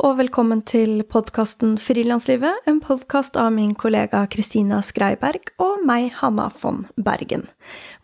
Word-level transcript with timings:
Og 0.00 0.16
velkommen 0.16 0.62
til 0.64 1.02
podkasten 1.04 1.74
Frilanslivet, 1.80 2.62
en 2.68 2.78
podkast 2.80 3.36
av 3.36 3.50
min 3.52 3.74
kollega 3.76 4.22
Kristina 4.32 4.78
Skreiberg 4.84 5.50
og 5.60 5.82
meg, 5.84 6.08
Hanna 6.22 6.46
von 6.62 6.86
Bergen. 6.96 7.44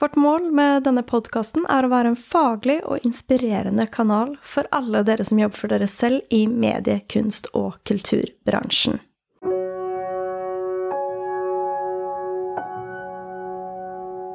Vårt 0.03 0.19
mål 0.21 0.51
med 0.53 0.85
denne 0.85 1.05
podkasten 1.07 1.65
er 1.73 1.87
å 1.87 1.93
være 1.93 2.13
en 2.13 2.19
faglig 2.21 2.83
og 2.85 3.05
inspirerende 3.09 3.89
kanal 3.89 4.35
for 4.45 4.69
alle 4.77 5.05
dere 5.09 5.25
som 5.25 5.41
jobber 5.41 5.63
for 5.63 5.73
dere 5.73 5.89
selv 5.89 6.27
i 6.29 6.45
medie-, 6.51 7.01
kunst- 7.09 7.49
og 7.57 7.79
kulturbransjen. 7.89 9.01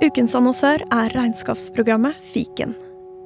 Ukens 0.01 0.33
annonsør 0.33 0.81
er 0.89 1.13
regnskapsprogrammet 1.13 2.17
Fiken. 2.33 2.73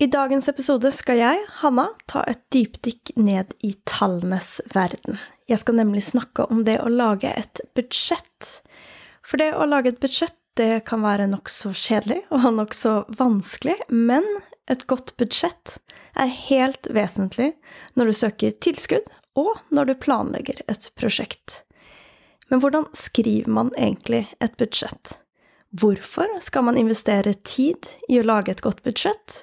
I 0.00 0.06
dagens 0.08 0.46
episode 0.48 0.88
skal 0.96 1.18
jeg, 1.20 1.40
Hanna, 1.60 1.90
ta 2.08 2.22
et 2.24 2.40
dypdykk 2.54 3.10
ned 3.20 3.50
i 3.60 3.74
tallenes 3.84 4.54
verden. 4.72 5.18
Jeg 5.44 5.60
skal 5.60 5.76
nemlig 5.76 6.00
snakke 6.06 6.46
om 6.48 6.62
det 6.64 6.78
å 6.80 6.88
lage 6.88 7.28
et 7.36 7.60
budsjett. 7.76 8.48
For 9.20 9.36
det 9.36 9.50
å 9.52 9.66
lage 9.68 9.92
et 9.92 9.98
budsjett, 10.00 10.38
det 10.56 10.86
kan 10.88 11.04
være 11.04 11.26
nokså 11.28 11.74
kjedelig 11.76 12.22
og 12.32 12.48
nokså 12.62 12.94
vanskelig, 13.18 13.76
men 13.92 14.24
et 14.72 14.86
godt 14.88 15.12
budsjett 15.20 15.76
er 16.16 16.32
helt 16.48 16.88
vesentlig 16.96 17.50
når 17.92 18.08
du 18.08 18.16
søker 18.22 18.56
tilskudd, 18.56 19.04
og 19.36 19.52
når 19.68 19.92
du 19.92 19.96
planlegger 20.00 20.64
et 20.64 20.88
prosjekt. 20.96 21.66
Men 22.48 22.64
hvordan 22.64 22.88
skriver 22.96 23.52
man 23.52 23.68
egentlig 23.76 24.30
et 24.40 24.56
budsjett? 24.56 25.18
Hvorfor 25.76 26.40
skal 26.40 26.64
man 26.66 26.80
investere 26.80 27.36
tid 27.44 27.92
i 28.08 28.16
å 28.16 28.24
lage 28.24 28.56
et 28.56 28.64
godt 28.64 28.80
budsjett? 28.88 29.42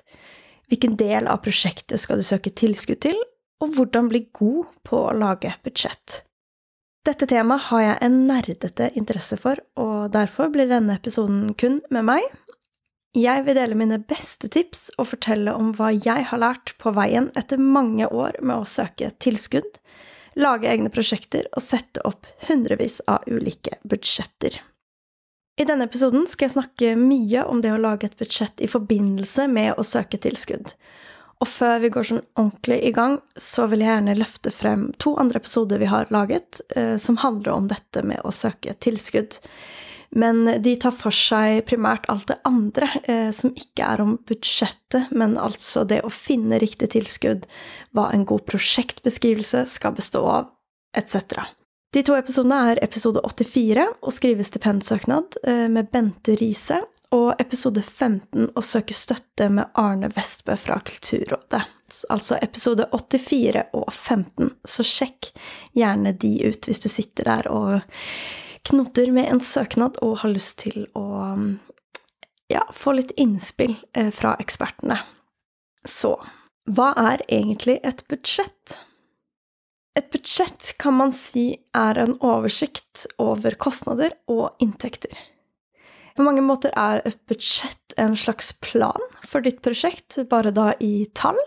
Hvilken 0.67 0.97
del 0.99 1.27
av 1.31 1.43
prosjektet 1.45 2.01
skal 2.01 2.19
du 2.19 2.25
søke 2.27 2.51
tilskudd 2.51 2.99
til, 3.05 3.19
og 3.63 3.77
hvordan 3.77 4.09
bli 4.11 4.25
god 4.35 4.73
på 4.87 4.99
å 5.07 5.15
lage 5.15 5.53
budsjett? 5.65 6.21
Dette 7.07 7.27
temaet 7.29 7.69
har 7.69 7.83
jeg 7.85 7.99
en 8.03 8.17
nerdete 8.27 8.89
interesse 8.99 9.37
for, 9.39 9.61
og 9.79 10.11
derfor 10.11 10.51
blir 10.51 10.67
denne 10.67 10.97
episoden 10.99 11.53
kun 11.55 11.79
med 11.93 12.03
meg. 12.09 12.25
Jeg 13.17 13.45
vil 13.47 13.55
dele 13.57 13.77
mine 13.79 14.01
beste 14.03 14.49
tips 14.51 14.89
og 14.99 15.07
fortelle 15.13 15.55
om 15.55 15.71
hva 15.77 15.93
jeg 15.95 16.27
har 16.29 16.41
lært 16.43 16.75
på 16.81 16.91
veien 16.93 17.31
etter 17.39 17.61
mange 17.61 18.09
år 18.11 18.35
med 18.43 18.59
å 18.59 18.67
søke 18.67 19.09
tilskudd, 19.23 19.79
lage 20.37 20.67
egne 20.69 20.91
prosjekter 20.93 21.47
og 21.55 21.63
sette 21.63 22.03
opp 22.05 22.27
hundrevis 22.49 22.99
av 23.07 23.23
ulike 23.31 23.79
budsjetter. 23.87 24.59
I 25.57 25.65
denne 25.65 25.87
episoden 25.89 26.27
skal 26.29 26.47
jeg 26.47 26.53
snakke 26.53 26.93
mye 26.99 27.41
om 27.49 27.63
det 27.63 27.71
å 27.73 27.81
lage 27.81 28.05
et 28.05 28.19
budsjett 28.19 28.61
i 28.61 28.69
forbindelse 28.69 29.47
med 29.49 29.73
å 29.73 29.85
søke 29.85 30.19
tilskudd. 30.21 30.75
Og 31.41 31.49
før 31.49 31.81
vi 31.81 31.89
går 31.93 32.05
sånn 32.09 32.21
ordentlig 32.37 32.77
i 32.85 32.93
gang, 32.93 33.17
så 33.37 33.65
vil 33.69 33.81
jeg 33.81 33.89
gjerne 33.89 34.17
løfte 34.17 34.53
frem 34.53 34.87
to 35.01 35.15
andre 35.21 35.41
episoder 35.41 35.81
vi 35.81 35.89
har 35.89 36.09
laget, 36.13 36.61
eh, 36.75 36.95
som 37.01 37.17
handler 37.21 37.53
om 37.53 37.67
dette 37.69 38.05
med 38.05 38.21
å 38.25 38.33
søke 38.33 38.73
tilskudd. 38.73 39.37
Men 40.17 40.45
de 40.63 40.75
tar 40.79 40.93
for 40.95 41.13
seg 41.13 41.65
primært 41.67 42.05
alt 42.09 42.29
det 42.29 42.39
andre, 42.47 42.89
eh, 43.03 43.29
som 43.31 43.51
ikke 43.51 43.85
er 43.85 44.01
om 44.01 44.17
budsjettet, 44.29 45.11
men 45.11 45.37
altså 45.37 45.85
det 45.85 46.01
å 46.05 46.13
finne 46.13 46.61
riktig 46.61 46.93
tilskudd, 46.93 47.45
hva 47.93 48.11
en 48.13 48.25
god 48.25 48.45
prosjektbeskrivelse 48.45 49.65
skal 49.67 49.97
bestå 49.97 50.23
av, 50.25 50.51
etc. 50.95 51.49
De 51.95 52.03
to 52.03 52.17
episodene 52.17 52.57
er 52.73 52.83
episode 52.83 53.21
84 53.23 53.85
å 54.01 54.11
skrive 54.11 54.43
stipendsøknad 54.43 55.39
eh, 55.47 55.67
med 55.71 55.87
Bente 55.93 56.35
Riise, 56.39 56.81
og 57.15 57.39
episode 57.39 57.79
15 57.79 58.49
å 58.51 58.61
søke 58.65 58.95
støtte 58.95 59.47
med 59.53 59.71
Arne 59.79 60.09
Vestbø 60.11 60.57
fra 60.59 60.81
Kulturrådet. 60.83 61.61
Altså 62.11 62.35
episode 62.43 62.89
84 62.91 63.63
og 63.71 63.87
15, 63.93 64.51
så 64.67 64.83
sjekk 64.83 65.31
gjerne 65.77 66.11
de 66.19 66.33
ut 66.43 66.67
hvis 66.67 66.83
du 66.83 66.89
sitter 66.91 67.29
der 67.29 67.47
og 67.47 67.79
knotter 68.67 69.13
med 69.15 69.31
en 69.31 69.39
søknad 69.39 70.01
og 70.03 70.19
har 70.25 70.33
lyst 70.33 70.57
til 70.65 70.83
å 70.99 71.07
ja, 72.51 72.65
få 72.75 72.97
litt 72.97 73.15
innspill 73.15 73.77
eh, 73.95 74.11
fra 74.11 74.35
ekspertene. 74.43 74.99
Så 75.87 76.17
hva 76.67 76.91
er 76.99 77.23
egentlig 77.31 77.79
et 77.87 78.03
budsjett? 78.11 78.81
Et 79.97 80.05
budsjett 80.13 80.75
kan 80.77 80.93
man 80.93 81.11
si 81.15 81.47
er 81.73 81.97
en 81.97 82.13
oversikt 82.21 83.07
over 83.21 83.57
kostnader 83.57 84.13
og 84.29 84.53
inntekter. 84.61 85.13
På 86.17 86.25
mange 86.25 86.43
måter 86.45 86.73
er 86.77 87.01
et 87.05 87.17
budsjett 87.29 87.95
en 87.97 88.13
slags 88.17 88.51
plan 88.61 89.01
for 89.25 89.41
ditt 89.45 89.63
prosjekt, 89.65 90.19
bare 90.29 90.53
da 90.53 90.71
i 90.81 91.07
tall. 91.17 91.39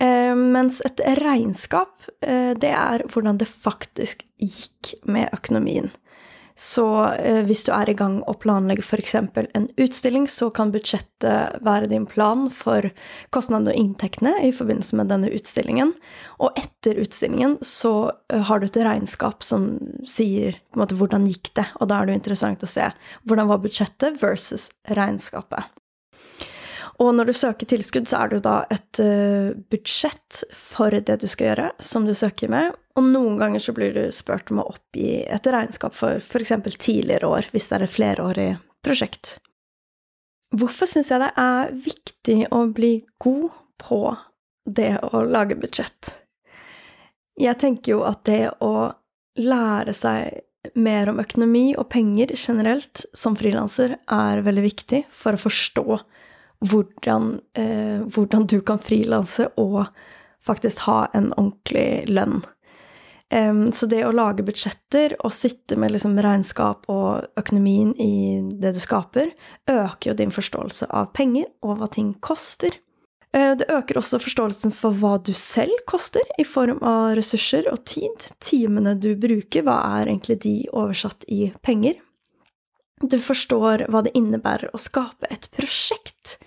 Eh, 0.00 0.32
mens 0.36 0.82
et 0.84 1.00
regnskap, 1.20 2.04
eh, 2.20 2.52
det 2.52 2.72
er 2.72 3.04
hvordan 3.08 3.40
det 3.40 3.48
faktisk 3.48 4.24
gikk 4.40 4.94
med 5.08 5.32
økonomien. 5.36 5.92
Så 6.54 6.86
eh, 7.18 7.42
hvis 7.48 7.64
du 7.66 7.72
er 7.74 7.90
i 7.90 7.96
gang 7.98 8.20
å 8.30 8.36
planlegge 8.38 8.84
f.eks. 8.84 9.16
en 9.18 9.66
utstilling, 9.80 10.28
så 10.30 10.52
kan 10.54 10.70
budsjettet 10.74 11.58
være 11.66 11.90
din 11.90 12.06
plan 12.06 12.46
for 12.54 12.86
kostnadene 13.34 13.74
og 13.74 13.80
inntektene 13.80 14.36
i 14.46 14.52
forbindelse 14.54 14.98
med 15.00 15.10
denne 15.10 15.32
utstillingen. 15.34 15.90
Og 16.38 16.54
etter 16.60 17.00
utstillingen 17.02 17.58
så 17.66 18.12
eh, 18.30 18.44
har 18.46 18.62
du 18.62 18.68
et 18.68 18.82
regnskap 18.86 19.42
som 19.42 19.72
sier 20.06 20.60
på 20.70 20.78
en 20.78 20.84
måte 20.84 20.98
hvordan 20.98 21.26
gikk 21.30 21.50
det, 21.58 21.66
og 21.80 21.90
da 21.90 22.00
er 22.00 22.10
det 22.10 22.20
interessant 22.20 22.62
å 22.62 22.70
se 22.70 22.86
hvordan 23.26 23.50
var 23.50 23.64
budsjettet 23.64 24.22
versus 24.22 24.70
regnskapet. 24.94 25.74
Og 27.02 27.10
når 27.16 27.30
du 27.30 27.34
søker 27.34 27.66
tilskudd, 27.66 28.06
så 28.06 28.20
er 28.20 28.30
det 28.30 28.38
jo 28.38 28.44
da 28.44 28.56
et 28.72 29.00
uh, 29.02 29.54
budsjett 29.72 30.44
for 30.54 30.94
det 30.94 31.16
du 31.22 31.26
skal 31.30 31.50
gjøre, 31.50 31.70
som 31.82 32.06
du 32.06 32.14
søker 32.14 32.52
med. 32.52 32.76
Og 32.94 33.08
noen 33.08 33.40
ganger 33.40 33.62
så 33.62 33.74
blir 33.74 33.96
du 33.96 34.04
spurt 34.14 34.52
om 34.54 34.62
å 34.62 34.68
oppgi 34.76 35.24
et 35.26 35.48
regnskap 35.50 35.96
for 35.98 36.22
f.eks. 36.22 36.54
tidligere 36.78 37.30
år, 37.30 37.50
hvis 37.50 37.66
det 37.70 37.78
er 37.78 37.86
et 37.86 37.94
flerårig 37.94 38.50
prosjekt. 38.86 39.36
Hvorfor 40.54 40.86
syns 40.86 41.10
jeg 41.10 41.22
det 41.24 41.32
er 41.40 41.74
viktig 41.82 42.38
å 42.54 42.62
bli 42.70 42.94
god 43.22 43.48
på 43.82 44.00
det 44.70 44.92
å 45.02 45.24
lage 45.26 45.58
budsjett? 45.58 46.20
Jeg 47.40 47.58
tenker 47.58 47.96
jo 47.96 48.04
at 48.06 48.22
det 48.28 48.52
å 48.62 48.92
lære 49.42 49.94
seg 49.98 50.44
mer 50.78 51.10
om 51.10 51.18
økonomi 51.20 51.72
og 51.74 51.88
penger 51.92 52.32
generelt 52.38 53.02
som 53.16 53.34
frilanser 53.36 53.96
er 53.98 54.44
veldig 54.46 54.62
viktig 54.64 55.00
for 55.12 55.34
å 55.34 55.42
forstå 55.42 55.86
hvordan, 56.62 57.40
eh, 57.54 58.04
hvordan 58.06 58.46
du 58.46 58.60
kan 58.60 58.78
frilanse 58.78 59.48
og 59.56 59.86
faktisk 60.44 60.84
ha 60.88 61.06
en 61.14 61.32
ordentlig 61.32 62.04
lønn. 62.08 62.42
Um, 63.32 63.72
så 63.72 63.88
det 63.90 64.04
å 64.04 64.12
lage 64.14 64.44
budsjetter 64.46 65.16
og 65.24 65.32
sitte 65.34 65.78
med 65.80 65.94
liksom 65.94 66.14
regnskap 66.22 66.84
og 66.92 67.24
økonomien 67.40 67.94
i 67.98 68.38
det 68.60 68.74
du 68.76 68.80
skaper, 68.82 69.32
øker 69.70 70.10
jo 70.10 70.16
din 70.18 70.34
forståelse 70.34 70.90
av 70.92 71.08
penger 71.16 71.48
og 71.64 71.80
hva 71.80 71.88
ting 71.90 72.12
koster. 72.22 72.76
Uh, 73.34 73.56
det 73.58 73.70
øker 73.72 73.98
også 73.98 74.20
forståelsen 74.22 74.76
for 74.76 74.94
hva 75.00 75.16
du 75.24 75.32
selv 75.34 75.82
koster, 75.90 76.22
i 76.38 76.46
form 76.46 76.82
av 76.84 77.16
ressurser 77.18 77.66
og 77.72 77.82
tid. 77.88 78.28
Timene 78.44 78.94
du 79.00 79.14
bruker, 79.18 79.64
hva 79.66 79.80
er 79.96 80.12
egentlig 80.12 80.38
de 80.44 80.56
oversatt 80.70 81.26
i 81.26 81.48
penger? 81.64 81.98
Du 83.02 83.18
forstår 83.20 83.86
hva 83.90 84.04
det 84.06 84.14
innebærer 84.16 84.72
å 84.74 84.80
skape 84.80 85.28
et 85.32 85.48
prosjekt. 85.54 86.38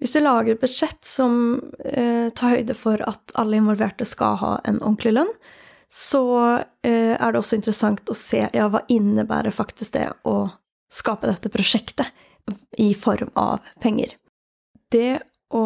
Hvis 0.00 0.14
du 0.16 0.22
lager 0.22 0.54
et 0.54 0.62
budsjett 0.62 1.04
som 1.04 1.60
eh, 1.84 2.30
tar 2.32 2.56
høyde 2.56 2.76
for 2.78 3.02
at 3.04 3.34
alle 3.40 3.60
involverte 3.60 4.06
skal 4.08 4.38
ha 4.40 4.52
en 4.64 4.80
ordentlig 4.80 5.12
lønn, 5.18 5.32
så 5.90 6.24
eh, 6.86 7.16
er 7.18 7.32
det 7.32 7.40
også 7.40 7.58
interessant 7.58 8.08
å 8.08 8.16
se 8.16 8.46
ja, 8.46 8.68
hva 8.70 8.84
innebærer 8.88 9.52
faktisk 9.52 9.98
det 9.98 10.08
å 10.24 10.48
skape 10.90 11.28
dette 11.28 11.52
prosjektet 11.52 12.08
i 12.80 12.92
form 12.96 13.30
av 13.38 13.66
penger. 13.82 14.16
Det 14.90 15.20
å 15.54 15.64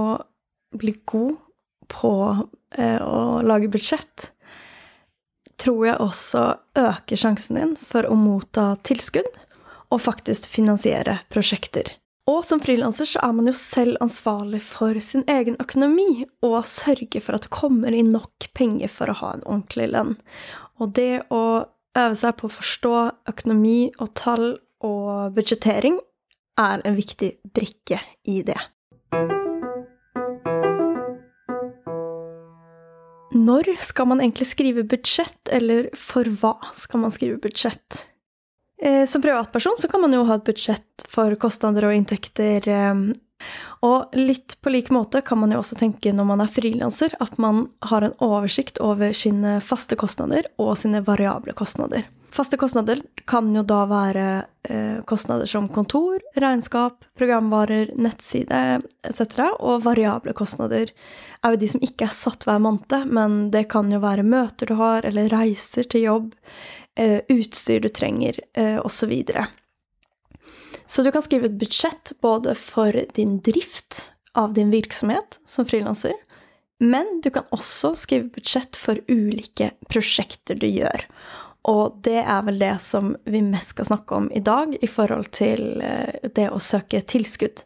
bli 0.75 0.97
god 1.07 1.37
på 1.93 2.15
eh, 2.75 3.01
å 3.01 3.41
lage 3.47 3.71
budsjett 3.71 4.31
tror 5.61 5.87
jeg 5.87 6.03
også 6.03 6.45
øker 6.81 7.21
sjansen 7.21 7.61
din 7.61 7.75
for 7.79 8.09
å 8.09 8.17
motta 8.19 8.73
tilskudd 8.83 9.39
og 9.93 10.03
faktisk 10.05 10.49
finansiere 10.51 11.19
prosjekter. 11.33 11.93
Og 12.31 12.41
som 12.49 12.61
frilanser 12.65 13.09
så 13.09 13.21
er 13.21 13.35
man 13.37 13.51
jo 13.51 13.53
selv 13.57 13.99
ansvarlig 14.01 14.63
for 14.65 14.97
sin 15.05 15.27
egen 15.29 15.59
økonomi 15.61 16.25
og 16.47 16.63
sørge 16.65 17.21
for 17.21 17.37
at 17.37 17.45
det 17.45 17.53
kommer 17.53 17.93
inn 17.93 18.15
nok 18.15 18.49
penger 18.57 18.89
for 18.89 19.13
å 19.13 19.19
ha 19.21 19.33
en 19.35 19.45
ordentlig 19.45 19.91
lønn. 19.93 20.15
Og 20.81 20.95
det 20.97 21.27
å 21.29 21.45
øve 21.95 22.17
seg 22.17 22.39
på 22.39 22.49
å 22.49 22.55
forstå 22.57 22.95
økonomi 23.35 23.93
og 23.99 24.15
tall 24.17 24.47
og 24.85 25.37
budsjettering 25.37 26.01
er 26.61 26.81
en 26.87 26.97
viktig 26.97 27.35
brikke 27.53 28.01
i 28.31 28.41
det. 28.47 28.59
Når 33.35 33.73
skal 33.83 34.09
man 34.09 34.23
egentlig 34.23 34.47
skrive 34.47 34.85
budsjett, 34.87 35.51
eller 35.53 35.91
for 35.99 36.29
hva 36.41 36.55
skal 36.73 37.03
man 37.03 37.13
skrive 37.13 37.41
budsjett? 37.43 38.05
Eh, 38.83 39.07
som 39.07 39.23
privatperson 39.23 39.77
så 39.79 39.89
kan 39.89 40.03
man 40.03 40.13
jo 40.13 40.25
ha 40.29 40.39
et 40.39 40.47
budsjett 40.47 41.07
for 41.09 41.35
kostnader 41.41 41.87
og 41.89 41.95
inntekter. 41.95 42.69
Eh, 42.69 43.05
og 43.85 44.17
litt 44.17 44.57
på 44.63 44.73
lik 44.73 44.91
måte 44.95 45.21
kan 45.27 45.39
man 45.43 45.53
jo 45.53 45.61
også 45.61 45.77
tenke 45.79 46.13
når 46.15 46.29
man 46.31 46.43
er 46.45 46.51
frilanser, 46.51 47.15
at 47.21 47.39
man 47.39 47.67
har 47.91 48.07
en 48.07 48.19
oversikt 48.25 48.81
over 48.81 49.13
sine 49.17 49.59
faste 49.61 49.99
kostnader 50.01 50.49
og 50.59 50.77
sine 50.81 51.05
variable 51.05 51.53
kostnader. 51.57 52.07
Faste 52.35 52.57
kostnader 52.59 52.99
kan 53.31 53.53
jo 53.55 53.63
da 53.63 53.85
være 53.87 54.25
eh, 54.67 54.97
kostnader 55.07 55.47
som 55.47 55.69
kontor, 55.71 56.19
regnskap, 56.35 57.05
programvarer, 57.15 57.93
nettside 57.95 58.81
etc. 59.07 59.53
Og 59.61 59.85
variable 59.85 60.35
kostnader 60.35 60.91
er 60.91 61.55
jo 61.55 61.61
de 61.61 61.69
som 61.71 61.85
ikke 61.85 62.09
er 62.09 62.17
satt 62.17 62.43
hver 62.49 62.59
måned, 62.65 63.07
men 63.07 63.53
det 63.55 63.69
kan 63.71 63.93
jo 63.93 64.03
være 64.03 64.27
møter 64.27 64.67
du 64.67 64.75
har, 64.81 65.07
eller 65.07 65.31
reiser 65.31 65.87
til 65.87 66.09
jobb, 66.09 66.33
utstyr 67.29 67.81
du 67.81 67.89
trenger, 67.89 68.41
eh, 68.55 68.79
osv. 68.79 69.13
Så, 69.27 69.47
så 70.87 71.03
du 71.03 71.13
kan 71.13 71.23
skrive 71.23 71.51
et 71.51 71.59
budsjett 71.59 72.13
både 72.21 72.55
for 72.59 72.97
din 73.15 73.41
drift 73.41 74.13
av 74.35 74.55
din 74.55 74.71
virksomhet 74.71 75.41
som 75.47 75.67
frilanser, 75.67 76.15
men 76.83 77.21
du 77.23 77.31
kan 77.31 77.47
også 77.55 77.95
skrive 77.97 78.33
budsjett 78.35 78.77
for 78.77 78.99
ulike 79.09 79.71
prosjekter 79.89 80.59
du 80.59 80.67
gjør. 80.67 81.07
Og 81.71 82.01
det 82.05 82.21
er 82.21 82.43
vel 82.45 82.59
det 82.61 82.75
som 82.85 83.15
vi 83.25 83.41
mest 83.45 83.73
skal 83.73 83.89
snakke 83.89 84.19
om 84.19 84.27
i 84.35 84.43
dag 84.45 84.75
i 84.83 84.89
forhold 84.91 85.31
til 85.33 85.81
eh, 85.81 86.29
det 86.37 86.51
å 86.53 86.61
søke 86.61 87.01
tilskudd. 87.01 87.65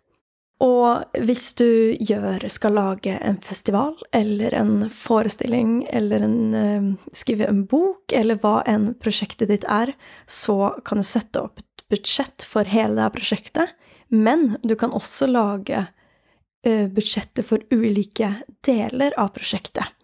Og 0.59 1.19
hvis 1.23 1.53
du 1.55 1.95
gjør, 2.03 2.43
skal 2.51 2.75
lage 2.75 3.15
en 3.15 3.37
festival 3.43 3.93
eller 4.15 4.55
en 4.59 4.89
forestilling 4.91 5.85
eller 5.95 6.25
en, 6.27 6.39
uh, 6.55 7.11
skrive 7.15 7.47
en 7.47 7.63
bok, 7.71 8.11
eller 8.11 8.41
hva 8.43 8.65
enn 8.67 8.91
prosjektet 8.99 9.53
ditt 9.53 9.67
er, 9.71 9.93
så 10.27 10.75
kan 10.85 10.99
du 10.99 11.07
sette 11.07 11.45
opp 11.45 11.63
et 11.63 11.85
budsjett 11.95 12.43
for 12.43 12.67
hele 12.67 12.99
det 12.99 13.13
prosjektet. 13.15 13.77
Men 14.11 14.57
du 14.67 14.75
kan 14.75 14.91
også 14.97 15.29
lage 15.31 15.85
uh, 15.85 16.87
budsjettet 16.91 17.47
for 17.47 17.63
ulike 17.71 18.33
deler 18.67 19.15
av 19.15 19.31
prosjektet. 19.39 19.95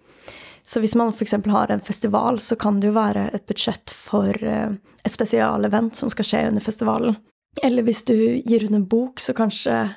Så 0.65 0.81
hvis 0.81 0.95
man 0.97 1.11
f.eks. 1.11 1.35
har 1.51 1.75
en 1.75 1.83
festival, 1.83 2.39
så 2.41 2.55
kan 2.57 2.79
det 2.81 2.93
jo 2.93 2.97
være 3.01 3.27
et 3.35 3.49
budsjett 3.51 3.91
for 3.91 4.39
uh, 4.39 4.71
et 5.03 5.13
spesialevent 5.13 5.99
som 5.99 6.15
skal 6.15 6.31
skje 6.31 6.47
under 6.53 6.63
festivalen. 6.63 7.19
Eller 7.63 7.83
hvis 7.87 8.07
du 8.07 8.15
gir 8.15 8.63
ut 8.63 8.73
en 8.75 8.87
bok, 8.87 9.21
så 9.23 9.35
kanskje 9.35 9.83
Eh, 9.85 9.91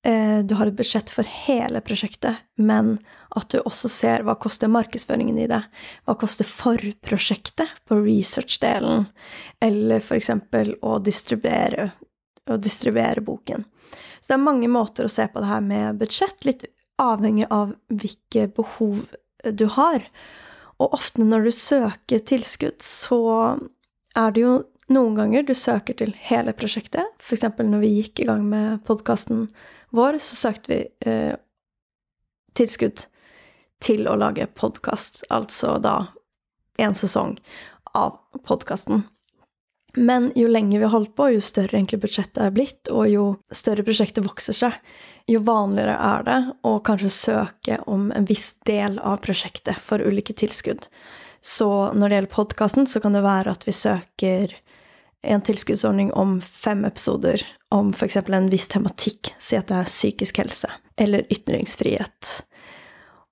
du 0.00 0.54
har 0.56 0.70
et 0.70 0.76
budsjett 0.76 1.10
for 1.12 1.28
hele 1.28 1.82
prosjektet, 1.84 2.38
men 2.56 2.94
at 3.36 3.50
du 3.52 3.58
også 3.60 3.90
ser 3.92 4.22
hva 4.24 4.32
koster 4.40 4.70
markedsføringen 4.72 5.36
i 5.38 5.48
det. 5.50 5.60
Hva 6.08 6.14
koster 6.16 6.48
forprosjektet 6.48 7.74
på 7.84 7.98
research-delen, 8.00 9.04
eller 9.60 10.00
eksempel 10.16 10.72
å 10.80 10.96
distribuere, 11.04 11.90
å 12.48 12.56
distribuere 12.56 13.20
boken. 13.26 13.66
Så 14.20 14.32
det 14.32 14.38
er 14.38 14.46
mange 14.48 14.70
måter 14.72 15.04
å 15.04 15.12
se 15.12 15.28
på 15.28 15.42
det 15.42 15.50
her 15.50 15.64
med 15.64 16.00
budsjett, 16.00 16.48
litt 16.48 16.64
avhengig 17.00 17.48
av 17.50 17.74
hvilke 17.92 18.48
behov 18.56 19.04
du 19.44 19.66
har. 19.76 20.04
Og 20.80 20.96
ofte 20.96 21.24
når 21.24 21.48
du 21.48 21.52
søker 21.54 22.24
tilskudd, 22.24 22.80
så 22.84 23.20
er 24.16 24.32
det 24.34 24.44
jo 24.44 24.54
noen 24.90 25.16
ganger 25.18 25.44
du 25.46 25.52
søker 25.54 25.96
til 25.96 26.12
hele 26.26 26.54
prosjektet. 26.56 27.06
F.eks. 27.22 27.46
når 27.58 27.84
vi 27.84 27.92
gikk 28.00 28.22
i 28.22 28.28
gang 28.30 28.46
med 28.48 28.80
podkasten 28.88 29.46
vår, 29.96 30.18
så 30.22 30.36
søkte 30.36 30.72
vi 30.72 30.80
eh, 31.10 31.34
tilskudd 32.58 33.06
til 33.80 34.08
å 34.10 34.16
lage 34.20 34.48
podkast, 34.58 35.24
altså 35.32 35.78
da 35.82 35.96
en 36.80 36.96
sesong 36.96 37.38
av 37.96 38.18
podkasten. 38.46 39.04
Men 39.98 40.30
jo 40.38 40.46
lenger 40.48 40.78
vi 40.78 40.86
har 40.86 40.92
holdt 40.92 41.16
på, 41.18 41.30
jo 41.34 41.40
større 41.42 41.74
egentlig 41.74 42.00
budsjettet 42.04 42.42
er 42.44 42.52
blitt, 42.54 42.90
og 42.94 43.08
jo 43.10 43.24
større 43.50 43.82
prosjektet 43.86 44.22
vokser 44.26 44.56
seg, 44.56 44.76
jo 45.30 45.40
vanligere 45.46 45.96
er 45.96 46.26
det 46.26 46.38
å 46.66 46.76
kanskje 46.86 47.10
søke 47.14 47.80
om 47.90 48.10
en 48.14 48.28
viss 48.28 48.52
del 48.68 49.00
av 49.02 49.18
prosjektet 49.24 49.82
for 49.82 50.02
ulike 50.02 50.36
tilskudd. 50.38 50.86
Så 51.42 51.68
når 51.96 52.08
det 52.08 52.18
gjelder 52.18 52.34
podkasten, 52.36 52.86
så 52.86 53.02
kan 53.02 53.16
det 53.16 53.24
være 53.24 53.54
at 53.54 53.66
vi 53.66 53.74
søker 53.74 54.54
en 55.22 55.42
tilskuddsordning 55.44 56.12
om 56.12 56.38
fem 56.40 56.84
episoder 56.88 57.42
om 57.70 57.92
f.eks. 57.92 58.16
en 58.16 58.48
viss 58.52 58.68
tematikk, 58.72 59.34
si 59.38 59.58
at 59.58 59.68
det 59.68 59.80
er 59.80 59.90
psykisk 59.90 60.40
helse, 60.40 60.70
eller 61.00 61.26
ytringsfrihet. 61.32 62.30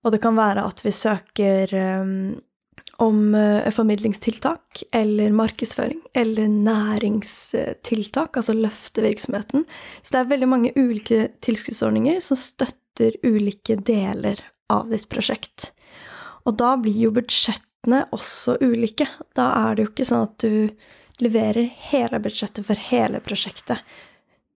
Og 0.04 0.14
det 0.14 0.20
kan 0.22 0.36
være 0.38 0.66
at 0.68 0.82
vi 0.84 0.92
søker 0.94 1.72
um, 1.74 2.36
om 3.02 3.34
uh, 3.34 3.68
formidlingstiltak 3.74 4.84
eller 4.94 5.34
markedsføring 5.34 6.00
eller 6.14 6.50
næringstiltak, 6.52 8.36
altså 8.36 8.54
løfte 8.56 9.02
virksomheten. 9.04 9.66
Så 10.02 10.14
det 10.14 10.20
er 10.20 10.30
veldig 10.34 10.50
mange 10.50 10.74
ulike 10.76 11.28
tilskuddsordninger 11.44 12.20
som 12.24 12.38
støtter 12.40 13.18
ulike 13.26 13.78
deler 13.80 14.40
av 14.72 14.92
ditt 14.92 15.08
prosjekt. 15.10 15.72
Og 16.46 16.56
da 16.60 16.76
blir 16.80 16.96
jo 17.08 17.14
budsjettene 17.16 18.04
også 18.14 18.58
ulike. 18.64 19.08
Da 19.36 19.50
er 19.66 19.76
det 19.76 19.84
jo 19.84 19.92
ikke 19.92 20.08
sånn 20.08 20.28
at 20.28 20.44
du 20.44 20.70
leverer 21.22 21.70
hele 21.90 22.20
budsjettet 22.22 22.66
for 22.66 22.78
hele 22.90 23.20
prosjektet. 23.20 23.82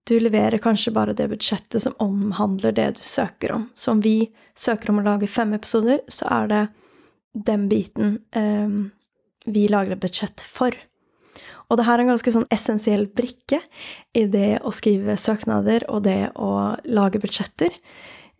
Du 0.04 0.16
leverer 0.20 0.58
kanskje 0.58 0.92
bare 0.94 1.14
det 1.14 1.28
budsjettet 1.30 1.82
som 1.82 1.94
omhandler 2.02 2.74
det 2.74 2.88
du 2.98 3.02
søker 3.06 3.52
om. 3.52 3.68
Så 3.74 3.92
om 3.94 4.00
vi 4.02 4.32
søker 4.58 4.90
om 4.90 4.98
å 4.98 5.06
lage 5.06 5.30
fem 5.30 5.54
episoder, 5.54 6.00
så 6.08 6.26
er 6.30 6.48
det 6.50 6.62
den 7.32 7.68
biten 7.70 8.16
eh, 8.34 8.72
vi 9.44 9.68
lager 9.70 9.94
et 9.94 10.02
budsjett 10.02 10.42
for. 10.42 10.74
Og 11.70 11.78
det 11.78 11.86
her 11.86 11.96
er 11.96 12.04
en 12.04 12.12
ganske 12.12 12.34
sånn 12.34 12.50
essensiell 12.52 13.06
brikke 13.08 13.62
i 14.18 14.26
det 14.28 14.58
å 14.66 14.72
skrive 14.74 15.16
søknader 15.16 15.86
og 15.88 16.02
det 16.04 16.34
å 16.36 16.74
lage 16.84 17.22
budsjetter. 17.22 17.72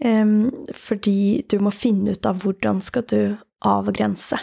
Um, 0.03 0.51
fordi 0.75 1.45
du 1.49 1.61
må 1.63 1.71
finne 1.71 2.13
ut 2.13 2.27
av 2.27 2.43
hvordan 2.43 2.83
skal 2.83 3.07
du 3.07 3.21
avgrense 3.63 4.37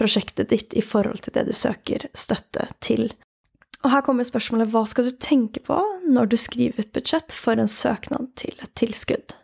prosjektet 0.00 0.50
ditt 0.50 0.72
i 0.76 0.84
forhold 0.84 1.20
til 1.26 1.36
det 1.36 1.46
du 1.50 1.52
søker 1.56 2.08
støtte 2.16 2.70
til. 2.80 3.10
Og 3.84 3.92
her 3.94 4.04
kommer 4.04 4.26
spørsmålet 4.28 4.72
hva 4.72 4.84
skal 4.88 5.08
du 5.08 5.16
tenke 5.16 5.62
på 5.64 5.78
når 6.08 6.32
du 6.32 6.36
skriver 6.40 6.82
et 6.82 6.92
budsjett 6.96 7.32
for 7.32 7.60
en 7.60 7.70
søknad 7.70 8.32
til 8.40 8.56
et 8.60 8.72
tilskudd? 8.76 9.36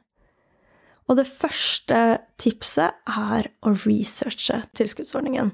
Og 1.07 1.21
det 1.21 1.29
første 1.31 2.01
tipset 2.43 2.97
er 3.07 3.49
å 3.63 3.73
researche 3.85 4.59
tilskuddsordningen. 4.77 5.53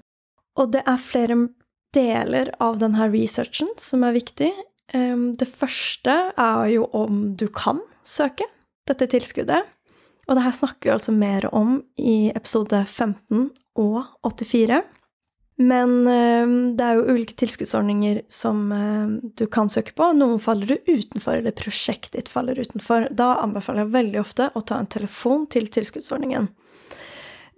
Og 0.58 0.72
det 0.72 0.82
er 0.88 1.00
flere 1.00 1.36
deler 1.92 2.50
av 2.62 2.78
denne 2.80 3.08
researchen 3.12 3.70
som 3.80 4.04
er 4.06 4.16
viktig. 4.16 4.50
Ehm, 4.96 5.32
det 5.36 5.48
første 5.48 6.14
er 6.32 6.64
jo 6.72 6.88
om 6.96 7.34
du 7.36 7.46
kan 7.52 7.82
søke 8.04 8.48
dette 8.88 9.10
tilskuddet. 9.12 9.68
Og 10.28 10.38
det 10.38 10.44
her 10.46 10.56
snakker 10.56 10.88
vi 10.88 10.94
altså 10.94 11.12
mer 11.12 11.48
om 11.54 11.80
i 12.00 12.32
episode 12.32 12.84
15 12.86 13.50
og 13.78 14.02
84. 14.26 14.82
Men 15.62 16.06
eh, 16.08 16.52
det 16.76 16.84
er 16.84 16.98
jo 16.98 17.14
ulike 17.14 17.36
tilskuddsordninger 17.38 18.22
som 18.32 18.64
eh, 18.72 19.12
du 19.38 19.44
kan 19.52 19.70
søke 19.70 19.94
på. 19.96 20.08
Noen 20.16 20.40
faller 20.42 20.72
du 20.72 20.76
utenfor, 20.88 21.38
eller 21.38 21.54
prosjektet 21.56 22.16
ditt 22.16 22.32
faller 22.32 22.58
utenfor. 22.58 23.10
Da 23.10 23.34
anbefaler 23.42 23.84
jeg 23.84 23.94
veldig 23.96 24.22
ofte 24.22 24.48
å 24.54 24.64
ta 24.64 24.80
en 24.80 24.90
telefon 24.90 25.46
til 25.52 25.68
tilskuddsordningen. 25.72 26.48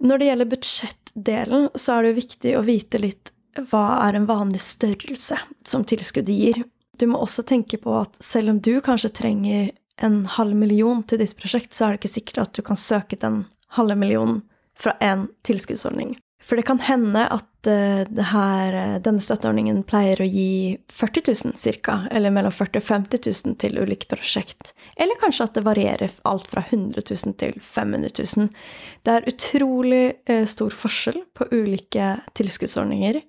Når 0.05 0.19
det 0.19 0.27
gjelder 0.29 0.51
budsjettdelen, 0.51 1.69
så 1.75 1.95
er 1.95 2.03
det 2.03 2.11
jo 2.11 2.19
viktig 2.19 2.53
å 2.59 2.65
vite 2.67 3.01
litt 3.01 3.31
hva 3.71 3.85
er 4.03 4.17
en 4.17 4.27
vanlig 4.27 4.59
størrelse 4.59 5.37
som 5.63 5.85
tilskuddet 5.87 6.35
gir. 6.35 6.63
du 6.99 7.07
må 7.11 7.19
også 7.19 7.43
tenke 7.43 7.77
på 7.77 7.91
at 7.95 8.15
selv 8.23 8.49
om 8.49 8.59
du 8.59 8.79
kanskje 8.83 9.11
trenger 9.11 9.71
en 9.97 10.25
halv 10.25 10.55
million 10.55 11.03
til 11.03 11.19
ditt 11.19 11.35
prosjekt, 11.39 11.73
så 11.73 11.85
er 11.85 11.95
det 11.95 12.01
ikke 12.01 12.13
sikkert 12.13 12.41
at 12.43 12.53
du 12.55 12.61
kan 12.63 12.79
søke 12.79 13.15
den 13.19 13.45
halve 13.75 13.95
millionen 13.99 14.41
fra 14.79 14.95
én 15.03 15.27
tilskuddsordning. 15.47 16.15
For 16.45 16.59
det 16.59 16.67
kan 16.67 16.77
hende 16.85 17.23
at 17.33 17.67
uh, 17.69 18.21
her, 18.29 18.75
uh, 18.75 18.97
denne 19.01 19.23
støtteordningen 19.23 19.81
pleier 19.89 20.19
å 20.21 20.27
gi 20.29 20.75
40 20.93 21.31
000 21.57 21.79
ca., 21.81 21.95
eller 22.13 22.33
mellom 22.35 22.53
40 22.53 22.77
000 22.77 22.83
og 22.83 22.89
50 22.91 23.23
000 23.47 23.57
til 23.63 23.79
ulike 23.81 24.09
prosjekt. 24.11 24.75
Eller 24.93 25.17
kanskje 25.21 25.47
at 25.47 25.57
det 25.57 25.65
varierer 25.65 26.13
alt 26.29 26.45
fra 26.51 26.61
100 26.67 27.01
000 27.01 27.37
til 27.41 27.57
500 27.57 28.13
000. 28.37 28.53
Det 29.01 29.17
er 29.17 29.29
utrolig 29.33 30.05
uh, 30.29 30.45
stor 30.45 30.77
forskjell 30.85 31.23
på 31.33 31.49
ulike 31.55 32.13
tilskuddsordninger. 32.37 33.23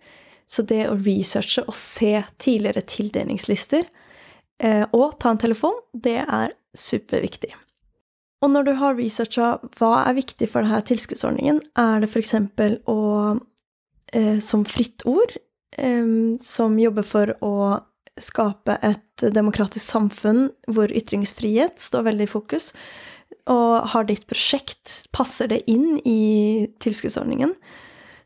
Så 0.46 0.62
det 0.68 0.84
å 0.90 0.98
researche 1.00 1.64
og 1.64 1.74
se 1.74 2.20
tidligere 2.38 2.84
tildelingslister 2.86 3.88
og 4.94 5.18
ta 5.20 5.32
en 5.34 5.40
telefon, 5.42 5.74
det 5.92 6.20
er 6.22 6.54
superviktig. 6.78 7.50
Og 8.46 8.52
når 8.54 8.68
du 8.68 8.76
har 8.78 8.94
researcha 8.94 9.56
hva 9.80 10.04
er 10.06 10.14
viktig 10.20 10.46
for 10.52 10.62
denne 10.62 10.78
tilskuddsordningen, 10.86 11.58
er 11.82 12.04
det 12.04 12.12
f.eks. 12.12 12.36
å 12.86 13.00
eh, 14.14 14.38
som 14.38 14.62
Fritt 14.70 15.02
Ord, 15.10 15.34
eh, 15.74 16.12
som 16.38 16.78
jobber 16.78 17.06
for 17.06 17.34
å 17.42 17.56
skape 18.22 18.78
et 18.86 19.26
demokratisk 19.34 19.82
samfunn 19.82 20.46
hvor 20.70 20.94
ytringsfrihet 20.94 21.82
står 21.82 22.06
veldig 22.06 22.28
i 22.28 22.30
fokus, 22.30 22.70
og 23.50 23.90
har 23.92 24.06
ditt 24.06 24.28
prosjekt, 24.30 25.08
passer 25.14 25.50
det 25.50 25.64
inn 25.70 25.98
i 26.06 26.70
tilskuddsordningen, 26.82 27.52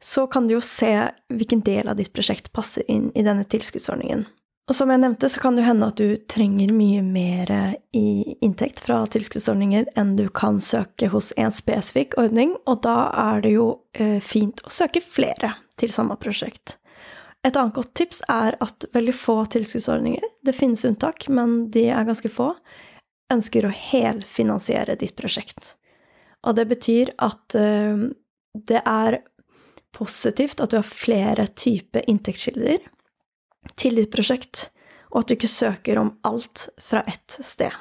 så 0.00 0.27
kan 0.33 0.47
du 0.49 0.59
jo 0.59 0.62
se 0.65 0.93
hvilken 1.33 1.65
del 1.65 1.89
av 1.89 1.97
ditt 1.97 2.12
prosjekt 2.12 2.53
passer 2.57 2.85
inn 2.93 3.09
i 3.17 3.25
denne 3.25 3.49
tilskuddsordningen. 3.49 4.25
Og 4.71 4.77
som 4.79 4.91
jeg 4.93 5.00
nevnte, 5.03 5.27
så 5.27 5.41
kan 5.43 5.57
det 5.59 5.65
hende 5.67 5.89
at 5.91 5.99
du 5.99 6.15
trenger 6.31 6.71
mye 6.71 7.00
mer 7.03 7.50
i 7.97 8.37
inntekt 8.39 8.79
fra 8.79 9.00
tilskuddsordninger 9.11 9.89
enn 9.99 10.12
du 10.15 10.29
kan 10.31 10.61
søke 10.62 11.09
hos 11.11 11.33
en 11.35 11.50
spesifikk 11.50 12.15
ordning, 12.23 12.53
og 12.71 12.85
da 12.87 13.09
er 13.19 13.43
det 13.43 13.50
jo 13.57 13.65
eh, 13.99 14.21
fint 14.23 14.62
å 14.62 14.71
søke 14.71 15.03
flere 15.03 15.57
til 15.75 15.91
samme 15.91 16.15
prosjekt. 16.23 16.77
Et 17.43 17.50
annet 17.50 17.75
godt 17.75 17.91
tips 17.99 18.23
er 18.31 18.55
at 18.62 18.87
veldig 18.95 19.17
få 19.19 19.41
tilskuddsordninger, 19.57 20.29
det 20.47 20.55
finnes 20.55 20.87
unntak, 20.87 21.27
men 21.27 21.65
de 21.75 21.89
er 21.91 22.07
ganske 22.07 22.31
få, 22.31 22.53
ønsker 23.35 23.67
å 23.67 23.75
helfinansiere 23.75 24.95
ditt 25.03 25.17
prosjekt. 25.19 25.75
Og 26.47 26.55
det 26.61 26.69
betyr 26.71 27.11
at 27.19 27.59
eh, 27.59 28.07
det 28.55 28.87
er 28.87 29.19
positivt 29.99 30.62
at 30.62 30.71
du 30.71 30.79
har 30.79 30.87
flere 30.87 31.50
typer 31.59 32.07
inntektskilder 32.07 32.87
til 33.81 33.99
ditt 33.99 34.12
prosjekt, 34.12 34.69
og 35.11 35.23
at 35.23 35.31
du 35.31 35.37
ikke 35.37 35.50
søker 35.50 36.00
om 36.00 36.14
alt 36.26 36.69
fra 36.81 37.02
ett 37.11 37.38
sted. 37.43 37.75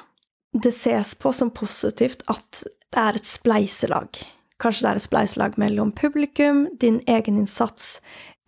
Det 0.52 0.72
ses 0.74 1.14
på 1.14 1.32
som 1.32 1.52
positivt 1.54 2.24
at 2.30 2.64
det 2.64 2.98
er 2.98 3.20
et 3.20 3.28
spleiselag. 3.28 4.18
Kanskje 4.60 4.84
det 4.84 4.90
er 4.90 4.98
et 4.98 5.06
spleiselag 5.06 5.60
mellom 5.62 5.92
publikum, 5.96 6.66
din 6.82 6.98
egen 7.08 7.38
innsats, 7.38 8.00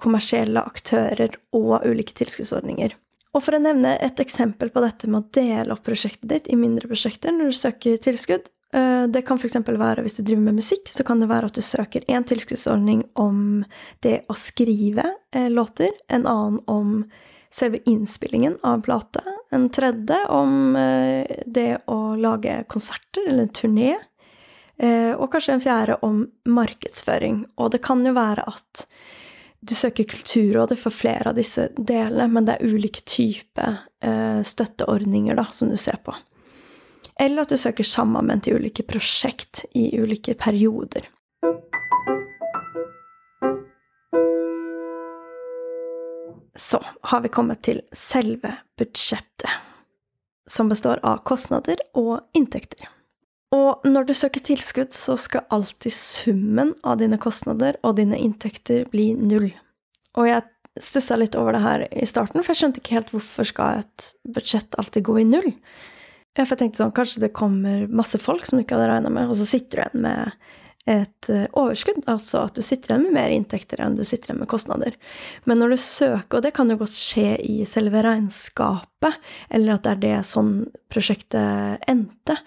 kommersielle 0.03 0.65
aktører 0.67 1.39
og 1.55 1.87
ulike 1.87 2.17
tilskuddsordninger. 2.19 2.97
Og 3.33 3.45
for 3.47 3.57
å 3.57 3.63
nevne 3.63 3.95
et 4.03 4.19
eksempel 4.21 4.73
på 4.73 4.83
dette 4.85 5.09
med 5.09 5.23
å 5.23 5.31
dele 5.39 5.73
opp 5.73 5.87
prosjektet 5.87 6.29
ditt 6.29 6.51
i 6.53 6.59
mindre 6.59 6.91
prosjekter 6.91 7.33
når 7.33 7.53
du 7.53 7.57
søker 7.57 8.03
tilskudd, 8.03 8.51
det 8.73 9.21
kan 9.29 9.37
f.eks. 9.37 9.59
være 9.69 10.05
hvis 10.05 10.17
du 10.17 10.23
driver 10.25 10.47
med 10.47 10.57
musikk, 10.63 10.89
så 10.89 11.05
kan 11.05 11.21
det 11.21 11.29
være 11.29 11.51
at 11.51 11.59
du 11.59 11.65
søker 11.65 12.07
én 12.09 12.25
tilskuddsordning 12.25 13.03
om 13.21 13.65
det 14.05 14.23
å 14.33 14.37
skrive 14.39 15.05
eh, 15.35 15.51
låter, 15.53 15.93
en 16.09 16.25
annen 16.25 16.61
om 16.71 16.95
selve 17.53 17.83
innspillingen 17.85 18.57
av 18.63 18.81
plate. 18.87 19.21
En 19.53 19.69
tredje 19.69 20.17
om 20.33 20.77
eh, 20.77 21.43
det 21.47 21.83
å 21.93 22.15
lage 22.17 22.63
konserter 22.73 23.29
eller 23.29 23.49
en 23.49 23.53
turné. 23.53 23.91
Eh, 24.81 25.13
og 25.13 25.29
kanskje 25.33 25.59
en 25.59 25.65
fjerde 25.65 25.99
om 26.07 26.25
markedsføring. 26.49 27.45
Og 27.61 27.75
det 27.75 27.83
kan 27.85 28.01
jo 28.07 28.15
være 28.17 28.47
at 28.49 28.87
du 29.63 29.77
søker 29.79 30.09
Kulturrådet 30.11 30.79
for 30.81 30.91
flere 30.91 31.31
av 31.31 31.37
disse 31.39 31.69
delene, 31.77 32.27
men 32.33 32.49
det 32.49 32.57
er 32.57 32.73
ulike 32.73 33.05
typer 33.07 33.85
eh, 34.03 34.41
støtteordninger 34.43 35.39
da, 35.39 35.47
som 35.55 35.71
du 35.71 35.77
ser 35.79 36.01
på. 36.03 36.17
Eller 37.21 37.43
at 37.43 37.53
du 37.53 37.57
søker 37.61 37.85
sammen 37.87 38.41
til 38.41 38.61
ulike 38.61 38.85
prosjekt 38.89 39.65
i 39.77 39.91
ulike 40.01 40.35
perioder. 40.39 41.09
Så 46.57 46.79
har 47.11 47.21
vi 47.25 47.33
kommet 47.33 47.63
til 47.65 47.81
selve 47.97 48.55
budsjettet, 48.79 49.51
som 50.49 50.69
består 50.69 51.01
av 51.03 51.23
kostnader 51.29 51.81
og 51.97 52.21
inntekter. 52.37 52.89
Og 53.53 53.85
når 53.85 54.09
du 54.09 54.15
søker 54.17 54.41
tilskudd, 54.41 54.93
så 54.97 55.17
skal 55.21 55.45
alltid 55.53 55.93
summen 55.93 56.73
av 56.85 57.01
dine 57.03 57.19
kostnader 57.21 57.77
og 57.85 57.99
dine 57.99 58.17
inntekter 58.21 58.87
bli 58.93 59.13
null. 59.19 59.51
Og 60.17 60.29
jeg 60.29 60.47
stussa 60.81 61.19
litt 61.21 61.37
over 61.37 61.57
det 61.57 61.65
her 61.65 61.85
i 61.93 62.07
starten, 62.09 62.41
for 62.41 62.53
jeg 62.53 62.63
skjønte 62.63 62.81
ikke 62.81 62.97
helt 62.97 63.13
hvorfor 63.13 63.49
skal 63.49 63.83
et 63.83 64.13
budsjett 64.25 64.79
alltid 64.81 65.05
gå 65.09 65.19
i 65.21 65.27
null. 65.29 65.51
Jeg 66.33 66.49
tenkte 66.49 66.81
sånn, 66.81 66.95
kanskje 66.97 67.27
det 67.27 67.35
kommer 67.37 67.85
masse 67.93 68.17
folk 68.21 68.47
som 68.49 68.57
du 68.57 68.65
ikke 68.65 68.79
hadde 68.79 68.89
regna 68.89 69.13
med, 69.13 69.29
og 69.29 69.37
så 69.37 69.45
sitter 69.49 69.83
du 69.83 69.83
igjen 69.83 70.05
med 70.07 70.37
et 70.91 71.29
eh, 71.31 71.45
overskudd, 71.55 72.01
altså 72.11 72.47
at 72.49 72.57
du 72.57 72.63
sitter 72.65 72.95
igjen 72.95 73.05
med 73.07 73.15
mer 73.15 73.35
inntekter 73.35 73.83
enn 73.83 73.95
du 73.95 74.03
sitter 74.07 74.33
igjen 74.33 74.41
med 74.41 74.51
kostnader. 74.51 74.97
Men 75.47 75.61
når 75.63 75.75
du 75.75 75.79
søker, 75.79 76.39
og 76.39 76.43
det 76.47 76.55
kan 76.57 76.73
jo 76.73 76.79
godt 76.81 76.97
skje 76.97 77.37
i 77.39 77.61
selve 77.69 78.03
regnskapet, 78.03 79.21
eller 79.53 79.77
at 79.77 79.85
det 79.85 79.93
er 79.93 80.03
det 80.03 80.17
sånn 80.27 80.53
prosjektet 80.91 81.87
endte, 81.91 82.39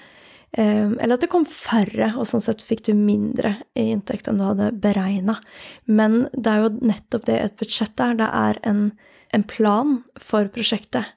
eh, 0.57 0.89
eller 0.91 1.15
at 1.15 1.23
det 1.23 1.31
kom 1.31 1.47
færre, 1.47 2.11
og 2.17 2.27
sånn 2.27 2.43
sett 2.43 2.65
fikk 2.65 2.87
du 2.89 2.93
mindre 2.97 3.55
i 3.77 3.87
inntekt 3.93 4.27
enn 4.27 4.41
du 4.41 4.47
hadde 4.49 4.73
beregna. 4.83 5.37
Men 5.85 6.25
det 6.33 6.51
er 6.51 6.65
jo 6.65 6.73
nettopp 6.81 7.29
det 7.29 7.39
et 7.39 7.59
budsjett 7.61 8.03
er. 8.03 8.17
Det 8.19 8.31
er 8.41 8.59
en, 8.67 8.89
en 9.31 9.47
plan 9.47 9.99
for 10.19 10.51
prosjektet. 10.51 11.13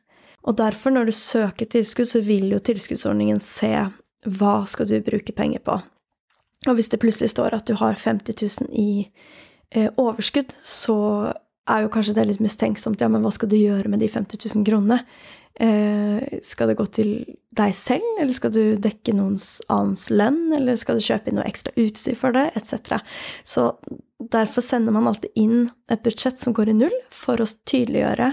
Og 0.46 0.56
derfor, 0.56 0.94
når 0.94 1.08
du 1.08 1.14
søker 1.16 1.66
tilskudd, 1.66 2.08
så 2.08 2.22
vil 2.24 2.52
jo 2.52 2.60
tilskuddsordningen 2.62 3.40
se 3.42 3.72
hva 4.26 4.54
skal 4.70 4.88
du 4.90 4.98
bruke 5.04 5.34
penger 5.34 5.62
på. 5.64 5.78
Og 6.66 6.78
hvis 6.78 6.90
det 6.90 7.00
plutselig 7.02 7.32
står 7.34 7.54
at 7.54 7.68
du 7.68 7.76
har 7.78 7.98
50 7.98 8.38
000 8.66 8.70
i 8.74 9.08
eh, 9.70 9.90
overskudd, 9.96 10.54
så 10.62 10.98
er 11.68 11.84
jo 11.84 11.90
kanskje 11.92 12.16
det 12.16 12.26
litt 12.30 12.42
mistenksomt. 12.42 13.00
Ja, 13.02 13.10
men 13.12 13.22
hva 13.22 13.32
skal 13.34 13.50
du 13.50 13.58
gjøre 13.58 13.90
med 13.92 14.02
de 14.02 14.08
50 14.10 14.40
000 14.56 14.66
kronene? 14.66 15.02
Eh, 15.60 16.38
skal 16.46 16.70
det 16.70 16.78
gå 16.78 16.86
til 16.94 17.12
deg 17.58 17.74
selv, 17.74 18.06
eller 18.20 18.34
skal 18.34 18.52
du 18.54 18.62
dekke 18.78 19.14
noens 19.18 19.58
annens 19.66 20.06
lønn, 20.10 20.52
eller 20.54 20.78
skal 20.78 20.98
du 20.98 21.04
kjøpe 21.04 21.30
inn 21.30 21.38
noe 21.40 21.48
ekstra 21.50 21.74
utstyr 21.78 22.18
for 22.18 22.34
det, 22.34 22.46
etc. 22.58 23.00
Så 23.42 23.72
derfor 24.32 24.64
sender 24.64 24.94
man 24.94 25.10
alltid 25.10 25.34
inn 25.38 25.68
et 25.90 26.04
budsjett 26.04 26.38
som 26.38 26.54
går 26.54 26.72
i 26.72 26.78
null, 26.78 26.94
for 27.14 27.42
å 27.42 27.48
tydeliggjøre 27.70 28.32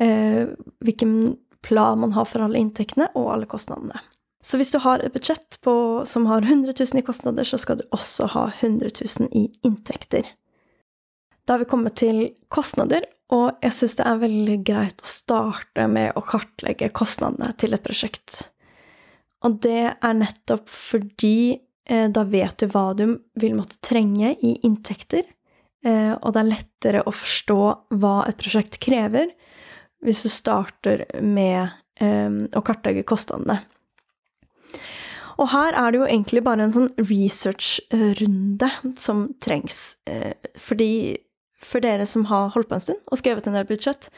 eh, 0.00 0.48
hvilken 0.84 1.36
plan 1.66 2.00
man 2.00 2.14
har 2.16 2.28
for 2.28 2.44
alle 2.44 2.60
inntektene 2.60 3.10
og 3.14 3.32
alle 3.34 3.48
kostnadene. 3.50 4.00
Så 4.42 4.56
hvis 4.56 4.72
du 4.72 4.78
har 4.80 5.02
et 5.04 5.12
budsjett 5.12 5.58
på, 5.60 5.72
som 6.08 6.26
har 6.30 6.42
100 6.46 6.72
000 6.72 7.02
i 7.02 7.04
kostnader, 7.04 7.44
så 7.44 7.58
skal 7.60 7.80
du 7.80 7.84
også 7.92 8.30
ha 8.32 8.46
100 8.60 8.88
000 9.20 9.28
i 9.36 9.50
inntekter. 9.66 10.30
Da 11.44 11.54
har 11.54 11.64
vi 11.64 11.68
kommet 11.68 11.98
til 12.00 12.22
kostnader, 12.48 13.04
og 13.30 13.60
jeg 13.62 13.76
syns 13.76 13.98
det 13.98 14.06
er 14.08 14.22
veldig 14.22 14.56
greit 14.66 15.04
å 15.04 15.10
starte 15.10 15.86
med 15.92 16.16
å 16.16 16.24
kartlegge 16.24 16.88
kostnadene 16.96 17.52
til 17.60 17.76
et 17.76 17.84
prosjekt. 17.84 18.46
Og 19.44 19.60
det 19.64 19.92
er 19.92 20.16
nettopp 20.16 20.68
fordi 20.72 21.58
eh, 21.88 22.08
da 22.12 22.24
vet 22.28 22.60
du 22.60 22.72
hva 22.72 22.90
du 22.96 23.04
vil 23.40 23.54
måtte 23.58 23.80
trenge 23.84 24.34
i 24.40 24.56
inntekter, 24.66 25.28
eh, 25.84 26.12
og 26.16 26.32
det 26.32 26.42
er 26.42 26.50
lettere 26.50 27.04
å 27.04 27.14
forstå 27.14 27.60
hva 28.00 28.16
et 28.28 28.40
prosjekt 28.40 28.80
krever, 28.82 29.30
hvis 30.04 30.22
du 30.24 30.30
starter 30.32 31.04
med 31.20 31.70
um, 32.00 32.46
å 32.56 32.62
kartlegge 32.64 33.04
kostnadene. 33.08 33.60
Og 35.40 35.48
her 35.54 35.76
er 35.76 35.92
det 35.92 36.00
jo 36.00 36.08
egentlig 36.08 36.42
bare 36.44 36.66
en 36.66 36.74
sånn 36.74 36.90
research-runde 37.00 38.68
som 39.00 39.24
trengs. 39.40 39.96
Eh, 40.04 40.36
fordi 40.60 41.16
for 41.60 41.80
dere 41.84 42.04
som 42.08 42.26
har 42.28 42.50
holdt 42.52 42.68
på 42.68 42.76
en 42.76 42.82
stund 42.84 43.08
og 43.08 43.20
skrevet 43.20 43.48
en 43.48 43.56
del 43.56 43.68
budsjett, 43.68 44.10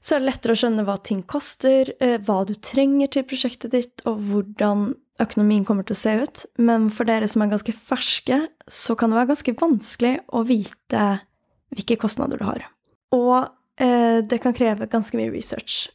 så 0.00 0.16
er 0.16 0.22
det 0.22 0.30
lettere 0.30 0.56
å 0.56 0.58
skjønne 0.58 0.86
hva 0.88 0.96
ting 1.04 1.20
koster, 1.28 1.92
eh, 2.00 2.16
hva 2.18 2.42
du 2.48 2.54
trenger 2.56 3.12
til 3.12 3.26
prosjektet 3.28 3.76
ditt, 3.76 4.02
og 4.08 4.18
hvordan 4.26 4.94
økonomien 5.20 5.66
kommer 5.68 5.86
til 5.86 5.94
å 5.94 6.00
se 6.00 6.16
ut. 6.24 6.44
Men 6.58 6.88
for 6.90 7.06
dere 7.06 7.28
som 7.28 7.44
er 7.44 7.52
ganske 7.52 7.74
ferske, 7.76 8.40
så 8.66 8.96
kan 8.98 9.12
det 9.12 9.20
være 9.20 9.32
ganske 9.34 9.56
vanskelig 9.60 10.14
å 10.34 10.42
vite 10.48 11.06
hvilke 11.70 12.00
kostnader 12.00 12.40
du 12.40 12.46
har. 12.48 12.64
Og 13.14 13.50
det 13.80 14.38
kan 14.42 14.52
kreve 14.52 14.86
ganske 14.92 15.16
mye 15.16 15.32
research. 15.32 15.86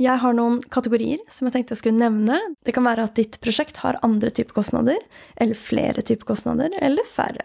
Jeg 0.00 0.22
har 0.22 0.32
noen 0.32 0.56
kategorier 0.72 1.20
som 1.28 1.44
jeg 1.46 1.52
tenkte 1.52 1.74
jeg 1.74 1.82
skulle 1.82 2.00
nevne. 2.00 2.38
Det 2.64 2.72
kan 2.72 2.86
være 2.86 3.04
at 3.04 3.18
ditt 3.18 3.36
prosjekt 3.44 3.82
har 3.82 3.98
andre 4.06 4.30
typer 4.32 4.56
kostnader, 4.56 4.96
eller 5.36 5.58
flere 5.58 6.00
typer 6.00 6.30
kostnader, 6.30 6.72
eller 6.80 7.04
færre. 7.04 7.44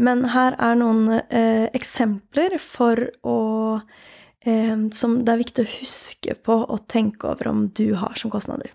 Men 0.00 0.24
her 0.32 0.56
er 0.56 0.78
noen 0.80 1.18
eh, 1.28 1.68
eksempler 1.76 2.56
for 2.62 3.04
å 3.20 3.36
eh, 4.48 4.80
som 4.96 5.18
det 5.28 5.34
er 5.34 5.42
viktig 5.44 5.66
å 5.66 5.72
huske 5.74 6.38
på 6.40 6.56
og 6.64 6.88
tenke 6.88 7.28
over 7.34 7.52
om 7.52 7.66
du 7.76 7.90
har 8.00 8.16
som 8.16 8.32
kostnader. 8.32 8.72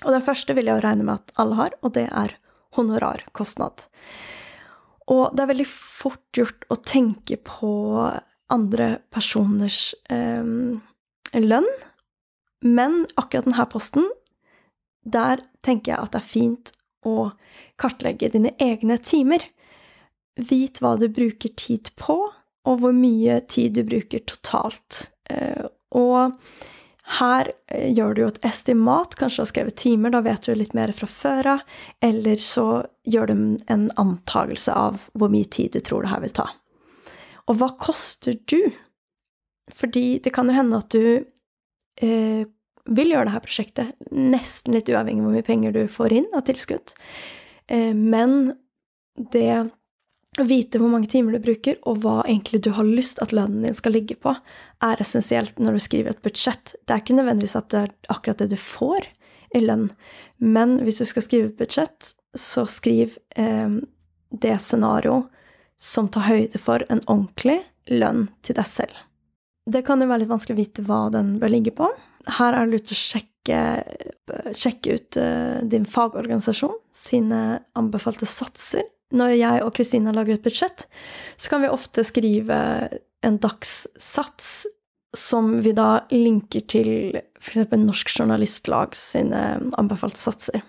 Og 0.00 0.16
den 0.16 0.24
første 0.24 0.56
vil 0.56 0.72
jeg 0.72 0.80
regne 0.80 1.04
med 1.04 1.20
at 1.20 1.36
alle 1.36 1.60
har, 1.60 1.76
og 1.84 1.92
det 2.00 2.08
er 2.08 2.38
honorarkostnad. 2.78 3.84
Og 5.12 5.36
det 5.36 5.44
er 5.44 5.52
veldig 5.52 5.68
fort 5.68 6.24
gjort 6.32 6.64
å 6.72 6.80
tenke 6.80 7.36
på 7.44 7.76
andre 8.52 8.96
personers 9.12 9.94
eh, 10.12 10.44
lønn, 11.38 11.70
men 12.62 13.02
akkurat 13.18 13.48
denne 13.48 13.66
posten, 13.70 14.06
der 15.02 15.42
tenker 15.66 15.94
jeg 15.94 16.04
at 16.04 16.14
det 16.14 16.20
er 16.20 16.28
fint 16.28 16.72
å 17.06 17.32
kartlegge 17.80 18.30
dine 18.30 18.52
egne 18.62 18.98
timer. 19.02 19.42
Vit 20.38 20.78
hva 20.80 20.94
du 21.00 21.08
bruker 21.12 21.50
tid 21.58 21.90
på, 21.98 22.18
og 22.62 22.78
hvor 22.78 22.94
mye 22.94 23.40
tid 23.50 23.74
du 23.74 23.82
bruker 23.86 24.22
totalt. 24.30 25.08
Eh, 25.30 25.66
og 25.98 26.38
her 27.18 27.50
eh, 27.66 27.90
gjør 27.90 28.14
du 28.14 28.22
jo 28.22 28.30
et 28.30 28.42
estimat, 28.46 29.16
kanskje 29.18 29.40
du 29.40 29.42
har 29.42 29.50
skrevet 29.50 29.80
timer, 29.82 30.14
da 30.14 30.22
vet 30.24 30.46
du 30.46 30.54
litt 30.54 30.76
mer 30.78 30.94
fra 30.94 31.10
før 31.10 31.50
av. 31.56 31.66
Eller 32.04 32.38
så 32.38 32.84
gjør 33.02 33.32
du 33.32 33.36
en 33.66 33.88
antagelse 33.98 34.74
av 34.78 35.08
hvor 35.18 35.32
mye 35.32 35.50
tid 35.50 35.74
du 35.74 35.82
tror 35.82 36.06
det 36.06 36.14
her 36.14 36.22
vil 36.22 36.36
ta. 36.38 36.48
Og 37.50 37.58
hva 37.58 37.72
koster 37.80 38.38
du? 38.50 38.60
Fordi 39.72 40.18
det 40.22 40.32
kan 40.34 40.50
jo 40.50 40.56
hende 40.56 40.80
at 40.82 40.94
du 40.94 41.24
eh, 42.02 42.42
vil 42.90 43.12
gjøre 43.12 43.28
det 43.28 43.34
her 43.36 43.44
prosjektet, 43.44 43.92
nesten 44.10 44.74
litt 44.76 44.90
uavhengig 44.90 45.22
av 45.22 45.28
hvor 45.28 45.36
mye 45.36 45.46
penger 45.46 45.76
du 45.76 45.84
får 45.90 46.16
inn 46.18 46.28
av 46.34 46.44
tilskudd. 46.48 46.94
Eh, 47.70 47.92
men 47.94 48.52
det 49.32 49.70
å 50.40 50.46
vite 50.48 50.80
hvor 50.80 50.88
mange 50.88 51.10
timer 51.12 51.36
du 51.36 51.44
bruker, 51.44 51.76
og 51.84 52.02
hva 52.04 52.22
egentlig 52.24 52.62
du 52.64 52.70
har 52.76 52.88
lyst 52.88 53.20
at 53.20 53.34
lønnen 53.36 53.66
din 53.66 53.76
skal 53.76 53.92
ligge 53.96 54.16
på, 54.16 54.32
er 54.82 55.02
essensielt 55.04 55.60
når 55.60 55.76
du 55.76 55.82
skriver 55.84 56.14
et 56.14 56.22
budsjett. 56.24 56.72
Det 56.80 56.94
er 56.94 57.02
ikke 57.04 57.18
nødvendigvis 57.18 57.58
at 57.60 57.68
det 57.74 57.82
er 57.82 57.92
akkurat 58.14 58.40
det 58.40 58.54
du 58.54 58.58
får 58.60 59.10
i 59.52 59.60
lønn, 59.60 59.90
men 60.40 60.78
hvis 60.86 61.02
du 61.02 61.06
skal 61.08 61.26
skrive 61.26 61.50
et 61.50 61.58
budsjett, 61.60 62.14
så 62.32 62.64
skriv 62.64 63.18
eh, 63.36 63.76
det 64.32 64.56
scenario 64.64 65.26
som 65.82 66.08
tar 66.12 66.28
høyde 66.28 66.60
for 66.62 66.84
en 66.92 67.02
ordentlig 67.08 67.58
lønn 67.90 68.28
til 68.46 68.56
deg 68.58 68.68
selv. 68.70 68.94
Det 69.66 69.84
kan 69.86 70.02
jo 70.02 70.08
være 70.10 70.24
litt 70.24 70.30
vanskelig 70.30 70.56
å 70.56 70.62
vite 70.62 70.84
hva 70.86 71.02
den 71.14 71.36
bør 71.42 71.52
ligge 71.52 71.74
på. 71.74 71.90
Her 72.38 72.54
er 72.54 72.66
det 72.66 72.76
lurt 72.76 72.94
å 72.94 72.98
sjekke, 72.98 73.60
sjekke 74.58 74.96
ut 74.96 75.18
uh, 75.18 75.60
din 75.66 75.86
fagorganisasjon 75.90 76.74
sine 76.94 77.42
anbefalte 77.78 78.26
satser 78.30 78.86
når 79.16 79.34
jeg 79.36 79.64
og 79.64 79.72
Kristina 79.76 80.12
lager 80.14 80.36
et 80.36 80.44
budsjett, 80.44 80.86
så 81.36 81.52
kan 81.52 81.62
vi 81.64 81.72
ofte 81.72 82.04
skrive 82.06 82.58
en 83.22 83.38
dagssats 83.42 84.52
som 85.16 85.58
vi 85.64 85.74
da 85.76 86.06
linker 86.12 86.64
til 86.72 87.18
f.eks. 87.36 87.74
Norsk 87.76 88.12
Journalistlag 88.16 88.96
sine 88.96 89.42
anbefalte 89.78 90.20
satser. 90.20 90.64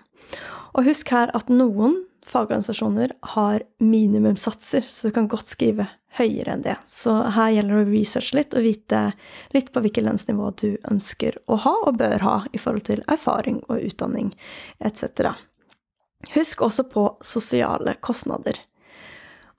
Og 0.74 0.84
husk 0.90 1.14
her 1.14 1.32
at 1.36 1.48
noen 1.52 2.02
fagorganisasjoner 2.26 3.12
har 3.34 3.62
minimumssatser, 3.78 4.84
så 4.88 5.08
du 5.08 5.14
kan 5.14 5.28
godt 5.28 5.50
skrive 5.50 5.86
høyere 6.18 6.54
enn 6.54 6.64
det. 6.64 6.76
Så 6.88 7.14
her 7.36 7.54
gjelder 7.54 7.80
det 7.80 7.84
å 7.84 7.92
researche 7.92 8.38
litt 8.38 8.54
og 8.54 8.66
vite 8.66 9.00
litt 9.54 9.72
på 9.74 9.82
hvilket 9.84 10.06
lønnsnivå 10.06 10.50
du 10.60 10.68
ønsker 10.90 11.38
å 11.46 11.58
ha 11.64 11.74
og 11.88 11.98
bør 12.00 12.24
ha 12.24 12.36
i 12.52 12.60
forhold 12.60 12.86
til 12.88 13.02
erfaring 13.10 13.60
og 13.68 13.82
utdanning 13.82 14.30
etc. 14.78 15.34
Husk 16.34 16.62
også 16.64 16.86
på 16.90 17.08
sosiale 17.24 17.96
kostnader. 18.00 18.60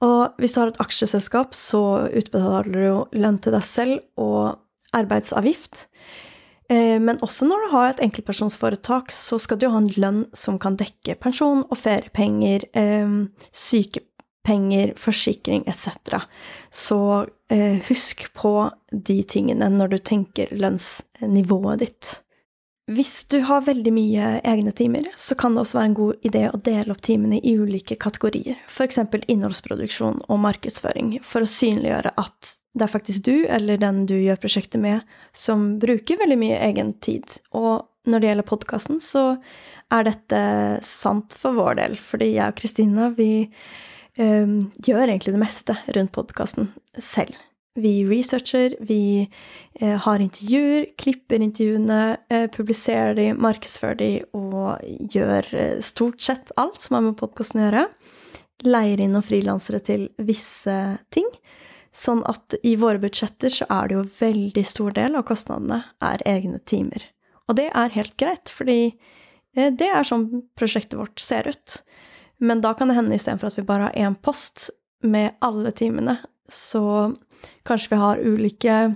Og 0.03 0.36
hvis 0.41 0.55
du 0.55 0.62
har 0.62 0.72
et 0.72 0.81
aksjeselskap, 0.84 1.55
så 1.55 2.07
utbetaler 2.12 2.72
du 2.72 3.19
lønn 3.19 3.39
til 3.41 3.55
deg 3.55 3.65
selv 3.65 4.22
og 4.22 4.57
arbeidsavgift. 4.95 5.86
Eh, 6.69 6.98
men 7.00 7.22
også 7.22 7.45
når 7.45 7.65
du 7.65 7.72
har 7.75 7.91
et 7.91 8.01
enkeltpersonsforetak, 8.07 9.13
så 9.13 9.38
skal 9.41 9.60
du 9.62 9.67
ha 9.69 9.77
en 9.81 9.91
lønn 10.00 10.25
som 10.34 10.57
kan 10.62 10.77
dekke 10.79 11.17
pensjon 11.22 11.63
og 11.68 11.77
feriepenger, 11.77 12.66
eh, 12.74 13.16
sykepenger, 13.53 14.96
forsikring 14.98 15.66
etc. 15.70 16.25
Så 16.74 17.00
eh, 17.53 17.81
husk 17.89 18.27
på 18.33 18.57
de 18.92 19.22
tingene 19.24 19.70
når 19.70 19.96
du 19.96 19.98
tenker 20.13 20.53
lønnsnivået 20.55 21.85
ditt. 21.85 22.20
Hvis 22.85 23.24
du 23.33 23.39
har 23.42 23.63
veldig 23.66 23.92
mye 23.94 24.25
egne 24.46 24.70
timer, 24.77 25.07
så 25.18 25.33
kan 25.37 25.55
det 25.55 25.63
også 25.63 25.79
være 25.79 25.89
en 25.89 25.98
god 25.98 26.27
idé 26.29 26.44
å 26.51 26.59
dele 26.61 26.94
opp 26.94 27.01
timene 27.01 27.39
i 27.42 27.55
ulike 27.57 27.98
kategorier, 27.98 28.59
f.eks. 28.70 29.00
innholdsproduksjon 29.25 30.22
og 30.29 30.42
markedsføring, 30.44 31.16
for 31.25 31.42
å 31.42 31.50
synliggjøre 31.50 32.13
at 32.22 32.51
det 32.75 32.85
er 32.85 32.92
faktisk 32.92 33.25
du, 33.25 33.46
eller 33.48 33.79
den 33.79 34.03
du 34.09 34.18
gjør 34.18 34.40
prosjektet 34.44 34.81
med, 34.83 35.01
som 35.31 35.75
bruker 35.79 36.20
veldig 36.20 36.38
mye 36.42 36.59
egen 36.68 36.94
tid. 37.03 37.38
Og 37.55 37.88
når 38.05 38.22
det 38.22 38.29
gjelder 38.29 38.50
podkasten, 38.51 39.01
så 39.01 39.25
er 39.96 40.07
dette 40.09 40.44
sant 40.85 41.35
for 41.40 41.55
vår 41.57 41.79
del, 41.79 41.98
fordi 42.01 42.33
jeg 42.35 42.51
og 42.51 42.59
Kristina, 42.59 43.09
vi 43.16 43.48
øh, 43.48 44.55
gjør 44.83 45.07
egentlig 45.07 45.35
det 45.38 45.44
meste 45.46 45.77
rundt 45.96 46.14
podkasten 46.16 46.74
selv. 47.00 47.38
Vi 47.75 48.05
researcher, 48.07 48.75
vi 48.79 49.27
eh, 49.79 49.98
har 50.00 50.22
intervjuer, 50.24 50.85
klipper 50.96 51.44
intervjuene, 51.44 52.18
eh, 52.31 52.46
publiserer 52.48 53.18
de, 53.18 53.25
markedsfører 53.35 53.98
de 54.00 54.11
og 54.38 54.79
gjør 55.11 55.50
eh, 55.51 55.81
stort 55.83 56.24
sett 56.24 56.53
alt 56.55 56.79
som 56.79 56.96
har 56.96 57.03
med 57.09 57.18
podkasten 57.20 57.59
å 57.59 57.66
gjøre. 57.66 57.83
Leier 58.64 59.03
inn 59.03 59.11
noen 59.11 59.27
frilansere 59.27 59.81
til 59.83 60.07
visse 60.24 60.77
ting. 61.11 61.27
Sånn 61.96 62.25
at 62.27 62.58
i 62.68 62.74
våre 62.79 63.00
budsjetter 63.00 63.53
så 63.53 63.68
er 63.72 63.88
det 63.88 63.96
jo 63.96 64.08
veldig 64.20 64.64
stor 64.68 64.96
del 64.98 65.16
av 65.16 65.27
kostnadene 65.29 65.79
er 66.03 66.24
egne 66.27 66.60
timer. 66.68 67.05
Og 67.48 67.55
det 67.60 67.70
er 67.72 67.96
helt 67.96 68.16
greit, 68.20 68.51
fordi 68.51 68.79
eh, 69.55 69.72
det 69.72 69.88
er 69.88 70.08
sånn 70.08 70.27
prosjektet 70.60 71.00
vårt 71.00 71.24
ser 71.24 71.48
ut. 71.48 71.77
Men 72.44 72.60
da 72.62 72.74
kan 72.75 72.92
det 72.92 72.98
hende 72.98 73.16
istedenfor 73.16 73.48
at 73.48 73.60
vi 73.60 73.68
bare 73.68 73.88
har 73.88 73.96
én 73.96 74.18
post 74.20 74.70
med 75.05 75.38
alle 75.46 75.72
timene, 75.75 76.18
så 76.51 77.14
Kanskje 77.66 77.90
vi 77.92 77.96
har 77.96 78.18
ulike 78.18 78.96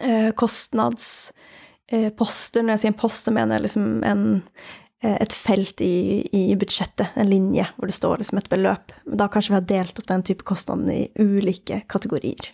eh, 0.00 0.30
kostnadsposter. 0.38 2.60
Eh, 2.60 2.64
Når 2.64 2.72
jeg 2.74 2.82
sier 2.82 2.92
en 2.92 2.98
post, 3.00 3.24
så 3.26 3.32
mener 3.34 3.56
jeg 3.56 3.64
liksom 3.64 4.04
en, 4.06 4.22
et 5.00 5.32
felt 5.32 5.80
i, 5.80 6.20
i, 6.36 6.42
budsjettet, 6.60 7.14
en 7.16 7.30
linje, 7.30 7.64
hvor 7.76 7.88
det 7.88 7.96
står 7.96 8.20
liksom 8.20 8.40
et 8.40 8.50
beløp. 8.52 8.92
Da 9.06 9.30
kanskje 9.32 9.54
vi 9.54 9.58
har 9.58 9.68
delt 9.70 10.00
opp 10.00 10.08
den 10.10 10.24
type 10.28 10.44
kostnader 10.48 10.92
i 10.92 11.06
ulike 11.16 11.82
kategorier. 11.88 12.50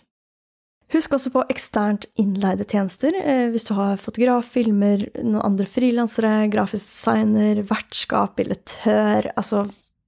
Husk 0.93 1.17
også 1.17 1.33
på 1.33 1.43
eksternt 1.51 2.07
innleide 2.15 2.63
tjenester. 2.63 3.15
Eh, 3.19 3.49
hvis 3.51 3.67
du 3.67 3.73
har 3.75 3.99
fotograf, 3.99 4.47
filmer, 4.53 5.03
noen 5.19 5.43
andre 5.43 5.67
frilansere, 5.67 6.47
grafisk 6.53 6.87
designer, 6.87 7.59
vertskap, 7.67 8.37
billettør 8.39 9.27
Altså 9.35 9.65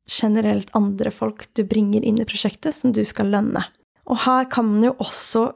generelt 0.10 0.72
andre 0.78 1.12
folk 1.14 1.44
du 1.54 1.66
bringer 1.68 2.06
inn 2.08 2.22
i 2.22 2.28
prosjektet, 2.28 2.74
som 2.74 2.96
du 2.96 3.04
skal 3.06 3.30
lønne. 3.34 3.66
Og 4.10 4.24
her 4.24 4.48
kan 4.50 4.66
man 4.66 4.88
jo 4.88 4.96
også 5.04 5.50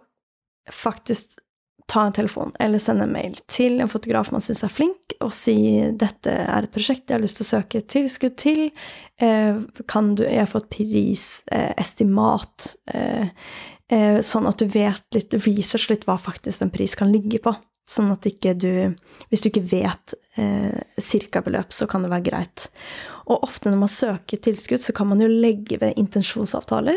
faktisk 0.72 1.40
ta 1.88 2.06
en 2.08 2.16
telefon 2.16 2.54
eller 2.64 2.82
sende 2.82 3.06
en 3.08 3.14
mail 3.14 3.36
til 3.52 3.82
en 3.84 3.92
fotograf 3.92 4.32
man 4.34 4.44
syns 4.44 4.64
er 4.66 4.72
flink, 4.74 5.16
og 5.24 5.34
si 5.36 5.56
'dette 5.92 6.32
er 6.32 6.64
et 6.64 6.74
prosjekt 6.74 7.10
jeg 7.10 7.18
har 7.18 7.24
lyst 7.24 7.38
til 7.40 7.48
å 7.48 7.54
søke 7.54 7.82
tilskudd 7.82 8.36
til', 8.38 8.72
eh, 9.22 9.60
kan 9.88 10.16
du, 10.16 10.24
jeg 10.24 10.50
få 10.50 10.64
et 10.64 10.72
prisestimat, 10.78 12.76
eh, 12.94 13.28
eh, 13.90 14.22
sånn 14.22 14.48
at 14.48 14.58
du 14.58 14.66
vet 14.66 15.04
litt, 15.14 15.34
research 15.46 15.90
litt 15.90 16.06
hva 16.06 16.18
faktisk 16.18 16.62
en 16.62 16.74
pris 16.74 16.96
kan 16.96 17.12
ligge 17.12 17.40
på. 17.40 17.56
Sånn 17.90 18.14
at 18.14 18.24
ikke 18.24 18.54
du 18.56 18.96
Hvis 19.30 19.42
du 19.44 19.50
ikke 19.50 19.66
vet 19.68 20.14
eh, 20.40 20.80
cirka-beløp, 20.98 21.74
så 21.74 21.88
kan 21.90 22.02
det 22.02 22.12
være 22.14 22.24
greit. 22.30 22.70
Og 23.28 23.44
ofte 23.44 23.70
når 23.70 23.82
man 23.82 23.92
søker 23.92 24.38
tilskudd, 24.38 24.80
så 24.80 24.94
kan 24.96 25.10
man 25.10 25.20
jo 25.20 25.28
legge 25.28 25.80
ved 25.82 25.98
intensjonsavtaler. 26.00 26.96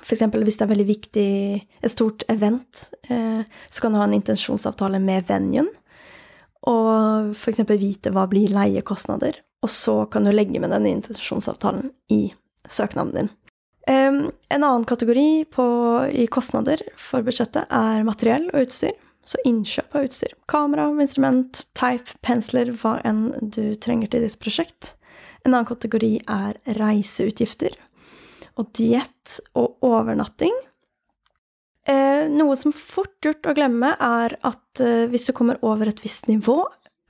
F.eks. 0.00 0.24
hvis 0.32 0.58
det 0.58 0.64
er 0.64 0.72
veldig 0.72 0.88
viktig, 0.88 1.28
et 1.84 1.92
stort 1.92 2.24
event, 2.32 2.86
eh, 3.12 3.44
så 3.70 3.84
kan 3.84 3.92
du 3.92 4.00
ha 4.00 4.08
en 4.08 4.16
intensjonsavtale 4.16 5.00
med 5.02 5.28
venuen. 5.28 5.68
Og 6.70 7.34
f.eks. 7.36 7.62
vite 7.76 8.12
hva 8.14 8.26
blir 8.30 8.52
leiekostnader. 8.54 9.40
Og 9.62 9.70
så 9.70 10.02
kan 10.10 10.24
du 10.26 10.32
legge 10.32 10.60
med 10.62 10.72
den 10.74 10.88
intensjonsavtalen 10.90 11.92
i 12.10 12.32
søknaden 12.68 13.14
din. 13.14 13.30
en 13.86 14.30
annen 14.48 14.84
kategori 14.86 15.44
på, 15.50 15.64
i 16.14 16.26
kostnader 16.30 16.78
for 16.96 17.22
budsjettet 17.26 17.66
er 17.66 18.04
materiell 18.06 18.46
og 18.52 18.68
utstyr. 18.68 18.94
Så 19.26 19.38
innkjøp 19.46 19.94
av 19.94 20.06
utstyr. 20.06 20.34
Kamera, 20.50 20.88
instrument, 21.02 21.64
teip, 21.78 22.10
pensler, 22.22 22.72
hva 22.78 22.96
enn 23.06 23.30
du 23.42 23.74
trenger 23.74 24.10
til 24.10 24.26
ditt 24.26 24.38
prosjekt. 24.42 24.94
En 25.42 25.52
annen 25.54 25.66
kategori 25.66 26.22
er 26.30 26.58
reiseutgifter 26.78 27.74
og 28.60 28.68
diett 28.76 29.38
og 29.58 29.82
overnatting. 29.86 30.54
Eh, 31.88 32.28
noe 32.30 32.54
som 32.58 32.74
fort 32.74 33.16
gjort 33.24 33.48
å 33.48 33.54
glemme, 33.56 33.94
er 33.98 34.36
at 34.46 34.82
eh, 34.82 35.08
hvis 35.10 35.26
du 35.28 35.34
kommer 35.34 35.58
over 35.66 35.90
et 35.90 36.02
visst 36.04 36.28
nivå 36.30 36.60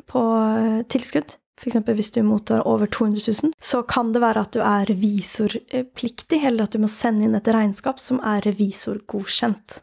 på 0.08 0.22
eh, 0.38 0.78
tilskudd, 0.92 1.34
f.eks. 1.60 1.76
hvis 1.84 2.12
du 2.14 2.22
mottar 2.24 2.64
over 2.68 2.88
200 2.88 3.20
000, 3.44 3.52
så 3.60 3.82
kan 3.84 4.14
det 4.14 4.22
være 4.24 4.46
at 4.46 4.56
du 4.56 4.62
er 4.64 4.88
revisorpliktig, 4.88 6.40
eller 6.40 6.64
at 6.64 6.72
du 6.72 6.80
må 6.82 6.90
sende 6.90 7.28
inn 7.28 7.36
et 7.36 7.52
regnskap 7.52 8.00
som 8.00 8.22
er 8.24 8.40
revisorgodkjent. 8.48 9.82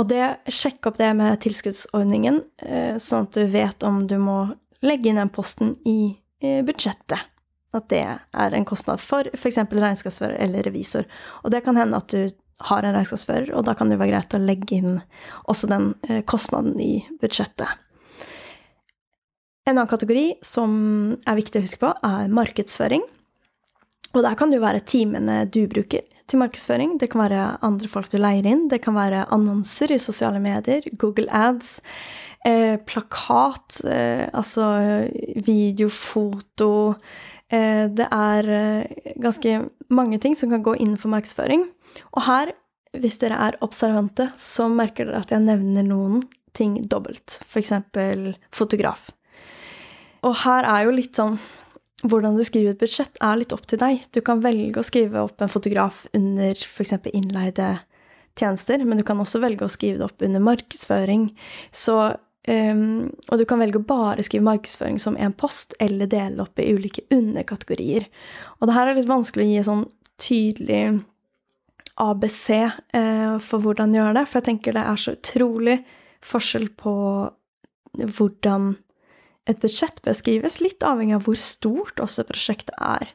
Og 0.00 0.08
det, 0.08 0.22
sjekk 0.48 0.88
opp 0.88 1.00
det 1.00 1.10
med 1.16 1.40
tilskuddsordningen, 1.44 2.42
eh, 2.68 2.94
sånn 3.00 3.28
at 3.28 3.40
du 3.40 3.48
vet 3.52 3.88
om 3.88 4.04
du 4.08 4.18
må 4.20 4.44
legge 4.84 5.08
inn 5.08 5.20
den 5.20 5.32
posten 5.32 5.76
i 5.88 6.18
budsjettet. 6.42 7.31
At 7.72 7.88
det 7.88 8.02
er 8.04 8.54
en 8.56 8.66
kostnad 8.68 9.00
for 9.00 9.28
f.eks. 9.32 9.62
regnskapsfører 9.72 10.36
eller 10.44 10.66
revisor. 10.68 11.06
Og 11.42 11.54
det 11.54 11.62
kan 11.64 11.78
hende 11.80 11.96
at 11.96 12.12
du 12.12 12.28
har 12.68 12.84
en 12.84 12.94
regnskapsfører, 12.94 13.52
og 13.56 13.64
da 13.66 13.74
kan 13.78 13.90
det 13.90 13.98
være 14.00 14.12
greit 14.12 14.36
å 14.36 14.42
legge 14.42 14.76
inn 14.78 15.00
også 15.50 15.70
den 15.70 15.92
eh, 16.08 16.20
kostnaden 16.28 16.76
i 16.80 17.02
budsjettet. 17.22 17.80
En 19.66 19.76
annen 19.76 19.90
kategori 19.90 20.26
som 20.42 20.72
er 21.26 21.38
viktig 21.38 21.60
å 21.60 21.64
huske 21.64 21.82
på, 21.82 21.92
er 22.06 22.32
markedsføring. 22.34 23.04
Og 24.12 24.24
der 24.24 24.34
kan 24.36 24.50
det 24.50 24.58
jo 24.58 24.64
være 24.64 24.82
timene 24.84 25.44
du 25.48 25.62
bruker 25.70 26.02
til 26.28 26.40
markedsføring. 26.42 26.96
Det 27.00 27.08
kan 27.12 27.22
være 27.24 27.44
andre 27.64 27.90
folk 27.90 28.10
du 28.12 28.18
leier 28.20 28.46
inn. 28.48 28.66
Det 28.70 28.82
kan 28.84 28.96
være 28.98 29.26
annonser 29.34 29.94
i 29.94 30.00
sosiale 30.02 30.42
medier, 30.42 30.84
Google 31.00 31.30
ads, 31.30 31.78
eh, 32.44 32.76
plakat, 32.76 33.80
eh, 33.86 34.26
altså 34.32 34.66
video, 35.46 35.88
foto 35.88 36.94
Det 37.52 38.06
er 38.08 38.46
eh, 38.48 39.08
ganske 39.20 39.50
mange 39.92 40.16
ting 40.22 40.36
som 40.38 40.48
kan 40.52 40.62
gå 40.64 40.72
innenfor 40.78 41.12
markedsføring. 41.12 41.66
Og 42.16 42.22
her, 42.24 42.54
hvis 42.96 43.18
dere 43.20 43.36
er 43.48 43.58
observante, 43.64 44.30
så 44.40 44.70
merker 44.72 45.10
dere 45.10 45.20
at 45.20 45.34
jeg 45.34 45.44
nevner 45.44 45.84
noen 45.84 46.22
ting 46.56 46.78
dobbelt. 46.88 47.40
F.eks. 47.44 47.74
fotograf. 48.52 49.10
Og 50.22 50.36
her 50.44 50.68
er 50.68 50.86
jo 50.86 50.96
litt 50.96 51.18
sånn 51.18 51.36
hvordan 52.02 52.34
du 52.34 52.42
skriver 52.46 52.74
et 52.74 52.80
budsjett, 52.82 53.18
er 53.22 53.38
litt 53.38 53.52
opp 53.54 53.66
til 53.70 53.78
deg. 53.78 54.02
Du 54.14 54.20
kan 54.26 54.42
velge 54.42 54.80
å 54.80 54.86
skrive 54.86 55.22
opp 55.22 55.42
en 55.42 55.52
fotograf 55.52 56.04
under 56.16 56.58
f.eks. 56.58 56.96
innleide 57.12 57.76
tjenester, 58.38 58.82
men 58.84 58.98
du 58.98 59.06
kan 59.06 59.20
også 59.22 59.42
velge 59.42 59.66
å 59.66 59.70
skrive 59.70 60.00
det 60.00 60.08
opp 60.08 60.24
under 60.24 60.42
markedsføring. 60.42 61.28
Så, 61.70 61.96
um, 62.48 63.10
og 63.28 63.38
du 63.38 63.46
kan 63.48 63.62
velge 63.62 63.80
å 63.80 63.86
bare 63.86 64.24
skrive 64.26 64.46
markedsføring 64.48 64.98
som 65.02 65.16
en 65.16 65.34
post, 65.36 65.76
eller 65.82 66.10
dele 66.10 66.44
opp 66.44 66.58
i 66.58 66.68
ulike 66.74 67.06
underkategorier. 67.14 68.08
Og 68.60 68.68
det 68.68 68.76
her 68.76 68.90
er 68.90 68.98
litt 68.98 69.10
vanskelig 69.10 69.46
å 69.46 69.50
gi 69.52 69.66
sånn 69.68 69.84
tydelig 70.22 70.84
ABC 72.02 72.46
uh, 72.62 73.36
for 73.42 73.62
hvordan 73.64 73.94
gjøre 73.96 74.16
det, 74.20 74.26
for 74.28 74.40
jeg 74.40 74.50
tenker 74.52 74.76
det 74.76 74.86
er 74.86 75.00
så 75.00 75.16
utrolig 75.18 75.80
forskjell 76.22 76.70
på 76.78 76.94
hvordan 77.98 78.74
et 79.50 79.58
budsjett 79.62 79.98
bør 80.04 80.14
skrives, 80.14 80.60
litt 80.62 80.84
avhengig 80.86 81.16
av 81.16 81.24
hvor 81.26 81.38
stort 81.38 81.98
også 82.02 82.24
prosjektet 82.28 82.76
er. 82.78 83.10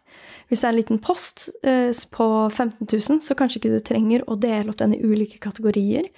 Hvis 0.47 0.61
det 0.61 0.67
er 0.67 0.73
en 0.73 0.79
liten 0.79 0.99
post 1.03 1.47
eh, 1.63 1.91
på 2.11 2.27
15 2.49 2.83
000, 2.83 3.21
så 3.23 3.37
kanskje 3.37 3.61
ikke 3.61 3.71
du 3.77 3.83
trenger 3.83 4.25
å 4.27 4.35
dele 4.39 4.71
opp 4.71 4.79
den 4.81 4.95
i 4.97 5.01
ulike 5.03 5.39
kategorier. 5.43 6.09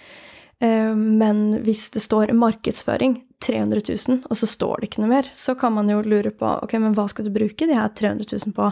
Eh, 0.60 0.96
men 0.96 1.44
hvis 1.64 1.88
det 1.96 2.04
står 2.04 2.34
markedsføring 2.36 3.20
300 3.44 3.82
000, 4.08 4.24
og 4.28 4.38
så 4.38 4.50
står 4.50 4.82
det 4.82 4.90
ikke 4.90 5.04
noe 5.04 5.14
mer, 5.14 5.30
så 5.34 5.56
kan 5.60 5.74
man 5.76 5.92
jo 5.92 6.02
lure 6.04 6.34
på 6.36 6.50
ok, 6.66 6.76
men 6.84 6.96
hva 6.98 7.08
skal 7.12 7.28
du 7.28 7.34
bruke 7.36 7.68
de 7.70 7.78
her 7.78 7.92
300 7.96 8.28
000 8.36 8.56
på? 8.58 8.72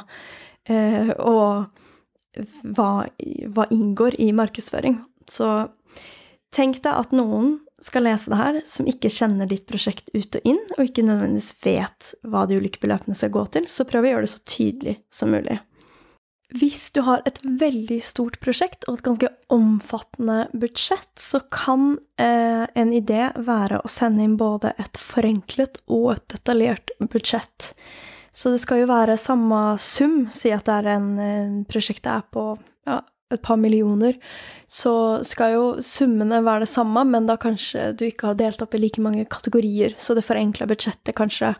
Eh, 0.67 1.13
og 1.17 1.69
hva, 2.75 2.91
hva 3.53 3.69
inngår 3.73 4.19
i 4.21 4.33
markedsføring? 4.35 4.99
Så 5.27 5.69
tenk 6.55 6.81
deg 6.83 6.91
at 6.91 7.15
noen 7.15 7.57
skal 7.83 8.07
lese 8.07 8.31
det 8.33 8.39
her, 8.39 8.59
som 8.65 8.87
ikke 8.89 9.11
kjenner 9.13 9.49
ditt 9.49 9.67
prosjekt 9.69 10.09
ut 10.13 10.39
og 10.39 10.47
inn, 10.49 10.59
og 10.77 10.83
ikke 10.87 11.05
nødvendigvis 11.05 11.53
vet 11.63 12.13
hva 12.25 12.47
de 12.49 12.57
ulike 12.57 12.81
beløpene 12.81 13.15
skal 13.17 13.33
gå 13.35 13.43
til, 13.53 13.67
så 13.69 13.85
prøv 13.87 14.07
å 14.07 14.13
gjøre 14.13 14.25
det 14.25 14.33
så 14.33 14.43
tydelig 14.49 14.95
som 15.13 15.31
mulig. 15.33 15.59
Hvis 16.55 16.93
du 16.95 17.01
har 17.03 17.25
et 17.27 17.41
veldig 17.43 17.97
stort 18.05 18.37
prosjekt 18.39 18.85
og 18.87 18.97
et 18.99 19.05
ganske 19.09 19.29
omfattende 19.51 20.45
budsjett, 20.55 21.09
så 21.19 21.41
kan 21.51 21.97
eh, 22.15 22.63
en 22.71 22.93
idé 22.95 23.25
være 23.35 23.81
å 23.83 23.91
sende 23.91 24.23
inn 24.23 24.37
både 24.39 24.71
et 24.79 24.99
forenklet 25.01 25.81
og 25.91 26.13
et 26.13 26.23
detaljert 26.37 26.93
budsjett. 27.03 27.73
Så 28.31 28.53
det 28.53 28.61
skal 28.63 28.83
jo 28.83 28.87
være 28.93 29.19
samme 29.19 29.59
sum, 29.81 30.27
si 30.31 30.53
at 30.55 30.69
det 30.69 30.79
er 30.79 30.89
en, 30.95 31.11
en 31.19 31.53
prosjektet 31.67 32.13
er 32.13 32.23
på 32.31 32.53
ja, 32.87 33.01
et 33.33 33.41
par 33.43 33.57
millioner, 33.59 34.15
så 34.67 35.23
skal 35.27 35.53
jo 35.53 35.63
summene 35.83 36.39
være 36.45 36.63
det 36.63 36.71
samme, 36.71 37.03
men 37.07 37.27
da 37.27 37.35
kanskje 37.39 37.89
du 37.99 38.05
ikke 38.07 38.31
har 38.31 38.37
delt 38.39 38.61
opp 38.63 38.75
i 38.75 38.81
like 38.81 39.03
mange 39.03 39.25
kategorier, 39.31 39.95
så 39.99 40.15
det 40.15 40.25
forenkla 40.27 40.67
budsjettet 40.69 41.15
kanskje 41.17 41.53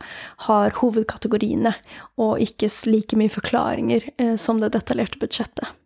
har 0.48 0.78
hovedkategoriene, 0.80 1.74
og 2.20 2.40
ikke 2.44 2.70
like 2.88 3.18
mye 3.20 3.32
forklaringer 3.32 4.08
eh, 4.16 4.36
som 4.40 4.62
det 4.62 4.72
detaljerte 4.76 5.20
budsjettet. 5.20 5.76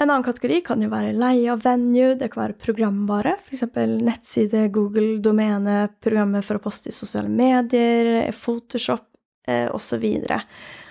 En 0.00 0.08
annen 0.08 0.24
kategori 0.24 0.62
kan 0.66 0.80
jo 0.82 0.88
være 0.90 1.12
leie 1.14 1.50
av 1.52 1.60
venue, 1.66 2.14
det 2.18 2.30
kan 2.32 2.46
være 2.46 2.58
programvare, 2.58 3.36
f.eks. 3.42 3.66
nettside, 3.76 4.64
Google, 4.74 5.18
domene, 5.22 5.84
programmer 6.02 6.42
for 6.46 6.58
å 6.58 6.62
poste 6.64 6.90
i 6.90 6.96
sosiale 6.96 7.30
medier, 7.30 8.32
Photoshop 8.34 9.04
eh, 9.46 9.68
osv. 9.70 10.06
Og 10.06 10.81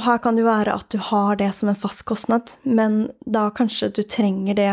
her 0.00 0.18
kan 0.24 0.36
det 0.36 0.40
jo 0.40 0.48
være 0.48 0.72
at 0.72 0.88
du 0.88 0.96
har 0.98 1.36
det 1.36 1.50
som 1.52 1.68
en 1.68 1.76
fast 1.76 2.06
kostnad, 2.08 2.54
men 2.64 3.10
da 3.28 3.50
kanskje 3.52 3.90
du 3.92 4.02
trenger 4.02 4.56
det 4.56 4.70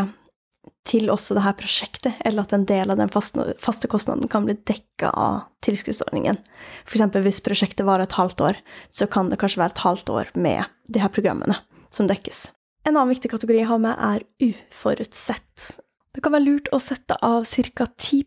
til 0.88 1.10
også 1.12 1.36
det 1.36 1.44
her 1.44 1.56
prosjektet, 1.58 2.16
eller 2.24 2.46
at 2.46 2.54
en 2.56 2.64
del 2.68 2.90
av 2.90 2.96
den 2.96 3.10
faste 3.12 3.90
kostnaden 3.90 4.30
kan 4.32 4.46
bli 4.46 4.56
dekka 4.56 5.10
av 5.12 5.42
tilskuddsordningen. 5.66 6.40
F.eks. 6.88 7.04
hvis 7.20 7.42
prosjektet 7.44 7.84
varer 7.86 8.08
et 8.08 8.16
halvt 8.16 8.40
år, 8.48 8.62
så 8.88 9.06
kan 9.10 9.28
det 9.28 9.38
kanskje 9.42 9.60
være 9.60 9.76
et 9.76 9.84
halvt 9.84 10.14
år 10.14 10.32
med 10.34 10.64
de 10.88 11.02
her 11.02 11.12
programmene 11.12 11.58
som 11.92 12.08
dekkes. 12.08 12.48
En 12.88 12.96
annen 12.96 13.12
viktig 13.12 13.28
kategori 13.28 13.60
jeg 13.60 13.68
har 13.68 13.82
med, 13.82 13.92
er 14.00 14.24
uforutsett. 14.40 15.68
Det 16.10 16.22
kan 16.24 16.34
være 16.34 16.46
lurt 16.46 16.68
å 16.74 16.80
sette 16.82 17.14
av 17.22 17.44
ca. 17.46 17.86
10 17.86 18.24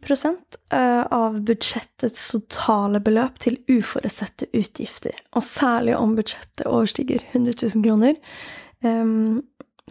eh, 0.72 1.02
av 1.04 1.39
budsjettets 1.43 2.30
totale 2.32 3.02
beløp 3.04 3.41
til 3.43 3.58
uforutsette 3.67 4.48
utgifter. 4.56 5.17
Og 5.36 5.43
særlig 5.43 5.98
om 5.98 6.15
budsjettet 6.15 6.67
overstiger 6.69 7.26
100 7.34 7.58
000 7.76 7.84
kroner, 7.84 8.15
ehm, 8.88 9.41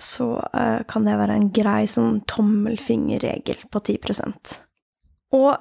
så 0.00 0.30
eh, 0.56 0.80
kan 0.88 1.04
det 1.04 1.18
være 1.20 1.36
en 1.36 1.50
grei 1.52 1.84
sånn 1.90 2.22
tommelfingerregel 2.32 3.66
på 3.68 3.82
10% 3.84 4.54
Og 5.36 5.52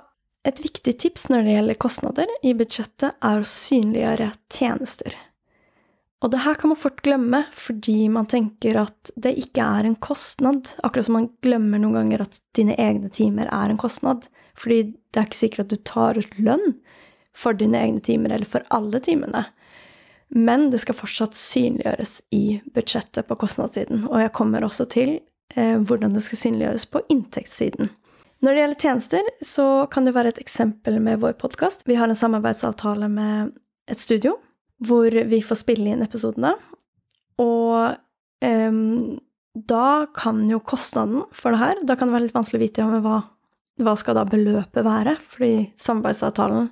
et 0.48 0.63
viktig 0.63 0.94
tips 1.04 1.28
når 1.30 1.44
det 1.44 1.58
gjelder 1.58 1.82
kostnader 1.84 2.32
i 2.48 2.56
budsjettet, 2.58 3.20
er 3.20 3.44
å 3.44 3.48
synliggjøre 3.48 4.32
tjenester. 4.50 5.20
Og 6.22 6.30
det 6.30 6.44
her 6.44 6.58
kan 6.60 6.70
man 6.70 6.78
fort 6.78 7.02
glemme, 7.02 7.46
fordi 7.58 8.06
man 8.14 8.28
tenker 8.30 8.78
at 8.84 9.12
det 9.18 9.34
ikke 9.42 9.64
er 9.66 9.88
en 9.88 9.98
kostnad. 9.98 10.76
Akkurat 10.86 11.08
som 11.08 11.18
man 11.18 11.32
glemmer 11.42 11.82
noen 11.82 11.98
ganger 11.98 12.22
at 12.28 12.38
dine 12.58 12.76
egne 12.78 13.10
timer 13.14 13.50
er 13.50 13.72
en 13.72 13.80
kostnad. 13.82 14.28
Fordi 14.54 14.84
det 14.94 15.18
er 15.18 15.26
ikke 15.26 15.40
sikkert 15.40 15.66
at 15.66 15.72
du 15.74 15.82
tar 15.90 16.20
ut 16.22 16.38
lønn 16.38 16.76
for 17.34 17.58
dine 17.58 17.80
egne 17.80 18.04
timer, 18.06 18.36
eller 18.36 18.46
for 18.46 18.68
alle 18.70 19.02
timene. 19.02 19.48
Men 20.30 20.70
det 20.72 20.84
skal 20.84 21.00
fortsatt 21.00 21.36
synliggjøres 21.36 22.20
i 22.38 22.60
budsjettet 22.76 23.26
på 23.28 23.40
kostnadssiden. 23.42 24.06
Og 24.12 24.22
jeg 24.22 24.36
kommer 24.38 24.68
også 24.68 24.86
til 24.94 25.16
eh, 25.56 25.80
hvordan 25.82 26.14
det 26.14 26.22
skal 26.28 26.44
synliggjøres 26.44 26.86
på 26.92 27.02
inntektssiden. 27.10 27.90
Når 28.46 28.54
det 28.54 28.62
gjelder 28.62 28.82
tjenester, 28.86 29.34
så 29.42 29.68
kan 29.90 30.06
det 30.06 30.14
være 30.14 30.36
et 30.36 30.44
eksempel 30.44 31.02
med 31.02 31.20
vår 31.26 31.34
podkast. 31.42 31.88
Vi 31.90 31.98
har 31.98 32.10
en 32.10 32.18
samarbeidsavtale 32.18 33.10
med 33.10 33.58
et 33.90 34.00
studio 34.00 34.38
hvor 34.82 35.13
vi 35.13 35.41
får 35.46 35.60
spille 35.62 35.94
inn 35.94 36.06
episodene. 36.06 36.56
Og 37.41 37.94
um, 38.46 39.20
da 39.54 40.08
kan 40.15 40.44
jo 40.50 40.62
kostnaden 40.63 41.26
for 41.36 41.52
det 41.52 41.60
her 41.60 41.80
Da 41.84 41.98
kan 42.00 42.08
det 42.08 42.15
være 42.15 42.28
litt 42.30 42.36
vanskelig 42.36 42.60
å 42.60 42.63
vite 42.63 42.86
om 42.86 42.94
hva, 43.04 43.17
hva 43.84 43.96
skal 44.00 44.15
da 44.17 44.26
beløpet 44.30 44.86
være, 44.88 45.17
fordi 45.20 45.72
samarbeidsavtalen 45.80 46.70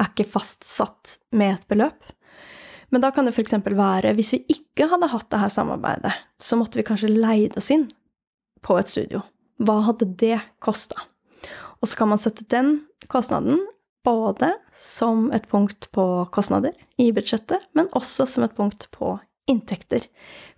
er 0.00 0.10
ikke 0.10 0.28
fastsatt 0.28 1.16
med 1.36 1.56
et 1.56 1.66
beløp. 1.70 2.12
Men 2.92 3.02
da 3.04 3.10
kan 3.14 3.26
det 3.26 3.32
f.eks. 3.34 3.56
være 3.64 4.12
hvis 4.18 4.34
vi 4.36 4.42
ikke 4.56 4.88
hadde 4.90 5.10
hatt 5.12 5.30
det 5.32 5.40
her 5.40 5.52
samarbeidet, 5.52 6.12
så 6.40 6.58
måtte 6.60 6.78
vi 6.80 6.86
kanskje 6.86 7.12
leid 7.12 7.56
oss 7.56 7.70
inn 7.72 7.86
på 8.62 8.76
et 8.78 8.90
studio. 8.90 9.22
Hva 9.62 9.80
hadde 9.88 10.10
det 10.20 10.38
kosta? 10.62 11.08
Og 11.80 11.90
så 11.90 11.98
kan 11.98 12.12
man 12.12 12.20
sette 12.20 12.44
den 12.52 12.82
kostnaden 13.10 13.62
både 14.04 14.52
som 14.74 15.28
et 15.34 15.46
punkt 15.50 15.88
på 15.94 16.06
kostnader 16.34 16.74
i 17.00 17.10
budsjettet, 17.14 17.68
men 17.76 17.90
også 17.96 18.26
som 18.26 18.46
et 18.46 18.56
punkt 18.56 18.88
på 18.94 19.16
inntekter. 19.50 20.06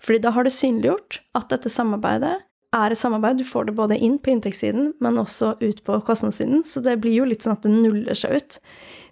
Fordi 0.02 0.22
da 0.24 0.32
har 0.34 0.44
du 0.44 0.52
synliggjort 0.52 1.20
at 1.36 1.48
dette 1.52 1.72
samarbeidet 1.72 2.36
er 2.74 2.92
et 2.92 2.98
samarbeid. 2.98 3.38
Du 3.38 3.46
får 3.46 3.68
det 3.68 3.76
både 3.78 3.98
inn 3.98 4.18
på 4.18 4.32
inntektssiden, 4.34 4.92
men 5.00 5.20
også 5.20 5.54
ut 5.60 5.82
på 5.86 5.98
kostnadssiden. 6.06 6.64
Så 6.66 6.82
det 6.84 6.98
blir 7.02 7.20
jo 7.20 7.28
litt 7.28 7.44
sånn 7.44 7.56
at 7.58 7.66
det 7.66 7.74
nuller 7.74 8.18
seg 8.18 8.38
ut. 8.40 8.58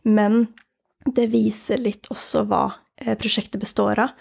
Men 0.03 0.47
det 1.07 1.29
viser 1.33 1.83
litt 1.83 2.09
også 2.12 2.45
hva 2.51 2.64
eh, 3.01 3.14
prosjektet 3.18 3.62
består 3.62 4.01
av, 4.03 4.16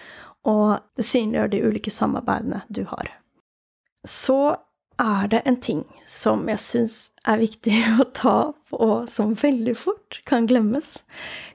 og 0.49 0.79
det 0.97 1.05
synliggjør 1.05 1.51
de 1.51 1.63
ulike 1.67 1.93
samarbeidene 1.93 2.63
du 2.73 2.83
har. 2.89 3.11
Så 4.07 4.55
er 5.01 5.27
det 5.31 5.41
en 5.49 5.57
ting 5.57 5.81
som 6.09 6.47
jeg 6.49 6.61
syns 6.61 6.95
er 7.27 7.41
viktig 7.41 7.75
å 8.01 8.07
ta 8.15 8.37
på, 8.71 8.89
som 9.09 9.35
veldig 9.37 9.75
fort 9.77 10.21
kan 10.29 10.47
glemmes, 10.49 10.99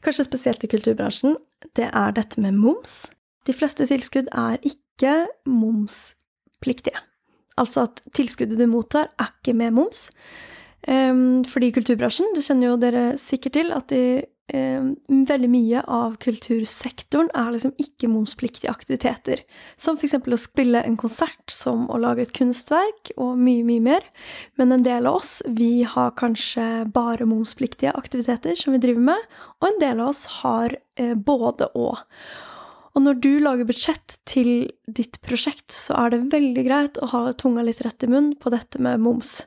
kanskje 0.04 0.28
spesielt 0.28 0.66
i 0.66 0.70
kulturbransjen, 0.72 1.38
det 1.78 1.90
er 1.92 2.16
dette 2.16 2.40
med 2.42 2.58
moms. 2.58 3.06
De 3.46 3.54
fleste 3.54 3.86
tilskudd 3.88 4.28
er 4.34 4.58
ikke 4.66 5.26
momspliktige. 5.48 7.00
Altså 7.56 7.86
at 7.86 8.02
tilskuddet 8.16 8.60
du 8.60 8.66
mottar, 8.68 9.08
er 9.18 9.32
ikke 9.38 9.56
med 9.56 9.76
moms. 9.78 10.10
Um, 10.86 11.42
fordi 11.48 11.72
kulturbransjen, 11.74 12.34
det 12.36 12.44
kjenner 12.46 12.72
jo 12.72 12.80
dere 12.82 13.04
sikkert 13.18 13.56
til, 13.56 13.72
at 13.74 13.88
de, 13.90 14.26
veldig 14.46 15.48
mye 15.50 15.80
av 15.90 16.16
kultursektoren 16.22 17.32
er 17.34 17.50
liksom 17.50 17.72
ikke 17.82 18.10
momspliktige 18.10 18.70
aktiviteter. 18.70 19.42
Som 19.76 19.98
f.eks. 19.98 20.14
å 20.22 20.38
spille 20.38 20.82
en 20.86 20.96
konsert, 20.96 21.50
som 21.50 21.88
å 21.90 21.98
lage 21.98 22.22
et 22.22 22.34
kunstverk, 22.36 23.10
og 23.16 23.36
mye, 23.38 23.64
mye 23.66 23.82
mer. 23.82 24.06
Men 24.56 24.72
en 24.72 24.86
del 24.86 25.06
av 25.10 25.18
oss, 25.18 25.40
vi 25.46 25.82
har 25.82 26.14
kanskje 26.18 26.86
bare 26.94 27.26
momspliktige 27.26 27.94
aktiviteter 27.98 28.54
som 28.58 28.76
vi 28.76 28.82
driver 28.82 29.08
med, 29.10 29.30
og 29.60 29.70
en 29.72 29.80
del 29.82 30.02
av 30.02 30.12
oss 30.14 30.26
har 30.42 30.76
uh, 31.00 31.14
både 31.14 31.72
og. 31.74 32.04
Og 32.96 33.02
når 33.04 33.18
du 33.20 33.32
lager 33.42 33.68
budsjett 33.68 34.14
til 34.24 34.70
ditt 34.88 35.18
prosjekt, 35.26 35.68
så 35.74 35.98
er 36.00 36.14
det 36.14 36.28
veldig 36.32 36.62
greit 36.64 37.00
å 37.02 37.10
ha 37.10 37.26
tunga 37.36 37.66
litt 37.66 37.82
rett 37.84 38.06
i 38.06 38.08
munnen 38.08 38.38
på 38.40 38.52
dette 38.54 38.80
med 38.80 39.02
moms 39.04 39.42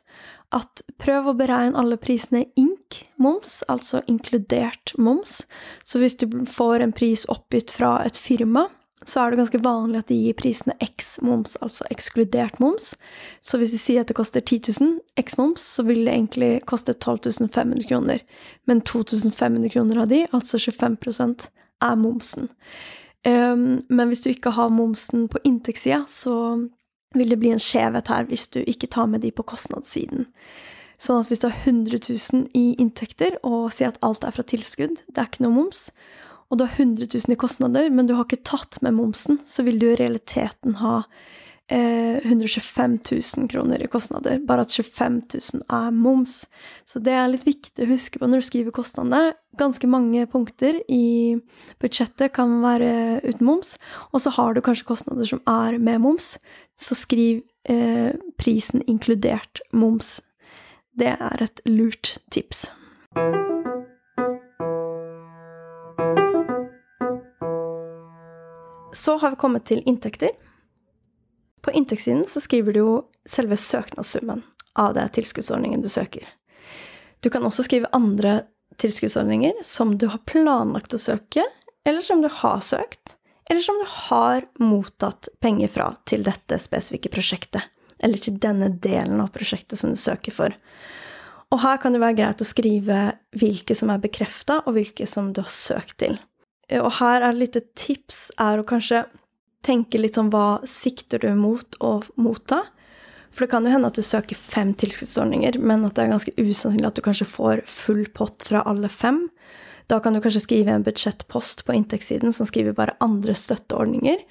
at 0.56 0.82
prøv 1.02 1.30
å 1.30 1.38
beregne 1.38 1.78
alle 1.78 2.00
prisene 2.02 2.46
ink 2.58 3.04
moms, 3.22 3.60
altså 3.70 4.02
inkludert 4.10 4.96
moms. 4.98 5.44
Så 5.84 6.02
hvis 6.02 6.18
du 6.18 6.26
får 6.50 6.86
en 6.86 6.94
pris 6.96 7.26
oppgitt 7.30 7.72
fra 7.74 8.00
et 8.06 8.18
firma, 8.18 8.68
så 9.06 9.22
er 9.22 9.32
det 9.32 9.40
ganske 9.40 9.62
vanlig 9.64 10.02
at 10.02 10.10
de 10.12 10.18
gir 10.20 10.36
prisene 10.38 10.76
X 10.84 11.20
moms, 11.24 11.56
altså 11.64 11.86
ekskludert 11.94 12.60
moms. 12.60 12.92
Så 13.42 13.60
hvis 13.62 13.72
de 13.72 13.80
sier 13.80 14.04
at 14.04 14.12
det 14.12 14.18
koster 14.18 14.44
10 14.44 14.74
000 14.82 14.98
X 15.22 15.38
moms, 15.40 15.64
så 15.64 15.86
vil 15.88 16.04
det 16.04 16.16
egentlig 16.18 16.52
koste 16.68 16.94
12 16.98 17.48
500 17.48 17.88
kroner. 17.88 18.26
Men 18.68 18.82
2500 18.82 19.72
kroner 19.72 20.04
av 20.04 20.10
de, 20.12 20.26
altså 20.36 20.60
25% 20.60 21.48
er 21.86 21.96
momsen. 21.96 22.50
Um, 23.28 23.80
men 23.88 24.12
hvis 24.12 24.24
du 24.24 24.30
ikke 24.32 24.54
har 24.56 24.72
momsen 24.72 25.28
på 25.32 25.40
inntektssida, 25.48 26.04
så 26.08 26.36
vil 27.18 27.32
det 27.34 27.40
bli 27.42 27.54
en 27.54 27.62
skjevhet 27.62 28.12
her 28.12 28.28
hvis 28.30 28.48
du 28.54 28.60
ikke 28.62 28.90
tar 28.92 29.10
med 29.10 29.24
de 29.26 29.32
på 29.34 29.46
kostnadssiden. 29.48 30.28
Sånn 31.00 31.22
at 31.24 31.30
hvis 31.32 31.42
du 31.42 31.48
har 31.48 31.62
100 31.64 32.02
000 32.04 32.50
i 32.60 32.76
inntekter 32.82 33.38
og 33.48 33.72
sier 33.72 33.94
at 33.94 34.02
alt 34.06 34.26
er 34.28 34.36
fra 34.36 34.44
tilskudd, 34.44 35.00
det 35.08 35.22
er 35.22 35.30
ikke 35.30 35.46
noe 35.46 35.56
moms, 35.56 35.88
og 36.50 36.60
du 36.60 36.66
har 36.66 36.76
100 36.76 37.08
000 37.14 37.36
i 37.36 37.40
kostnader, 37.40 37.90
men 37.94 38.10
du 38.10 38.16
har 38.18 38.28
ikke 38.28 38.44
tatt 38.48 38.82
med 38.86 38.98
momsen, 38.98 39.40
så 39.48 39.64
vil 39.64 39.80
du 39.80 39.92
i 39.92 40.00
realiteten 40.00 40.80
ha 40.82 41.04
125 41.70 43.00
eh, 43.12 43.22
000 43.38 43.50
kroner 43.50 43.84
i 43.84 43.88
kostnader, 43.88 44.40
bare 44.42 44.66
at 44.66 44.74
25 44.74 45.22
000 45.54 45.64
er 45.70 45.92
moms. 45.94 46.48
Så 46.86 47.00
det 47.00 47.14
er 47.14 47.30
litt 47.30 47.46
viktig 47.46 47.86
å 47.86 47.92
huske 47.92 48.20
på 48.20 48.30
når 48.30 48.42
du 48.42 48.48
skriver 48.48 48.74
kostnadene. 48.74 49.36
Ganske 49.60 49.90
mange 49.90 50.26
punkter 50.32 50.80
i 50.90 51.38
budsjettet 51.82 52.34
kan 52.34 52.58
være 52.64 53.22
uten 53.22 53.46
moms, 53.46 53.76
og 54.10 54.24
så 54.24 54.34
har 54.34 54.58
du 54.58 54.64
kanskje 54.66 54.90
kostnader 54.90 55.30
som 55.30 55.44
er 55.46 55.78
med 55.78 56.02
moms, 56.02 56.38
så 56.80 56.98
skriv 56.98 57.44
eh, 57.70 58.18
prisen 58.42 58.82
inkludert 58.90 59.62
moms. 59.72 60.20
Det 60.98 61.14
er 61.14 61.46
et 61.46 61.62
lurt 61.70 62.18
tips. 62.34 62.72
Så 69.00 69.20
har 69.22 69.32
vi 69.32 69.38
kommet 69.40 69.70
til 69.70 69.86
inntekter. 69.86 70.34
På 71.62 71.72
inntektssiden 71.72 72.26
så 72.28 72.42
skriver 72.44 72.74
du 72.76 72.80
jo 72.80 72.94
selve 73.28 73.58
søknadssummen 73.60 74.44
av 74.80 74.94
det 74.96 75.08
tilskuddsordningen 75.18 75.82
du 75.84 75.90
søker. 75.90 76.28
Du 77.20 77.30
kan 77.30 77.44
også 77.44 77.66
skrive 77.68 77.92
andre 77.96 78.42
tilskuddsordninger 78.80 79.64
som 79.68 79.98
du 79.98 80.08
har 80.08 80.22
planlagt 80.30 80.96
å 80.96 81.02
søke, 81.02 81.44
eller 81.88 82.06
som 82.06 82.22
du 82.24 82.30
har 82.32 82.62
søkt, 82.64 83.18
eller 83.50 83.66
som 83.66 83.80
du 83.82 83.88
har 83.90 84.46
mottatt 84.62 85.28
penger 85.42 85.72
fra 85.74 85.90
til 86.08 86.24
dette 86.24 86.60
spesifikke 86.62 87.12
prosjektet, 87.12 87.66
eller 88.00 88.22
til 88.22 88.38
denne 88.40 88.70
delen 88.80 89.20
av 89.20 89.34
prosjektet 89.36 89.80
som 89.82 89.92
du 89.96 90.00
søker 90.00 90.36
for. 90.36 90.56
Og 91.50 91.64
her 91.64 91.80
kan 91.82 91.96
det 91.96 92.02
være 92.04 92.20
greit 92.20 92.44
å 92.44 92.48
skrive 92.48 93.00
hvilke 93.36 93.76
som 93.76 93.90
er 93.92 94.02
bekrefta, 94.04 94.62
og 94.66 94.78
hvilke 94.78 95.08
som 95.10 95.34
du 95.34 95.42
har 95.42 95.52
søkt 95.52 95.98
til. 96.04 96.20
Og 96.78 96.92
her 97.00 97.24
er 97.24 97.32
et 97.32 97.42
lite 97.42 97.64
tips 97.74 98.30
er 98.38 98.62
å 98.62 98.68
kanskje 98.68 99.08
tenke 99.66 100.00
litt 100.00 100.18
sånn 100.18 100.32
hva 100.34 100.60
sikter 100.68 101.24
du 101.24 101.32
mot 101.38 101.78
å 101.84 102.00
motta? 102.20 102.64
For 103.30 103.46
det 103.46 103.52
kan 103.52 103.66
jo 103.66 103.74
hende 103.74 103.90
at 103.92 103.98
du 104.00 104.04
søker 104.06 104.38
fem 104.38 104.74
tilskuddsordninger, 104.74 105.60
men 105.62 105.86
at 105.88 105.96
det 105.96 106.06
er 106.06 106.14
ganske 106.14 106.34
usannsynlig 106.38 106.90
at 106.90 106.98
du 106.98 107.06
kanskje 107.06 107.30
får 107.30 107.64
full 107.70 108.06
pott 108.16 108.46
fra 108.48 108.64
alle 108.68 108.90
fem. 108.90 109.28
Da 109.90 110.00
kan 110.02 110.14
du 110.14 110.22
kanskje 110.22 110.44
skrive 110.44 110.74
en 110.74 110.86
budsjettpost 110.86 111.64
på 111.66 111.76
inntektssiden 111.78 112.34
som 112.36 112.50
skriver 112.50 112.76
bare 112.78 112.98
andre 113.04 113.36
støtteordninger, 113.38 114.22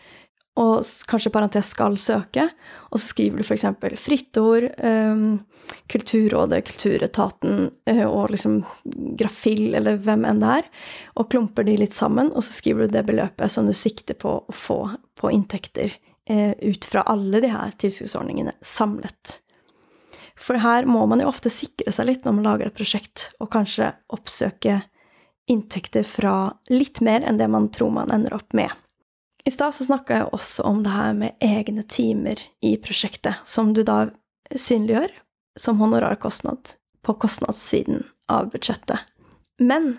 og 0.58 0.82
kanskje 1.10 1.32
parentes 1.32 1.70
skal 1.74 1.96
søke, 2.00 2.48
og 2.90 2.98
så 2.98 3.12
skriver 3.12 3.38
du 3.38 3.46
f.eks. 3.46 3.66
fritt 4.00 4.40
ord, 4.40 4.66
um, 4.82 5.38
Kulturrådet, 5.92 6.62
Kulturetaten 6.66 7.68
uh, 7.90 8.06
og 8.08 8.32
liksom 8.34 8.60
Grafill, 9.18 9.76
eller 9.78 10.00
hvem 10.02 10.26
enn 10.28 10.42
det 10.42 10.54
er, 10.60 10.70
og 11.14 11.30
klumper 11.30 11.68
de 11.68 11.76
litt 11.82 11.94
sammen, 11.94 12.32
og 12.34 12.42
så 12.42 12.58
skriver 12.58 12.86
du 12.86 12.96
det 12.96 13.06
beløpet 13.08 13.54
som 13.54 13.68
du 13.68 13.76
sikter 13.76 14.18
på 14.18 14.40
å 14.40 14.56
få 14.56 14.80
på 15.18 15.30
inntekter 15.34 15.92
uh, 16.30 16.54
ut 16.58 16.88
fra 16.88 17.06
alle 17.10 17.42
de 17.44 17.52
her 17.52 17.74
tilskuddsordningene 17.78 18.56
samlet. 18.64 19.38
For 20.38 20.58
her 20.62 20.86
må 20.86 21.04
man 21.10 21.22
jo 21.22 21.30
ofte 21.30 21.50
sikre 21.50 21.92
seg 21.94 22.10
litt 22.10 22.26
når 22.26 22.38
man 22.38 22.46
lager 22.46 22.70
et 22.70 22.78
prosjekt, 22.78 23.30
og 23.42 23.50
kanskje 23.54 23.92
oppsøke 24.14 24.80
inntekter 25.48 26.04
fra 26.06 26.52
litt 26.70 27.00
mer 27.04 27.24
enn 27.24 27.38
det 27.40 27.48
man 27.50 27.70
tror 27.74 27.94
man 27.94 28.12
ender 28.14 28.36
opp 28.36 28.54
med. 28.56 28.70
I 29.48 29.50
stad 29.50 29.72
så 29.74 29.84
snakka 29.86 30.16
jeg 30.16 30.32
også 30.36 30.64
om 30.68 30.82
det 30.84 30.92
her 30.92 31.14
med 31.16 31.40
egne 31.40 31.80
timer 31.88 32.36
i 32.60 32.74
prosjektet, 32.76 33.38
som 33.48 33.70
du 33.72 33.80
da 33.80 34.10
synliggjør 34.52 35.14
som 35.56 35.78
honorarkostnad 35.80 36.74
på 37.00 37.14
kostnadssiden 37.22 38.02
av 38.28 38.50
budsjettet. 38.52 39.06
Men 39.56 39.94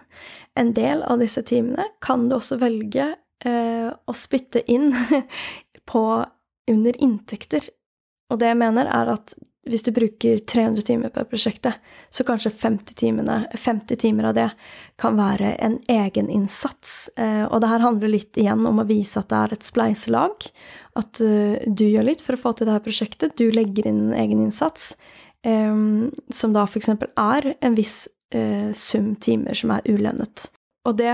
en 0.54 0.70
del 0.78 1.02
av 1.02 1.18
disse 1.24 1.42
timene 1.50 1.88
kan 2.06 2.28
du 2.30 2.38
også 2.38 2.60
velge 2.62 3.08
eh, 3.42 3.90
å 3.90 4.14
spytte 4.14 4.62
inn 4.70 4.94
på 5.92 6.04
under 6.70 7.02
inntekter. 7.02 7.72
Og 8.30 8.38
det 8.44 8.52
jeg 8.52 8.62
mener, 8.62 8.86
er 8.86 9.16
at 9.18 9.34
hvis 9.68 9.84
du 9.84 9.92
bruker 9.92 10.40
300 10.40 10.82
timer 10.88 11.12
på 11.14 11.24
prosjektet, 11.28 11.78
så 12.10 12.24
kanskje 12.24 12.52
50, 12.52 12.96
timene, 12.96 13.42
50 13.54 14.00
timer 14.00 14.30
av 14.30 14.38
det 14.38 14.48
kan 15.00 15.18
være 15.20 15.54
en 15.60 15.78
egeninnsats. 15.92 17.10
Eh, 17.20 17.44
og 17.44 17.60
det 17.62 17.72
her 17.72 17.84
handler 17.84 18.14
litt 18.14 18.40
igjen 18.40 18.64
om 18.70 18.80
å 18.80 18.88
vise 18.88 19.20
at 19.20 19.30
det 19.32 19.42
er 19.42 19.56
et 19.58 19.68
spleiselag. 19.68 20.48
At 21.00 21.20
eh, 21.24 21.60
du 21.68 21.86
gjør 21.90 22.08
litt 22.08 22.24
for 22.24 22.38
å 22.38 22.42
få 22.42 22.54
til 22.56 22.70
det 22.70 22.78
her 22.78 22.86
prosjektet. 22.86 23.36
Du 23.36 23.52
legger 23.52 23.92
inn 23.92 24.06
en 24.08 24.16
egeninnsats, 24.24 24.94
eh, 25.44 25.76
som 26.40 26.56
da 26.56 26.66
f.eks. 26.66 26.94
er 26.96 27.54
en 27.60 27.78
viss 27.78 28.06
sum 28.78 29.16
timer 29.18 29.58
som 29.58 29.72
er 29.74 29.88
ulønnet. 29.90 30.52
Og 30.86 31.00
det 31.00 31.14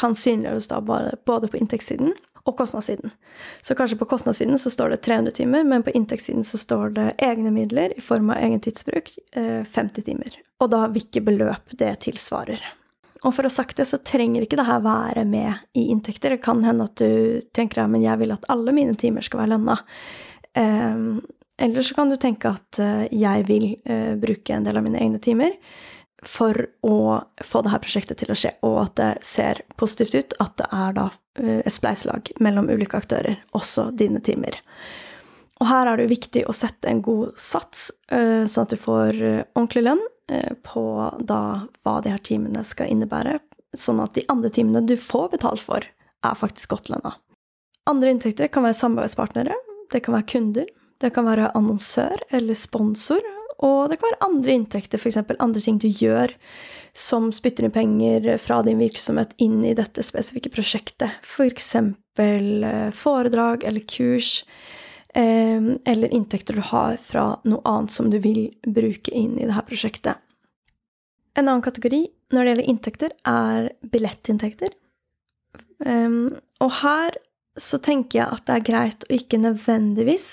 kan 0.00 0.14
synliggjøres 0.16 0.70
da 0.70 0.78
både 0.80 1.50
på 1.52 1.58
inntektssiden 1.60 2.14
og 2.44 2.56
kostnadssiden. 2.58 3.12
Så 3.62 3.74
kanskje 3.74 3.98
på 3.98 4.08
kostnadssiden 4.08 4.58
så 4.60 4.70
står 4.70 4.94
det 4.94 5.02
300 5.06 5.32
timer, 5.38 5.64
men 5.64 5.82
på 5.82 5.94
inntektssiden 5.96 6.44
så 6.44 6.60
står 6.60 6.94
det 6.98 7.06
egne 7.24 7.52
midler 7.54 7.94
i 7.96 8.04
form 8.04 8.30
av 8.34 8.42
egen 8.44 8.60
tidsbruk, 8.60 9.12
50 9.34 9.80
eh, 9.80 10.04
timer. 10.04 10.36
Og 10.60 10.70
da 10.72 10.84
hvilke 10.92 11.22
beløp 11.24 11.72
det 11.80 11.94
tilsvarer. 12.04 12.60
Og 13.24 13.32
for 13.32 13.46
å 13.46 13.48
ha 13.48 13.54
sagt 13.54 13.78
det, 13.80 13.88
så 13.88 14.00
trenger 14.04 14.44
ikke 14.44 14.58
det 14.60 14.68
her 14.68 14.84
være 14.84 15.24
med 15.24 15.62
i 15.72 15.86
inntekter. 15.94 16.36
Det 16.36 16.44
kan 16.44 16.60
hende 16.66 16.84
at 16.90 17.00
du 17.00 17.40
tenker 17.56 17.80
ja, 17.80 17.88
jeg 18.10 18.20
vil 18.20 18.36
at 18.36 18.44
alle 18.52 18.76
mine 18.76 18.92
timer 19.00 19.24
skal 19.24 19.40
være 19.40 19.54
lønna. 19.54 19.78
Um, 20.54 21.22
eller 21.56 21.86
så 21.86 21.96
kan 21.96 22.12
du 22.12 22.18
tenke 22.20 22.52
at 22.52 22.80
uh, 22.82 23.06
jeg 23.08 23.46
vil 23.48 23.70
bruke 24.20 24.52
en 24.52 24.66
del 24.66 24.76
av 24.76 24.84
mine 24.84 25.00
egne 25.00 25.22
timer 25.24 25.56
for 26.28 26.66
å 26.86 26.96
få 27.44 27.62
dette 27.64 27.80
prosjektet 27.84 28.20
til 28.20 28.32
å 28.32 28.36
skje, 28.38 28.54
og 28.66 28.78
at 28.82 28.96
det 29.00 29.10
ser 29.26 29.62
positivt 29.80 30.14
ut, 30.14 30.36
at 30.42 30.56
det 30.60 30.68
er 30.72 30.96
da 30.96 31.06
eh, 31.40 31.60
et 31.60 31.74
spleiselag 31.74 32.32
mellom 32.44 32.70
ulike 32.72 32.98
aktører, 33.00 33.40
også 33.56 33.90
dine 33.96 34.22
timer. 34.24 34.58
Og 35.62 35.68
her 35.70 35.86
er 35.88 35.96
det 35.96 36.06
jo 36.06 36.14
viktig 36.14 36.44
å 36.50 36.56
sette 36.56 36.90
en 36.90 37.02
god 37.04 37.36
sats, 37.40 37.90
eh, 38.12 38.44
sånn 38.50 38.66
at 38.66 38.74
du 38.74 38.80
får 38.80 39.20
eh, 39.22 39.42
ordentlig 39.54 39.86
lønn 39.88 40.04
på 40.64 40.82
da 41.20 41.38
hva 41.84 41.98
de 42.00 42.08
her 42.08 42.22
timene 42.24 42.62
skal 42.64 42.88
innebære, 42.88 43.34
sånn 43.76 43.98
at 44.00 44.14
de 44.16 44.22
andre 44.32 44.48
timene 44.48 44.80
du 44.80 44.94
får 44.96 45.34
betalt 45.34 45.60
for, 45.60 45.84
er 45.84 46.38
faktisk 46.40 46.72
godt 46.72 46.88
lønna. 46.88 47.12
Andre 47.90 48.14
inntekter 48.14 48.48
kan 48.48 48.64
være 48.64 48.78
samarbeidspartnere, 48.78 49.58
det 49.92 50.00
kan 50.06 50.16
være 50.16 50.28
kunder, 50.32 50.70
det 51.04 51.10
kan 51.12 51.28
være 51.28 51.50
annonsør 51.58 52.24
eller 52.32 52.56
sponsor 52.56 53.20
og 53.64 53.90
det 53.90 53.98
kan 53.98 54.10
være 54.10 54.26
andre 54.26 54.56
inntekter, 54.58 55.00
f.eks. 55.00 55.18
andre 55.38 55.62
ting 55.64 55.80
du 55.80 55.88
gjør 55.88 56.34
som 56.94 57.30
spytter 57.34 57.66
inn 57.66 57.74
penger 57.74 58.28
fra 58.38 58.60
din 58.62 58.78
virksomhet 58.78 59.32
inn 59.42 59.64
i 59.66 59.74
dette 59.74 60.04
spesifikke 60.06 60.52
prosjektet. 60.54 61.16
F.eks. 61.26 61.70
Eh, 61.74 62.90
foredrag 62.94 63.64
eller 63.66 63.82
kurs, 63.90 64.44
eh, 65.14 65.72
eller 65.84 66.14
inntekter 66.14 66.54
du 66.54 66.62
har 66.62 67.00
fra 67.02 67.32
noe 67.48 67.64
annet 67.66 67.94
som 67.94 68.12
du 68.12 68.20
vil 68.22 68.46
bruke 68.62 69.10
inn 69.10 69.38
i 69.40 69.48
dette 69.48 69.66
prosjektet. 69.66 70.22
En 71.34 71.48
annen 71.48 71.64
kategori 71.64 72.04
når 72.34 72.40
det 72.40 72.50
gjelder 72.52 72.70
inntekter, 72.70 73.14
er 73.26 73.68
billettinntekter. 73.90 74.74
Um, 75.84 76.34
og 76.62 76.70
her 76.80 77.16
så 77.60 77.78
tenker 77.82 78.20
jeg 78.20 78.36
at 78.36 78.46
det 78.48 78.54
er 78.56 78.66
greit 78.66 79.06
å 79.06 79.14
ikke 79.14 79.40
nødvendigvis 79.42 80.28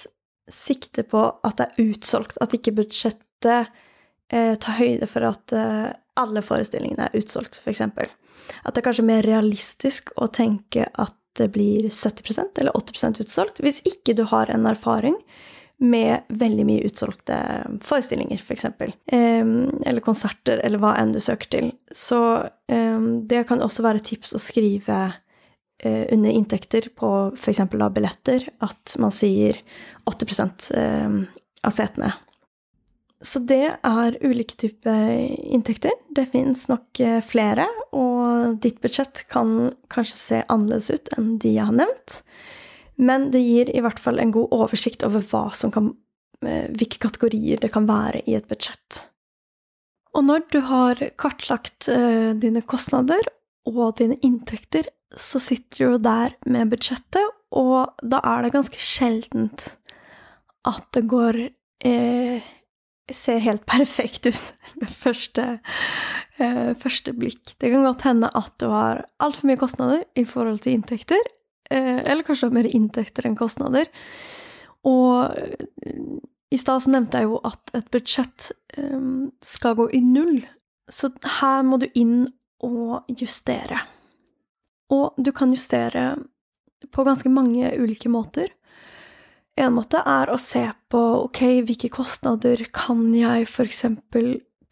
sikte 0.52 1.06
på 1.08 1.24
at 1.48 1.58
det 1.60 1.70
er 1.70 1.92
utsolgt, 1.92 2.38
at 2.44 2.56
ikke 2.56 2.76
budsjettet 2.82 3.72
eh, 4.32 4.54
tar 4.60 4.78
høyde 4.80 5.08
for 5.10 5.28
at 5.30 5.56
eh, 5.56 5.88
alle 6.20 6.44
forestillingene 6.46 7.08
er 7.08 7.18
utsolgt, 7.18 7.62
f.eks. 7.64 7.82
At 7.88 8.74
det 8.74 8.82
er 8.82 8.88
kanskje 8.90 9.08
mer 9.08 9.26
realistisk 9.28 10.12
å 10.20 10.28
tenke 10.32 10.88
at 10.92 11.16
det 11.40 11.48
blir 11.54 11.88
70% 11.88 12.60
eller 12.60 12.76
80% 12.76 13.24
utsolgt, 13.24 13.64
hvis 13.64 13.80
ikke 13.88 14.18
du 14.18 14.26
har 14.28 14.52
en 14.52 14.68
erfaring 14.68 15.16
med 15.82 16.28
veldig 16.38 16.66
mye 16.68 16.86
utsolgte 16.86 17.38
forestillinger, 17.88 18.38
f.eks. 18.44 18.68
For 18.78 18.92
eh, 18.92 19.56
eller 19.88 20.04
konserter, 20.06 20.62
eller 20.62 20.84
hva 20.84 20.94
enn 21.00 21.16
du 21.16 21.22
søker 21.24 21.50
til. 21.56 21.72
Så 21.92 22.22
det 22.72 23.42
kan 23.50 23.60
også 23.60 23.84
være 23.84 24.00
tips 24.06 24.32
å 24.38 24.40
skrive 24.40 25.00
under 25.84 26.30
inntekter 26.30 26.92
på 26.94 27.08
f.eks. 27.34 27.62
billetter, 27.72 28.44
at 28.62 28.96
man 29.02 29.14
sier 29.16 29.58
80 30.06 30.76
um, 30.78 31.16
av 31.66 31.74
setene 31.74 32.12
så 33.22 33.40
det 33.46 33.68
er 33.86 34.18
ulike 34.26 34.58
typer 34.58 35.12
inntekter. 35.54 35.94
Det 36.10 36.26
fins 36.34 36.66
nok 36.72 37.00
eh, 37.04 37.20
flere, 37.26 37.68
og 37.94 38.58
ditt 38.64 38.82
budsjett 38.82 39.26
kan 39.32 39.72
kanskje 39.94 40.18
se 40.18 40.40
annerledes 40.48 40.90
ut 40.90 41.12
enn 41.18 41.36
de 41.42 41.54
jeg 41.54 41.68
har 41.70 41.78
nevnt. 41.78 42.22
Men 43.02 43.30
det 43.34 43.44
gir 43.46 43.70
i 43.70 43.84
hvert 43.86 44.02
fall 44.02 44.20
en 44.22 44.34
god 44.34 44.54
oversikt 44.58 45.06
over 45.06 45.22
kan, 45.74 45.94
eh, 46.46 46.66
hvilke 46.74 47.02
kategorier 47.02 47.62
det 47.62 47.72
kan 47.74 47.86
være 47.90 48.24
i 48.26 48.38
et 48.40 48.50
budsjett. 48.50 49.06
Og 50.18 50.26
når 50.26 50.48
du 50.52 50.60
har 50.68 50.98
kartlagt 51.22 51.88
dine 51.88 52.60
kostnader 52.68 53.30
og 53.70 53.98
dine 54.00 54.18
inntekter, 54.26 54.88
så 55.12 55.42
sitter 55.44 55.92
du 55.92 56.02
der 56.02 56.36
med 56.48 56.72
budsjettet, 56.72 57.36
og 57.52 57.92
da 58.00 58.22
er 58.24 58.46
det 58.46 58.54
ganske 58.56 58.80
sjeldent 58.80 59.74
at 60.68 60.86
det 60.96 61.04
går 61.10 61.38
eh, 61.84 62.50
ser 63.12 63.44
helt 63.44 63.66
perfekt 63.74 64.28
ut 64.30 64.54
ved 64.80 64.96
første, 65.04 65.48
eh, 66.40 66.72
første, 66.80 67.14
blikk. 67.14 67.56
Det 67.62 67.72
kan 67.74 67.86
godt 67.86 68.08
hende 68.08 68.32
at 68.38 68.54
du 68.62 68.70
har 68.72 69.06
altfor 69.20 69.50
mye 69.50 69.62
kostnader 69.62 70.04
i 70.16 70.26
forhold 70.26 70.64
til 70.64 70.78
inntekter, 70.78 71.22
eh, 71.72 72.00
eller 72.00 72.24
kanskje 72.24 72.48
du 72.48 72.52
har 72.52 72.60
mer 72.62 72.72
inntekter 72.72 73.28
enn 73.28 73.40
kostnader. 73.40 73.90
Og 74.88 75.38
eh, 75.38 76.20
i 76.52 76.60
stad 76.60 76.84
så 76.84 76.92
nevnte 76.92 77.22
jeg 77.22 77.30
jo 77.30 77.40
at 77.48 77.76
et 77.78 77.92
budsjett 77.94 78.52
eh, 78.78 79.10
skal 79.44 79.78
gå 79.80 79.90
i 79.96 80.04
null, 80.06 80.42
så 80.92 81.12
her 81.40 81.62
må 81.64 81.80
du 81.80 81.88
inn 81.96 82.26
og 82.66 83.10
justere. 83.20 83.80
Og 84.92 85.16
du 85.18 85.32
kan 85.36 85.52
justere 85.54 86.16
på 86.92 87.06
ganske 87.06 87.30
mange 87.32 87.70
ulike 87.80 88.10
måter. 88.12 88.52
En 89.60 89.76
måte 89.76 90.00
er 90.08 90.32
å 90.32 90.40
se 90.42 90.64
på 90.92 91.02
ok, 91.28 91.42
hvilke 91.68 91.92
kostnader 91.94 92.64
kan 92.74 93.04
jeg 93.16 93.48
f.eks. 93.48 93.84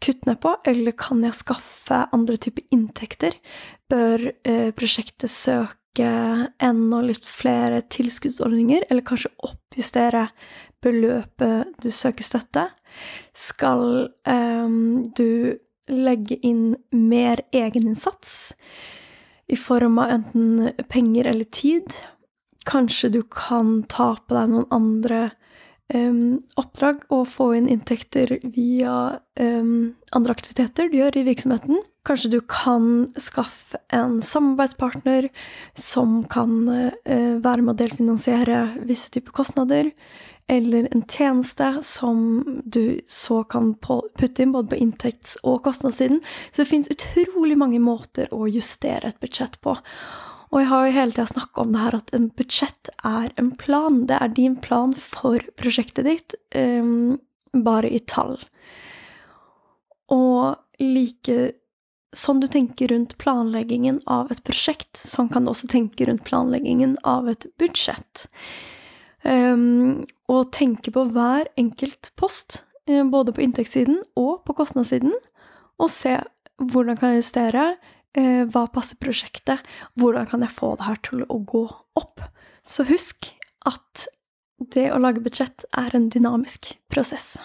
kutte 0.00 0.28
ned 0.28 0.40
på, 0.42 0.54
eller 0.66 0.96
kan 0.98 1.20
jeg 1.24 1.36
skaffe 1.38 2.04
andre 2.16 2.38
typer 2.40 2.64
inntekter? 2.74 3.36
Bør 3.90 4.30
eh, 4.32 4.70
prosjektet 4.76 5.30
søke 5.32 6.08
enda 6.62 7.02
litt 7.04 7.28
flere 7.28 7.82
tilskuddsordninger, 7.92 8.88
eller 8.88 9.06
kanskje 9.06 9.34
oppjustere 9.46 10.28
beløpet 10.82 11.76
du 11.84 11.90
søker 11.92 12.26
støtte? 12.26 12.68
Skal 13.36 14.08
eh, 14.24 14.78
du 15.16 15.28
legge 15.90 16.38
inn 16.46 16.76
mer 16.90 17.42
egeninnsats 17.52 18.54
i 19.50 19.58
form 19.58 19.98
av 19.98 20.14
enten 20.16 20.70
penger 20.88 21.30
eller 21.32 21.44
tid? 21.44 21.94
Kanskje 22.68 23.08
du 23.08 23.22
kan 23.22 23.82
ta 23.88 24.14
på 24.20 24.36
deg 24.36 24.50
noen 24.52 24.68
andre 24.74 25.22
um, 25.94 26.40
oppdrag 26.60 27.02
og 27.12 27.26
få 27.30 27.50
inn 27.58 27.68
inntekter 27.70 28.36
via 28.54 28.96
um, 29.40 29.92
andre 30.16 30.36
aktiviteter 30.36 30.90
du 30.90 30.98
gjør 31.00 31.20
i 31.20 31.26
virksomheten. 31.28 31.80
Kanskje 32.06 32.32
du 32.32 32.38
kan 32.48 33.10
skaffe 33.20 33.80
en 33.94 34.20
samarbeidspartner 34.24 35.28
som 35.78 36.22
kan 36.30 36.54
uh, 36.68 36.92
være 37.42 37.64
med 37.64 37.74
å 37.74 37.78
delfinansiere 37.82 38.62
visse 38.88 39.12
typer 39.14 39.34
kostnader. 39.42 39.90
Eller 40.50 40.88
en 40.90 41.04
tjeneste 41.06 41.68
som 41.86 42.42
du 42.64 42.98
så 43.06 43.44
kan 43.46 43.74
putte 43.78 44.42
inn 44.42 44.52
både 44.52 44.72
på 44.72 44.80
inntekts- 44.82 45.36
og 45.46 45.62
kostnadssiden. 45.62 46.18
Så 46.50 46.64
det 46.64 46.70
fins 46.72 46.90
utrolig 46.90 47.54
mange 47.60 47.78
måter 47.78 48.26
å 48.34 48.48
justere 48.50 49.12
et 49.12 49.20
budsjett 49.22 49.60
på. 49.62 49.76
Og 50.50 50.58
jeg 50.58 50.70
har 50.72 50.86
jo 50.86 50.96
hele 50.96 51.14
tida 51.14 51.28
snakka 51.30 51.62
om 51.62 51.70
det 51.74 51.82
her 51.84 51.96
at 52.00 52.10
en 52.16 52.26
budsjett 52.34 52.90
er 53.06 53.30
en 53.38 53.52
plan. 53.60 54.02
Det 54.10 54.18
er 54.18 54.34
din 54.34 54.56
plan 54.58 54.94
for 54.98 55.38
prosjektet 55.60 56.08
ditt, 56.08 56.34
um, 56.58 57.20
bare 57.54 57.92
i 57.94 58.02
tall. 58.02 58.34
Og 60.10 60.58
like 60.82 61.38
sånn 62.16 62.42
du 62.42 62.48
tenker 62.50 62.90
rundt 62.90 63.14
planleggingen 63.22 64.00
av 64.10 64.34
et 64.34 64.42
prosjekt, 64.42 64.98
sånn 64.98 65.30
kan 65.30 65.46
du 65.46 65.52
også 65.52 65.70
tenke 65.70 66.08
rundt 66.08 66.26
planleggingen 66.26 66.96
av 67.06 67.30
et 67.30 67.46
budsjett. 67.60 68.26
Og 69.24 70.52
tenke 70.54 70.92
på 70.94 71.04
hver 71.12 71.50
enkelt 71.60 72.12
post, 72.16 72.64
eh, 72.86 73.02
både 73.04 73.34
på 73.36 73.42
inntektssiden 73.44 73.98
og 74.16 74.44
på 74.46 74.54
kostnadssiden, 74.56 75.12
og 75.78 75.90
se 75.90 76.16
hvordan 76.60 76.96
kan 76.96 77.14
jeg 77.14 77.24
justere, 77.24 77.64
Eh, 78.18 78.42
hva 78.50 78.64
passer 78.66 78.98
prosjektet? 78.98 79.62
Hvordan 79.98 80.26
kan 80.26 80.42
jeg 80.42 80.50
få 80.50 80.72
det 80.74 80.88
her 80.88 80.98
til 81.06 81.22
å 81.30 81.38
gå 81.46 81.62
opp? 81.98 82.24
Så 82.66 82.82
husk 82.88 83.30
at 83.68 84.08
det 84.74 84.88
å 84.90 84.98
lage 84.98 85.22
budsjett 85.22 85.64
er 85.78 85.94
en 85.94 86.08
dynamisk 86.10 86.74
prosess. 86.90 87.36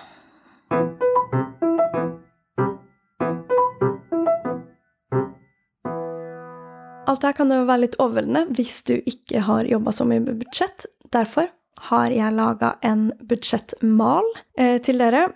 Alt 7.06 7.22
dette 7.22 7.36
kan 7.38 7.54
jo 7.54 7.62
være 7.70 7.84
litt 7.84 8.00
overveldende 8.02 8.58
hvis 8.58 8.80
du 8.90 8.96
ikke 8.98 9.46
har 9.46 9.70
jobba 9.70 9.94
så 9.94 10.10
mye 10.10 10.24
med 10.26 10.42
budsjett. 10.42 10.90
Derfor 11.14 11.52
har 11.90 12.14
jeg 12.14 12.36
laga 12.36 12.76
en 12.86 13.10
budsjettmal 13.28 14.28
eh, 14.58 14.78
til 14.84 15.02
dere 15.02 15.28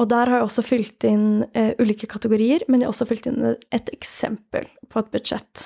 og 0.00 0.08
der 0.08 0.30
har 0.30 0.40
jeg 0.40 0.46
også 0.46 0.64
fylt 0.64 1.04
inn 1.04 1.44
eh, 1.52 1.74
ulike 1.80 2.08
kategorier, 2.08 2.64
men 2.68 2.80
jeg 2.80 2.88
har 2.88 2.94
også 2.94 3.08
fylt 3.10 3.28
inn 3.28 3.44
et 3.52 3.90
eksempel 3.92 4.68
på 4.88 5.02
et 5.02 5.10
budsjett. 5.12 5.64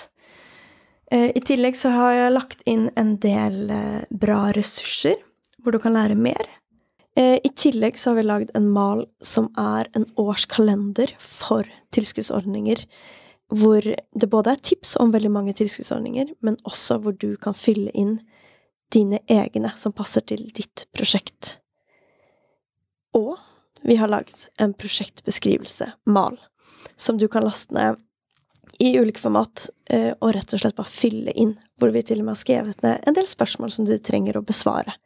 Eh, 1.14 1.30
I 1.30 1.42
tillegg 1.46 1.78
så 1.78 1.92
har 1.94 2.14
jeg 2.16 2.34
lagt 2.34 2.64
inn 2.66 2.88
en 2.98 3.14
del 3.22 3.70
eh, 3.70 4.02
bra 4.10 4.48
ressurser, 4.56 5.20
hvor 5.62 5.76
du 5.76 5.78
kan 5.82 5.94
lære 5.94 6.18
mer. 6.18 6.48
Eh, 7.14 7.38
I 7.38 7.52
tillegg 7.54 8.00
så 8.00 8.12
har 8.12 8.18
vi 8.18 8.26
lagd 8.26 8.50
en 8.58 8.66
mal 8.74 9.04
som 9.22 9.46
er 9.62 9.86
en 9.94 10.08
årskalender 10.18 11.14
for 11.22 11.70
tilskuddsordninger, 11.94 12.82
hvor 13.54 13.78
det 13.86 14.30
både 14.32 14.56
er 14.56 14.64
tips 14.72 14.96
om 14.98 15.14
veldig 15.14 15.30
mange 15.30 15.54
tilskuddsordninger, 15.54 16.34
men 16.42 16.58
også 16.66 16.98
hvor 16.98 17.14
du 17.14 17.36
kan 17.38 17.54
fylle 17.54 17.94
inn 17.94 18.18
dine 18.92 19.20
egne 19.26 19.72
som 19.76 19.94
passer 19.94 20.24
til 20.26 20.46
ditt 20.54 20.86
prosjekt. 20.94 21.58
Og 23.16 23.36
vi 23.86 23.96
har 23.96 24.10
laget 24.10 24.48
en 24.60 24.74
prosjektbeskrivelse, 24.74 25.92
mal, 26.06 26.38
som 26.96 27.18
du 27.18 27.28
kan 27.28 27.44
laste 27.46 27.74
ned 27.74 28.02
i 28.78 28.98
ulike 28.98 29.20
format, 29.20 29.68
eh, 29.88 30.12
og 30.20 30.34
rett 30.34 30.52
og 30.52 30.60
slett 30.60 30.76
bare 30.76 30.90
fylle 30.90 31.32
inn, 31.32 31.54
hvor 31.80 31.92
vi 31.94 32.02
til 32.04 32.20
og 32.20 32.26
med 32.26 32.34
har 32.34 32.42
skrevet 32.42 32.82
ned 32.84 33.06
en 33.06 33.16
del 33.16 33.28
spørsmål 33.28 33.72
som 33.72 33.86
du 33.88 33.94
trenger 33.98 34.36
å 34.36 34.44
besvare 34.44 34.96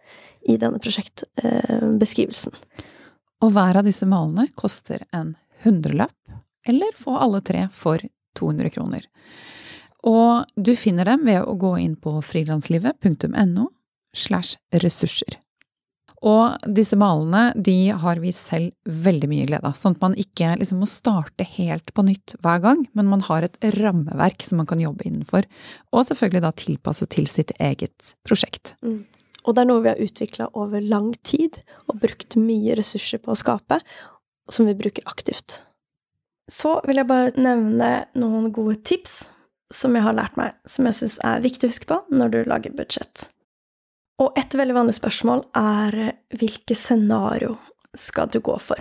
i 0.49 0.57
denne 0.59 0.81
prosjektbeskrivelsen. 0.83 2.57
Og 3.41 3.53
hver 3.55 3.79
av 3.81 3.87
disse 3.87 4.09
malene 4.09 4.49
koster 4.59 5.05
en 5.17 5.37
hundrelapp, 5.65 6.17
eller 6.69 6.97
få 6.97 7.15
alle 7.17 7.41
tre 7.45 7.67
for 7.73 8.03
200 8.39 8.73
kroner. 8.75 9.07
Og 10.07 10.49
du 10.57 10.73
finner 10.79 11.09
dem 11.09 11.27
ved 11.29 11.45
å 11.45 11.59
gå 11.61 11.75
inn 11.83 11.97
på 12.01 12.17
frilanslivet.no 12.25 13.69
slash 14.17 14.57
ressurser. 14.83 15.39
Og 16.21 16.67
disse 16.77 16.99
malene 17.01 17.55
de 17.57 17.93
har 17.97 18.21
vi 18.21 18.33
selv 18.37 18.75
veldig 18.85 19.29
mye 19.31 19.47
glede 19.49 19.65
av, 19.65 19.77
sånn 19.79 19.97
at 19.97 20.03
man 20.03 20.17
ikke 20.21 20.53
liksom 20.61 20.83
må 20.83 20.89
starte 20.89 21.47
helt 21.57 21.95
på 21.97 22.05
nytt 22.05 22.35
hver 22.45 22.61
gang, 22.65 22.83
men 22.93 23.09
man 23.09 23.25
har 23.25 23.47
et 23.47 23.57
rammeverk 23.79 24.45
som 24.45 24.61
man 24.61 24.69
kan 24.69 24.83
jobbe 24.83 25.07
innenfor, 25.09 25.49
og 25.97 26.05
selvfølgelig 26.11 26.45
da 26.45 26.53
tilpasset 26.61 27.13
til 27.17 27.31
sitt 27.31 27.55
eget 27.57 28.13
prosjekt. 28.29 28.75
Mm. 28.85 29.07
Og 29.49 29.57
det 29.57 29.63
er 29.63 29.71
noe 29.71 29.81
vi 29.81 29.93
har 29.95 30.05
utvikla 30.05 30.51
over 30.61 30.85
lang 30.85 31.15
tid, 31.25 31.63
og 31.89 32.03
brukt 32.05 32.37
mye 32.37 32.77
ressurser 32.77 33.23
på 33.25 33.33
å 33.33 33.41
skape, 33.41 33.81
som 34.53 34.69
vi 34.69 34.77
bruker 34.77 35.07
aktivt. 35.09 35.63
Så 36.53 36.81
vil 36.85 37.01
jeg 37.01 37.09
bare 37.09 37.33
nevne 37.41 37.93
noen 38.19 38.51
gode 38.53 38.77
tips 38.85 39.31
som 39.71 39.95
jeg 39.95 40.05
har 40.05 40.17
lært 40.17 40.39
meg, 40.39 40.57
som 40.67 40.89
jeg 40.89 40.99
syns 40.99 41.19
er 41.27 41.43
viktig 41.45 41.69
å 41.69 41.73
huske 41.73 41.89
på 41.91 42.01
når 42.11 42.33
du 42.35 42.39
lager 42.51 42.75
budsjett. 42.75 43.29
Og 44.21 44.37
et 44.39 44.55
veldig 44.57 44.77
vanlig 44.77 44.97
spørsmål 44.99 45.47
er 45.57 45.97
hvilke 46.37 46.77
scenario 46.77 47.55
skal 47.97 48.29
du 48.31 48.41
gå 48.45 48.57
for? 48.63 48.81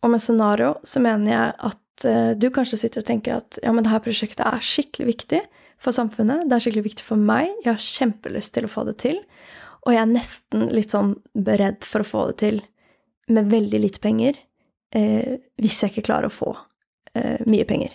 Og 0.00 0.12
med 0.14 0.22
scenario 0.22 0.74
så 0.86 1.02
mener 1.04 1.32
jeg 1.32 1.56
at 1.70 2.06
uh, 2.06 2.32
du 2.38 2.48
kanskje 2.54 2.80
sitter 2.80 3.02
og 3.02 3.08
tenker 3.10 3.36
at 3.36 3.60
ja, 3.60 3.74
men 3.74 3.84
dette 3.84 4.00
prosjektet 4.06 4.46
er 4.46 4.64
skikkelig 4.64 5.10
viktig 5.10 5.42
for 5.80 5.96
samfunnet, 5.96 6.46
det 6.48 6.56
er 6.56 6.64
skikkelig 6.64 6.86
viktig 6.90 7.04
for 7.06 7.20
meg, 7.20 7.52
jeg 7.64 7.72
har 7.72 7.84
kjempelyst 7.84 8.54
til 8.56 8.66
å 8.68 8.72
få 8.72 8.84
det 8.88 8.98
til, 9.00 9.20
og 9.80 9.94
jeg 9.94 10.02
er 10.02 10.10
nesten 10.10 10.66
litt 10.76 10.92
sånn 10.92 11.14
beredt 11.32 11.86
for 11.88 12.04
å 12.04 12.08
få 12.08 12.24
det 12.30 12.36
til 12.42 12.58
med 13.32 13.48
veldig 13.48 13.80
lite 13.80 14.02
penger, 14.02 14.36
eh, 14.92 15.38
hvis 15.60 15.78
jeg 15.80 15.94
ikke 15.94 16.04
klarer 16.10 16.28
å 16.28 16.34
få 16.34 16.50
eh, 17.16 17.40
mye 17.48 17.64
penger. 17.68 17.94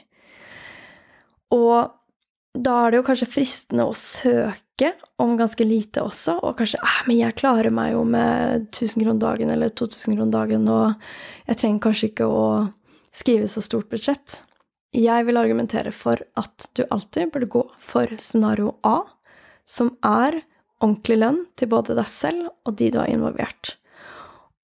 Og 1.54 1.94
da 2.56 2.76
er 2.86 2.94
det 2.94 3.02
jo 3.02 3.06
kanskje 3.10 3.28
fristende 3.30 3.86
å 3.88 3.96
søke 3.96 4.92
om 5.22 5.36
ganske 5.40 5.66
lite 5.68 6.04
også, 6.04 6.38
og 6.44 6.58
kanskje 6.60 6.82
ah, 6.84 7.02
men 7.08 7.20
jeg 7.20 7.38
klarer 7.40 7.72
meg 7.74 7.94
jo 7.94 8.04
med 8.08 8.68
1000 8.72 9.04
kroner 9.04 9.22
dagen 9.24 9.52
eller 9.54 9.72
2000 9.72 10.18
kroner 10.18 10.34
dagen, 10.34 10.68
og 10.72 11.48
jeg 11.50 11.62
trenger 11.62 11.84
kanskje 11.86 12.12
ikke 12.12 12.28
å 12.28 12.44
skrive 13.16 13.48
så 13.52 13.64
stort 13.64 13.90
budsjett. 13.92 14.42
Jeg 14.96 15.28
vil 15.28 15.40
argumentere 15.40 15.92
for 15.96 16.20
at 16.40 16.68
du 16.76 16.86
alltid 16.88 17.32
burde 17.34 17.52
gå 17.52 17.64
for 17.84 18.12
scenario 18.20 18.76
A, 18.88 19.02
som 19.68 19.96
er 20.06 20.42
ordentlig 20.84 21.20
lønn 21.20 21.42
til 21.60 21.72
både 21.72 21.96
deg 21.98 22.08
selv 22.12 22.52
og 22.68 22.78
de 22.80 22.92
du 22.94 23.00
har 23.02 23.12
involvert, 23.12 23.76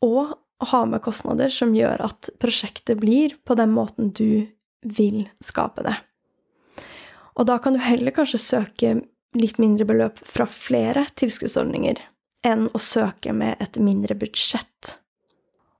og 0.04 0.38
ha 0.72 0.84
med 0.86 1.02
kostnader 1.02 1.50
som 1.52 1.74
gjør 1.74 2.04
at 2.06 2.30
prosjektet 2.40 3.00
blir 3.02 3.34
på 3.48 3.58
den 3.58 3.74
måten 3.74 4.12
du 4.14 4.46
vil 4.86 5.24
skape 5.44 5.84
det. 5.88 5.98
Og 7.42 7.48
da 7.50 7.58
kan 7.58 7.74
du 7.74 7.82
heller 7.82 8.14
kanskje 8.14 8.38
søke 8.38 8.96
litt 9.34 9.58
mindre 9.62 9.88
beløp 9.90 10.20
fra 10.28 10.46
flere 10.46 11.08
tilskuddsordninger 11.18 11.98
enn 12.46 12.68
å 12.70 12.82
søke 12.82 13.34
med 13.34 13.58
et 13.64 13.80
mindre 13.82 14.14
budsjett. 14.18 14.98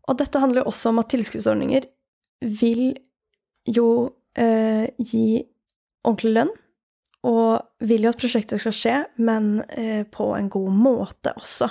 Og 0.10 0.18
dette 0.18 0.42
handler 0.42 0.64
jo 0.64 0.72
også 0.72 0.90
om 0.90 1.02
at 1.02 1.12
tilskuddsordninger 1.14 1.86
vil 2.62 2.96
jo 3.70 3.88
eh, 4.34 4.90
gi 4.98 5.44
ordentlig 6.02 6.34
lønn, 6.34 6.54
og 7.22 7.86
vil 7.86 8.08
jo 8.08 8.10
at 8.10 8.18
prosjektet 8.18 8.62
skal 8.64 8.74
skje, 8.74 8.94
men 9.22 9.60
eh, 9.70 10.02
på 10.10 10.32
en 10.34 10.48
god 10.50 10.72
måte 10.74 11.36
også. 11.38 11.68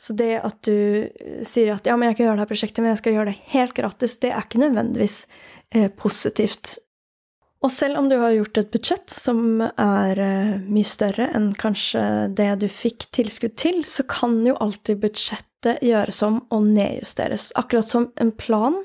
Så 0.00 0.16
det 0.16 0.38
at 0.40 0.62
du 0.64 0.72
eh, 0.72 1.42
sier 1.44 1.74
at 1.74 1.84
ja, 1.84 1.98
men 2.00 2.08
jeg 2.08 2.18
kan 2.18 2.28
gjøre 2.28 2.38
det 2.38 2.44
her 2.46 2.52
prosjektet, 2.54 2.80
men 2.80 2.94
jeg 2.94 3.02
skal 3.02 3.18
gjøre 3.18 3.34
det 3.34 3.52
helt 3.52 3.76
gratis, 3.76 4.16
det 4.22 4.32
er 4.32 4.46
ikke 4.46 4.62
nødvendigvis 4.64 5.18
eh, 5.76 5.90
positivt 5.92 6.78
og 7.64 7.72
selv 7.72 7.96
om 7.96 8.10
du 8.10 8.18
har 8.20 8.34
gjort 8.34 8.58
et 8.60 8.72
budsjett 8.74 9.12
som 9.12 9.62
er 9.64 10.20
eh, 10.20 10.56
mye 10.68 10.88
større 10.88 11.30
enn 11.32 11.52
kanskje 11.56 12.02
det 12.36 12.50
du 12.60 12.66
fikk 12.68 13.08
tilskudd 13.16 13.56
til, 13.60 13.80
så 13.88 14.04
kan 14.08 14.36
jo 14.44 14.56
alltid 14.60 15.00
budsjettet 15.00 15.80
gjøres 15.84 16.20
om 16.26 16.42
og 16.52 16.66
nedjusteres. 16.68 17.54
Akkurat 17.56 17.88
som 17.88 18.10
en 18.20 18.34
plan 18.36 18.76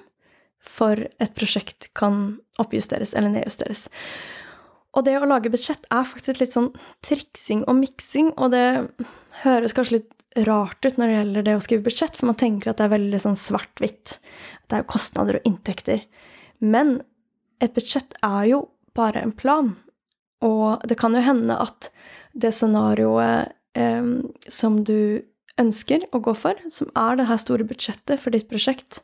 for 0.63 0.95
et 0.95 1.35
prosjekt 1.35 1.89
kan 1.97 2.39
oppjusteres 2.61 3.11
eller 3.17 3.33
nedjusteres. 3.33 3.89
Og 4.95 5.05
det 5.05 5.17
å 5.19 5.27
lage 5.27 5.51
budsjett 5.51 5.83
er 5.91 6.07
faktisk 6.07 6.39
litt 6.39 6.55
sånn 6.55 6.71
triksing 7.05 7.65
og 7.67 7.77
miksing, 7.81 8.31
og 8.39 8.55
det 8.55 8.65
høres 9.43 9.75
kanskje 9.75 9.99
litt 9.99 10.15
rart 10.47 10.85
ut 10.85 10.97
når 10.97 11.09
det 11.09 11.19
gjelder 11.19 11.45
det 11.45 11.55
å 11.57 11.61
skrive 11.67 11.87
budsjett, 11.89 12.15
for 12.15 12.31
man 12.31 12.39
tenker 12.39 12.71
at 12.71 12.79
det 12.79 12.87
er 12.87 12.95
veldig 12.95 13.21
sånn 13.27 13.37
svart-hvitt. 13.39 14.17
Det 14.69 14.77
er 14.77 14.83
jo 14.85 14.91
kostnader 14.95 15.39
og 15.39 15.47
inntekter. 15.49 16.05
Men 16.63 16.99
et 17.63 17.75
budsjett 17.75 18.15
er 18.25 18.49
jo 18.51 18.63
bare 18.97 19.23
en 19.23 19.35
plan. 19.35 19.73
Og 20.45 20.83
det 20.87 20.97
kan 20.99 21.15
jo 21.15 21.23
hende 21.23 21.57
at 21.59 21.89
det 22.33 22.53
scenarioet 22.55 23.51
eh, 23.75 24.13
som 24.47 24.83
du 24.87 25.21
ønsker 25.59 26.05
å 26.15 26.21
gå 26.23 26.33
for, 26.39 26.59
som 26.71 26.91
er 26.97 27.19
det 27.19 27.27
her 27.27 27.39
store 27.41 27.65
budsjettet 27.67 28.21
for 28.21 28.35
ditt 28.35 28.47
prosjekt, 28.51 29.01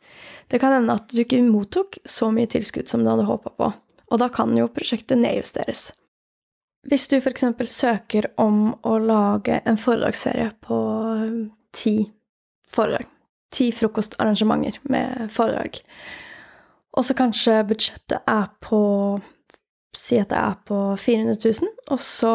det 0.52 0.62
kan 0.64 0.74
hende 0.76 0.96
at 0.96 1.12
du 1.12 1.22
ikke 1.24 1.42
mottok 1.44 2.00
så 2.08 2.32
mye 2.32 2.50
tilskudd 2.52 2.88
som 2.88 3.04
du 3.04 3.12
hadde 3.12 3.28
håpa 3.28 3.52
på. 3.60 3.72
Og 4.14 4.22
da 4.22 4.30
kan 4.32 4.54
jo 4.56 4.70
prosjektet 4.72 5.20
nedjusteres. 5.20 5.90
Hvis 6.86 7.08
du 7.10 7.18
f.eks. 7.18 7.48
søker 7.72 8.30
om 8.42 8.76
å 8.86 8.98
lage 9.02 9.58
en 9.66 9.80
foredragsserie 9.82 10.52
på 10.64 10.78
ti 11.76 11.96
foredrag, 12.70 13.10
ti 13.56 13.72
frokostarrangementer 13.74 14.78
med 14.94 15.34
foredrag, 15.34 15.82
og 16.96 17.06
så 17.06 17.16
kanskje 17.18 17.64
budsjettet 17.68 18.22
er 18.28 18.52
på 18.64 18.82
Si 19.96 20.18
at 20.20 20.28
det 20.28 20.36
er 20.36 20.56
på 20.68 20.78
400 21.00 21.38
000, 21.40 21.70
og 21.96 22.00
så 22.04 22.32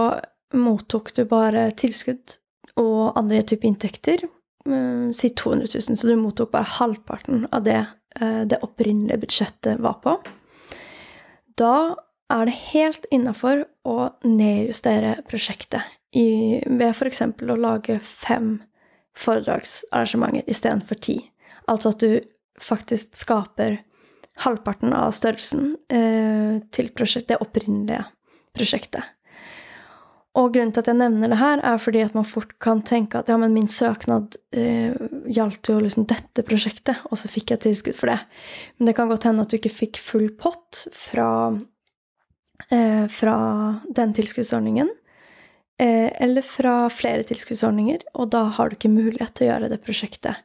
mottok 0.56 1.11
du 1.12 1.26
bare 1.28 1.66
tilskudd 1.76 2.38
og 2.80 3.18
andre 3.18 3.42
typer 3.44 3.68
inntekter, 3.68 4.22
um, 4.64 5.11
si 5.12 5.28
200 5.36 5.68
000, 5.74 5.98
så 6.00 6.08
du 6.08 6.14
mottok 6.16 6.54
bare 6.54 6.70
halvparten 6.78 7.44
av 7.52 7.66
det 7.66 7.82
uh, 8.20 8.46
det 8.48 8.62
opprinnelige 8.64 9.20
budsjettet 9.26 9.82
var 9.84 9.98
på. 10.00 10.16
Da 11.61 11.74
er 12.32 12.48
det 12.48 12.56
helt 12.70 13.06
innafor 13.12 13.66
å 13.84 13.98
nedjustere 14.24 15.18
prosjektet 15.28 15.84
i, 16.16 16.61
ved 16.64 16.94
f.eks. 16.94 17.22
å 17.26 17.61
lage 17.61 17.98
fem 18.06 18.54
foredragsarrangementer 19.18 20.48
istedenfor 20.48 21.00
ti. 21.02 21.18
Altså 21.68 21.92
at 21.92 22.00
du 22.00 22.20
faktisk 22.61 23.18
skaper 23.18 23.80
halvparten 24.45 24.95
av 24.97 25.14
størrelsen 25.16 25.74
eh, 25.93 26.61
til 26.74 26.91
prosjektet, 26.97 27.34
det 27.34 27.43
opprinnelige 27.45 28.05
prosjektet. 28.57 29.16
Og 30.38 30.53
grunnen 30.55 30.70
til 30.70 30.84
at 30.84 30.91
jeg 30.93 30.99
nevner 31.01 31.32
det 31.32 31.41
her, 31.41 31.61
er 31.66 31.80
fordi 31.82 32.05
at 32.05 32.14
man 32.14 32.28
fort 32.28 32.53
kan 32.62 32.84
tenke 32.86 33.18
at 33.18 33.30
ja, 33.32 33.34
men 33.41 33.55
min 33.55 33.66
søknad 33.70 34.36
eh, 34.55 34.95
gjaldt 35.26 35.72
jo 35.72 35.80
liksom 35.82 36.07
dette 36.11 36.45
prosjektet, 36.47 37.03
og 37.11 37.18
så 37.18 37.30
fikk 37.30 37.51
jeg 37.55 37.64
tilskudd 37.64 37.99
for 37.99 38.12
det. 38.12 38.20
Men 38.78 38.91
det 38.91 38.95
kan 38.99 39.11
godt 39.11 39.26
hende 39.26 39.43
at 39.43 39.51
du 39.51 39.59
ikke 39.59 39.74
fikk 39.74 39.99
full 40.05 40.28
pott 40.38 40.84
fra, 40.95 41.26
eh, 42.70 43.11
fra 43.11 43.36
den 43.91 44.14
tilskuddsordningen. 44.14 44.95
Eh, 45.82 46.22
eller 46.22 46.47
fra 46.47 46.76
flere 46.93 47.26
tilskuddsordninger, 47.26 48.07
og 48.14 48.30
da 48.30 48.45
har 48.55 48.68
du 48.68 48.76
ikke 48.76 48.93
mulighet 48.93 49.34
til 49.34 49.49
å 49.49 49.53
gjøre 49.55 49.70
det 49.72 49.82
prosjektet 49.82 50.45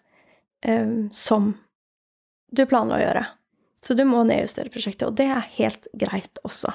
eh, 0.65 0.93
som 1.13 1.51
du 2.55 2.65
planla 2.65 2.97
å 2.97 3.03
gjøre. 3.03 3.25
Så 3.85 3.93
du 3.93 4.01
må 4.09 4.23
nedjustere 4.25 4.73
prosjektet, 4.73 5.05
og 5.07 5.17
det 5.19 5.27
er 5.29 5.53
helt 5.59 5.87
greit 5.93 6.41
også. 6.47 6.73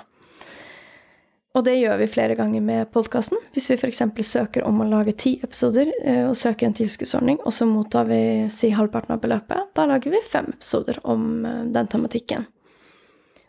Og 1.59 1.65
det 1.67 1.81
gjør 1.81 1.97
vi 1.99 2.07
flere 2.07 2.37
ganger 2.39 2.63
med 2.63 2.91
podkasten. 2.95 3.41
Hvis 3.51 3.73
vi 3.73 3.77
f.eks. 3.81 4.05
søker 4.23 4.63
om 4.69 4.79
å 4.85 4.87
lage 4.87 5.17
ti 5.19 5.33
episoder 5.43 5.91
eh, 6.05 6.29
og 6.29 6.37
søker 6.39 6.69
en 6.69 6.77
tilskuddsordning, 6.79 7.41
og 7.43 7.55
så 7.55 7.67
mottar 7.67 8.07
vi 8.07 8.21
si 8.55 8.71
halvparten 8.71 9.17
av 9.17 9.25
beløpet, 9.25 9.73
da 9.75 9.89
lager 9.91 10.15
vi 10.15 10.21
fem 10.23 10.53
episoder 10.53 11.01
om 11.03 11.43
eh, 11.43 11.65
den 11.75 11.91
tematikken. 11.91 12.47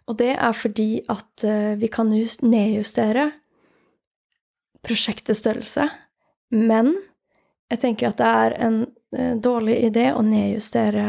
Og 0.10 0.18
det 0.18 0.32
er 0.34 0.58
fordi 0.58 0.90
at 1.14 1.46
eh, 1.46 1.76
vi 1.78 1.92
kan 1.94 2.10
nedjustere 2.10 3.28
prosjektets 4.82 5.44
størrelse, 5.44 5.86
men 6.58 6.96
jeg 7.70 7.84
tenker 7.86 8.10
at 8.10 8.18
det 8.18 8.34
er 8.42 8.58
en 8.66 8.82
dårlig 9.44 9.78
idé 9.86 10.08
å 10.16 10.24
nedjustere 10.26 11.06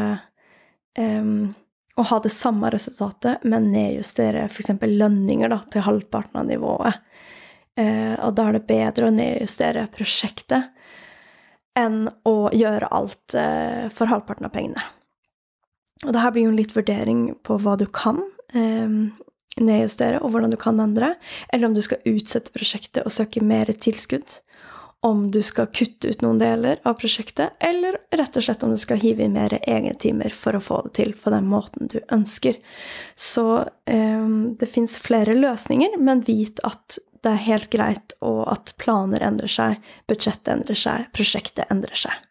um, 0.99 1.55
å 1.95 2.05
ha 2.09 2.19
det 2.23 2.31
samme 2.33 2.69
resultatet, 2.73 3.43
men 3.43 3.71
nedjustere 3.73 4.47
f.eks. 4.47 4.71
lønninger 4.81 5.51
da, 5.51 5.59
til 5.71 5.85
halvparten 5.85 6.41
av 6.41 6.47
nivået. 6.49 7.01
Eh, 7.77 8.15
og 8.17 8.33
da 8.37 8.47
er 8.49 8.57
det 8.57 8.67
bedre 8.69 9.09
å 9.09 9.13
nedjustere 9.13 9.87
prosjektet 9.93 10.71
enn 11.77 12.05
å 12.29 12.51
gjøre 12.53 12.89
alt 12.93 13.37
eh, 13.37 13.89
for 13.93 14.09
halvparten 14.09 14.49
av 14.49 14.53
pengene. 14.53 14.85
Og 16.03 16.13
det 16.13 16.21
her 16.21 16.33
blir 16.35 16.47
jo 16.47 16.53
en 16.53 16.59
litt 16.59 16.73
vurdering 16.75 17.21
på 17.45 17.57
hva 17.61 17.75
du 17.79 17.85
kan 17.89 18.19
eh, 18.53 18.97
nedjustere, 19.61 20.21
og 20.21 20.33
hvordan 20.33 20.53
du 20.53 20.57
kan 20.61 20.81
endre, 20.81 21.13
eller 21.53 21.69
om 21.69 21.77
du 21.77 21.81
skal 21.85 22.01
utsette 22.09 22.53
prosjektet 22.53 23.05
og 23.05 23.13
søke 23.13 23.41
mer 23.45 23.69
tilskudd 23.73 24.39
om 25.03 25.25
du 25.31 25.41
skal 25.43 25.67
kutte 25.75 26.13
ut 26.13 26.21
noen 26.23 26.39
deler 26.39 26.79
av 26.87 26.95
prosjektet, 27.01 27.57
eller 27.59 27.97
rett 28.15 28.37
og 28.39 28.45
slett 28.45 28.63
om 28.63 28.71
du 28.71 28.79
skal 28.79 29.01
hive 29.01 29.25
inn 29.25 29.35
mer 29.35 29.57
egentimer 29.59 30.31
for 30.31 30.55
å 30.55 30.63
få 30.63 30.81
det 30.85 30.93
til 30.99 31.11
på 31.19 31.33
den 31.33 31.49
måten 31.51 31.91
du 31.91 31.97
ønsker. 32.13 32.59
Så 33.15 33.47
eh, 33.83 34.29
det 34.59 34.69
fins 34.71 34.95
flere 35.03 35.35
løsninger, 35.35 35.97
men 35.99 36.23
vit 36.27 36.63
at 36.63 36.99
det 37.23 37.31
er 37.31 37.45
helt 37.47 37.69
greit, 37.71 38.15
og 38.23 38.45
at 38.51 38.73
planer 38.79 39.23
endrer 39.23 39.51
seg, 39.51 39.83
budsjettet 40.11 40.53
endrer 40.55 40.79
seg, 40.79 41.09
prosjektet 41.15 41.71
endrer 41.71 41.99
seg. 41.99 42.23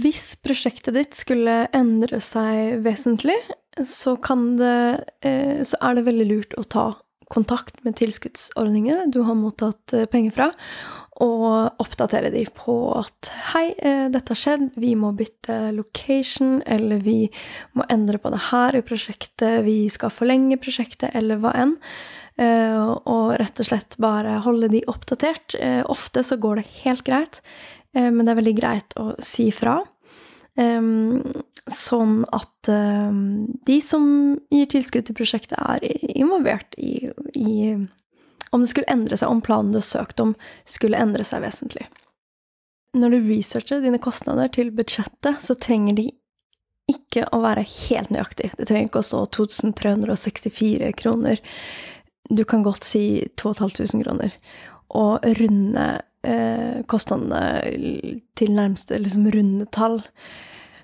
Hvis 0.00 0.34
prosjektet 0.40 0.96
ditt 0.96 1.16
skulle 1.18 1.66
endre 1.76 2.20
seg 2.24 2.80
vesentlig, 2.84 3.36
så, 3.84 4.16
det, 4.56 4.80
eh, 5.28 5.60
så 5.66 5.80
er 5.84 5.96
det 5.96 6.08
veldig 6.08 6.28
lurt 6.28 6.58
å 6.60 6.64
ta 6.64 6.86
kontakt 7.30 7.78
med 7.86 7.96
tilskuddsordningene 8.00 9.10
du 9.14 9.22
har 9.26 9.38
mottatt 9.38 9.94
eh, 9.94 10.08
penger 10.10 10.34
fra, 10.34 10.48
og 11.20 11.82
oppdatere 11.82 12.30
de 12.32 12.46
på 12.56 12.74
at 12.96 13.30
hei, 13.52 13.70
eh, 13.76 14.06
dette 14.12 14.32
har 14.32 14.40
skjedd, 14.40 14.70
vi 14.80 14.94
må 14.96 15.12
bytte 15.16 15.72
location, 15.76 16.60
eller 16.66 17.02
vi 17.04 17.28
må 17.76 17.84
endre 17.92 18.20
på 18.20 18.32
det 18.32 18.40
her 18.48 18.78
i 18.78 18.84
prosjektet, 18.86 19.60
vi 19.66 19.84
skal 19.92 20.12
forlenge 20.14 20.60
prosjektet, 20.62 21.12
eller 21.14 21.42
hva 21.42 21.52
enn. 21.60 21.76
Eh, 22.40 22.80
og 22.80 23.36
rett 23.40 23.60
og 23.60 23.68
slett 23.68 23.98
bare 24.00 24.40
holde 24.46 24.70
de 24.72 24.80
oppdatert. 24.88 25.58
Ofte 25.92 26.24
så 26.24 26.40
går 26.40 26.62
det 26.62 26.68
helt 26.86 27.04
greit, 27.04 27.42
men 27.92 28.22
det 28.22 28.32
er 28.32 28.38
veldig 28.38 28.56
greit 28.56 28.94
å 29.02 29.10
si 29.20 29.50
fra. 29.52 29.80
Sånn 31.70 32.14
at 32.32 32.70
de 32.70 33.78
som 33.82 34.04
gir 34.54 34.70
tilskudd 34.70 35.08
til 35.08 35.18
prosjektet, 35.18 35.58
er 35.58 35.84
involvert 36.14 36.78
i, 36.78 37.10
i 37.34 37.74
om 38.50 38.62
det 38.62 38.70
skulle 38.72 38.90
endre 38.90 39.16
seg, 39.16 39.30
om 39.30 39.42
planen 39.44 39.72
du 39.74 39.78
har 39.78 39.86
søkt 39.86 40.20
om, 40.22 40.34
skulle 40.68 40.98
endre 40.98 41.26
seg 41.26 41.44
vesentlig. 41.44 41.86
Når 42.98 43.14
du 43.14 43.28
researcher 43.28 43.84
dine 43.84 44.00
kostnader 44.02 44.50
til 44.50 44.72
budsjettet, 44.74 45.38
så 45.44 45.54
trenger 45.54 46.00
de 46.00 46.08
ikke 46.90 47.28
å 47.30 47.42
være 47.44 47.62
helt 47.62 48.10
nøyaktig. 48.10 48.50
Det 48.58 48.66
trenger 48.66 48.90
ikke 48.90 49.04
å 49.04 49.06
stå 49.06 49.22
2364 49.36 50.90
kroner. 50.98 51.42
Du 52.30 52.42
kan 52.48 52.64
godt 52.66 52.86
si 52.86 53.04
2500 53.38 54.02
kroner. 54.02 54.34
Og 54.98 55.22
runde 55.38 55.86
eh, 56.26 56.82
kostnadene 56.90 58.10
til 58.38 58.56
nærmeste 58.56 58.98
liksom 58.98 59.30
runde 59.30 59.68
tall. 59.70 60.00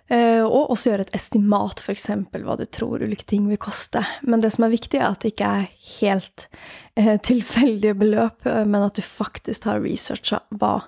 Eh, 0.07 0.42
og 0.44 0.70
også 0.70 0.92
gjøre 0.92 1.07
et 1.09 1.16
estimat, 1.18 1.80
f.eks. 1.82 2.07
hva 2.30 2.54
du 2.59 2.64
tror 2.70 3.02
ulike 3.02 3.26
ting 3.26 3.48
vil 3.50 3.59
koste. 3.59 4.04
Men 4.22 4.42
det 4.42 4.52
som 4.54 4.66
er 4.66 4.74
viktig, 4.76 5.00
er 5.00 5.09
at 5.09 5.24
det 5.24 5.32
ikke 5.34 5.50
er 5.62 5.68
helt 5.98 6.46
eh, 6.94 7.16
tilfeldige 7.30 7.96
beløp, 7.98 8.46
eh, 8.46 8.62
men 8.64 8.86
at 8.86 8.98
du 8.98 9.02
faktisk 9.02 9.66
har 9.70 9.82
researcha 9.84 10.44
hva 10.54 10.78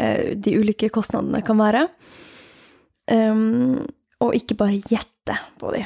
de 0.00 0.54
ulike 0.56 0.88
kostnadene 0.88 1.42
kan 1.44 1.58
være. 1.60 1.82
Um, 3.12 3.82
og 4.24 4.32
ikke 4.38 4.56
bare 4.56 4.78
gjette 4.80 5.34
på 5.60 5.74
de. 5.74 5.82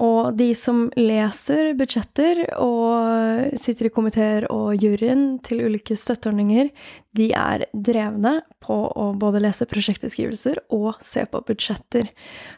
Og 0.00 0.32
de 0.32 0.48
som 0.56 0.86
leser 0.96 1.74
budsjetter 1.76 2.46
og 2.56 3.52
sitter 3.60 3.90
i 3.90 3.92
komiteer 3.92 4.46
og 4.52 4.72
juryen 4.80 5.34
til 5.44 5.60
ulike 5.66 5.96
støtteordninger, 5.98 6.70
de 7.18 7.26
er 7.36 7.66
drevne 7.74 8.38
på 8.64 8.78
å 8.88 9.10
både 9.20 9.42
lese 9.44 9.66
prosjektbeskrivelser 9.68 10.62
og 10.72 11.02
se 11.04 11.26
på 11.28 11.42
budsjetter. 11.44 12.08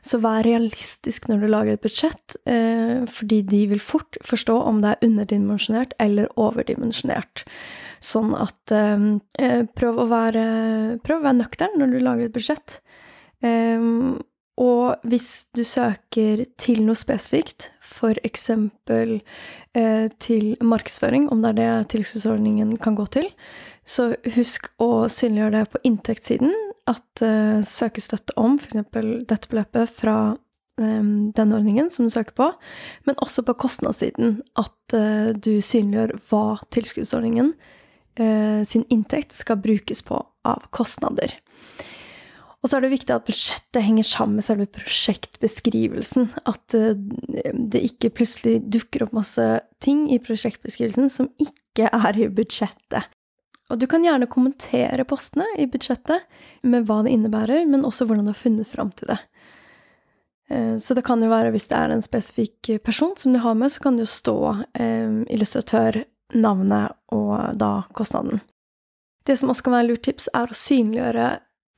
Så 0.06 0.20
vær 0.22 0.46
realistisk 0.46 1.26
når 1.30 1.42
du 1.42 1.50
lager 1.50 1.74
et 1.74 1.82
budsjett, 1.82 2.38
eh, 2.46 3.02
fordi 3.10 3.42
de 3.48 3.64
vil 3.74 3.82
fort 3.82 4.20
forstå 4.22 4.60
om 4.62 4.82
det 4.84 4.94
er 4.94 5.08
underdimensjonert 5.08 5.98
eller 5.98 6.30
overdimensjonert. 6.38 7.46
Sånn 7.98 8.36
at 8.38 8.76
eh, 8.76 9.62
prøv 9.74 10.04
å 10.04 10.10
være, 10.12 10.48
prøv 11.02 11.26
være 11.26 11.40
nøktern 11.42 11.80
når 11.80 11.96
du 11.96 12.02
lager 12.06 12.30
et 12.30 12.36
budsjett. 12.38 12.82
Og 14.60 15.00
hvis 15.08 15.46
du 15.56 15.62
søker 15.64 16.44
til 16.60 16.82
noe 16.84 16.98
spesifikt, 16.98 17.70
eksempel 18.24 19.20
eh, 19.74 20.08
til 20.18 20.56
markedsføring, 20.60 21.28
om 21.30 21.42
det 21.42 21.52
er 21.52 21.58
det 21.58 21.88
tilskuddsordningen 21.92 22.76
kan 22.82 22.96
gå 22.96 23.06
til, 23.06 23.28
så 23.86 24.12
husk 24.36 24.70
å 24.82 25.08
synliggjøre 25.08 25.58
det 25.58 25.70
på 25.72 25.82
inntektssiden. 25.84 26.52
At 26.90 27.22
eh, 27.22 27.62
søke 27.62 28.02
støtte 28.02 28.34
om 28.36 28.58
f.eks. 28.58 28.74
dette 29.28 29.48
beløpet 29.48 29.92
fra 29.92 30.16
eh, 30.80 31.04
den 31.36 31.54
ordningen 31.54 31.90
som 31.90 32.08
du 32.08 32.10
søker 32.10 32.34
på, 32.34 32.50
men 33.06 33.20
også 33.22 33.44
på 33.46 33.54
kostnadssiden. 33.54 34.40
At 34.58 34.96
eh, 34.98 35.30
du 35.36 35.60
synliggjør 35.62 36.16
hva 36.28 36.58
tilskuddsordningen 36.74 37.54
eh, 38.18 38.66
sin 38.66 38.84
inntekt 38.90 39.36
skal 39.36 39.62
brukes 39.62 40.02
på 40.02 40.20
av 40.42 40.66
kostnader. 40.74 41.38
Og 42.62 42.70
så 42.70 42.78
er 42.78 42.84
det 42.84 42.92
viktig 42.92 43.10
at 43.10 43.24
budsjettet 43.26 43.82
henger 43.82 44.06
sammen 44.06 44.38
med 44.38 44.46
selve 44.46 44.68
prosjektbeskrivelsen. 44.70 46.28
At 46.46 46.76
eh, 46.78 46.94
det 46.94 47.82
ikke 47.88 48.12
plutselig 48.20 48.60
dukker 48.70 49.06
opp 49.06 49.16
masse 49.16 49.46
ting 49.82 50.06
i 50.14 50.20
prosjektbeskrivelsen 50.22 51.10
som 51.10 51.30
ikke 51.42 51.90
er 51.90 52.20
i 52.22 52.30
budsjettet. 52.30 53.10
Og 53.72 53.80
du 53.80 53.88
kan 53.90 54.04
gjerne 54.04 54.30
kommentere 54.30 55.06
postene 55.08 55.46
i 55.58 55.66
budsjettet 55.70 56.22
med 56.68 56.86
hva 56.86 57.00
det 57.02 57.16
innebærer, 57.16 57.66
men 57.66 57.86
også 57.88 58.06
hvordan 58.06 58.28
du 58.28 58.34
har 58.34 58.38
funnet 58.38 58.70
fram 58.70 58.94
til 58.94 59.10
det. 59.10 59.18
Eh, 60.52 60.78
så 60.78 60.94
det 60.94 61.02
kan 61.08 61.22
jo 61.22 61.34
være, 61.34 61.50
hvis 61.50 61.66
det 61.72 61.78
er 61.80 61.96
en 61.96 62.04
spesifikk 62.04 62.76
person 62.86 63.16
som 63.18 63.34
du 63.34 63.42
har 63.42 63.58
med, 63.58 63.74
så 63.74 63.82
kan 63.82 63.98
det 63.98 64.06
jo 64.06 64.14
stå 64.14 64.38
eh, 64.78 65.22
illustratør, 65.34 66.04
navnet 66.32 66.94
og 67.12 67.58
da 67.60 67.82
kostnaden. 67.92 68.38
Det 69.26 69.34
som 69.36 69.50
også 69.52 69.66
kan 69.66 69.74
være 69.74 69.90
lurt 69.90 70.06
tips, 70.06 70.30
er 70.32 70.48
å 70.48 70.56
synliggjøre 70.56 71.26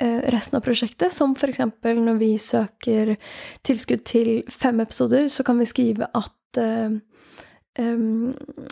resten 0.02 0.58
av 0.58 0.64
prosjektet, 0.64 1.12
som 1.12 1.36
f.eks. 1.38 1.60
når 1.82 2.18
vi 2.18 2.34
søker 2.38 3.14
tilskudd 3.62 4.04
til 4.08 4.30
fem 4.50 4.80
episoder, 4.82 5.28
så 5.28 5.46
kan 5.46 5.60
vi 5.60 5.68
skrive 5.70 6.08
at 6.10 6.58
um, 6.58 7.00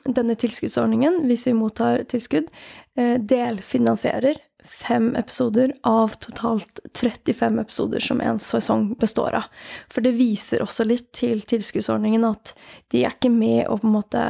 denne 0.07 0.39
tilskuddsordningen, 0.39 1.23
hvis 1.31 1.47
vi 1.47 1.59
mottar 1.59 2.03
tilskudd, 2.11 2.51
uh, 2.99 3.19
delfinansierer 3.19 4.41
fem 4.63 5.09
episoder 5.19 5.73
av 5.83 6.15
totalt 6.23 6.79
35 6.95 7.59
episoder 7.59 8.01
som 8.01 8.21
en 8.23 8.39
sesong 8.39 8.93
består 8.99 9.35
av. 9.35 9.49
For 9.91 10.05
det 10.07 10.15
viser 10.15 10.63
også 10.63 10.87
litt 10.87 11.09
til 11.19 11.43
tilskuddsordningen 11.43 12.23
at 12.29 12.55
de 12.95 13.03
er 13.03 13.17
ikke 13.17 13.33
med 13.33 13.67
og 13.67 13.83
på 13.83 13.91
en 13.91 13.97
måte 13.97 14.23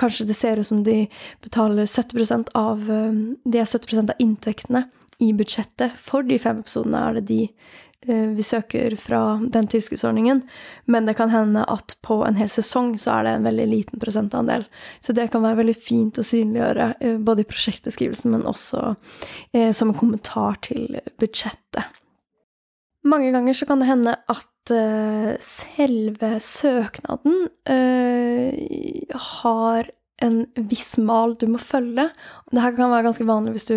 Kanskje 0.00 0.26
det 0.28 0.36
ser 0.38 0.60
ut 0.60 0.68
som 0.68 0.80
de 0.86 1.02
betaler 1.44 1.84
70% 1.84 2.54
av 2.56 2.86
De 2.88 3.60
er 3.60 3.68
70 3.68 4.00
av 4.06 4.22
inntektene 4.22 4.86
i 5.18 5.32
budsjettet 5.32 5.96
for 6.00 6.26
de 6.26 6.38
fem 6.40 6.60
episodene 6.60 7.00
er 7.00 7.18
det 7.18 7.24
de 7.30 7.40
eh, 8.06 8.28
vi 8.36 8.44
søker 8.44 8.96
fra 9.00 9.20
den 9.40 9.68
tilskuddsordningen, 9.72 10.42
men 10.92 11.08
det 11.08 11.16
kan 11.18 11.32
hende 11.32 11.64
at 11.72 11.96
på 12.06 12.20
en 12.26 12.38
hel 12.40 12.50
sesong 12.52 12.94
så 13.00 13.18
er 13.18 13.26
det 13.26 13.34
en 13.36 13.48
veldig 13.48 13.68
liten 13.70 14.02
prosentandel. 14.02 14.66
Så 15.00 15.16
det 15.16 15.30
kan 15.32 15.44
være 15.44 15.62
veldig 15.62 15.76
fint 15.76 16.20
å 16.20 16.26
synliggjøre, 16.26 16.90
eh, 17.00 17.16
både 17.16 17.44
i 17.44 17.48
prosjektbeskrivelsen, 17.48 18.34
men 18.36 18.48
også 18.48 18.82
eh, 19.52 19.72
som 19.72 19.92
en 19.92 19.98
kommentar 19.98 20.60
til 20.68 21.00
budsjettet. 21.20 22.02
Mange 23.06 23.30
ganger 23.30 23.54
så 23.54 23.68
kan 23.68 23.78
det 23.78 23.86
hende 23.86 24.16
at 24.18 24.70
uh, 24.74 25.36
selve 25.38 26.30
søknaden 26.42 27.44
har 29.14 29.90
en 30.22 30.46
viss 30.56 30.96
mal 30.98 31.36
du 31.38 31.46
må 31.50 31.60
følge. 31.62 32.08
Dette 32.50 32.72
kan 32.76 32.90
være 32.90 33.06
ganske 33.06 33.26
vanlig 33.28 33.56
hvis 33.56 33.68
du 33.70 33.76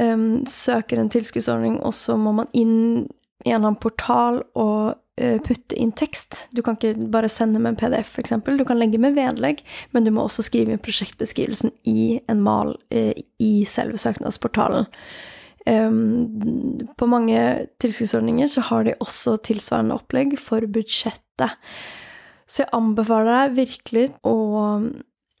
um, 0.00 0.44
søker 0.50 1.00
en 1.00 1.10
tilskuddsordning, 1.12 1.78
og 1.82 1.94
så 1.96 2.16
må 2.20 2.34
man 2.36 2.50
inn 2.56 3.06
i 3.44 3.52
en 3.52 3.66
portal 3.76 4.40
og 4.56 4.94
uh, 4.94 5.38
putte 5.44 5.76
inn 5.78 5.92
tekst. 5.96 6.46
Du 6.56 6.62
kan 6.64 6.78
ikke 6.78 7.08
bare 7.12 7.30
sende 7.32 7.60
med 7.60 7.74
en 7.74 7.80
PDF, 7.80 8.14
f.eks. 8.14 8.34
Du 8.44 8.64
kan 8.66 8.80
legge 8.80 9.00
med 9.02 9.16
vedlegg, 9.18 9.62
men 9.92 10.06
du 10.06 10.12
må 10.14 10.24
også 10.24 10.46
skrive 10.46 10.74
inn 10.74 10.82
prosjektbeskrivelsen 10.82 11.74
i 11.90 12.20
en 12.30 12.42
mal 12.44 12.76
uh, 12.94 13.14
i 13.42 13.52
selve 13.68 14.00
søknadsportalen. 14.00 14.88
Um, 15.64 16.28
på 17.00 17.08
mange 17.08 17.40
tilskuddsordninger 17.80 18.50
så 18.52 18.66
har 18.68 18.84
de 18.84 18.98
også 19.00 19.38
tilsvarende 19.48 19.96
opplegg 19.96 20.36
for 20.40 20.66
budsjettet. 20.68 21.56
Så 22.44 22.64
jeg 22.64 22.72
anbefaler 22.76 23.32
deg 23.32 23.58
virkelig 23.62 24.08
å 24.28 24.34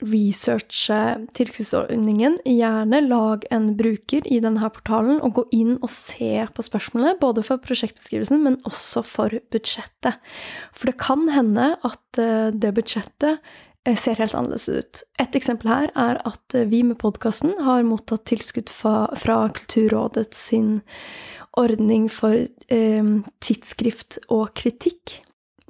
researche 0.04 1.00
tilskuddsordningen. 1.36 2.38
Gjerne 2.48 3.00
lag 3.06 3.44
en 3.54 3.70
bruker 3.78 4.26
i 4.28 4.40
denne 4.44 4.70
portalen, 4.72 5.20
og 5.24 5.38
gå 5.38 5.44
inn 5.56 5.76
og 5.80 5.90
se 5.92 6.46
på 6.54 6.64
spørsmålene, 6.64 7.18
både 7.20 7.44
for 7.46 7.62
prosjektbeskrivelsen, 7.62 8.42
men 8.44 8.60
også 8.68 9.04
for 9.06 9.34
budsjettet. 9.54 10.20
For 10.76 10.90
det 10.90 10.98
kan 11.02 11.28
hende 11.34 11.74
at 11.86 12.20
eh, 12.20 12.50
det 12.52 12.74
budsjettet 12.76 13.40
eh, 13.84 13.96
ser 13.96 14.20
helt 14.20 14.36
annerledes 14.36 14.68
ut. 14.68 15.04
Et 15.22 15.38
eksempel 15.38 15.72
her 15.72 15.92
er 15.92 16.20
at 16.28 16.56
eh, 16.56 16.68
vi 16.70 16.84
med 16.86 17.00
podkasten 17.02 17.56
har 17.64 17.86
mottatt 17.86 18.26
tilskudd 18.30 18.72
fra, 18.72 19.08
Kulturrådet 19.54 20.32
sin 20.36 20.82
ordning 21.56 22.08
for 22.10 22.34
eh, 22.34 23.14
tidsskrift 23.44 24.18
og 24.28 24.50
kritikk 24.58 25.20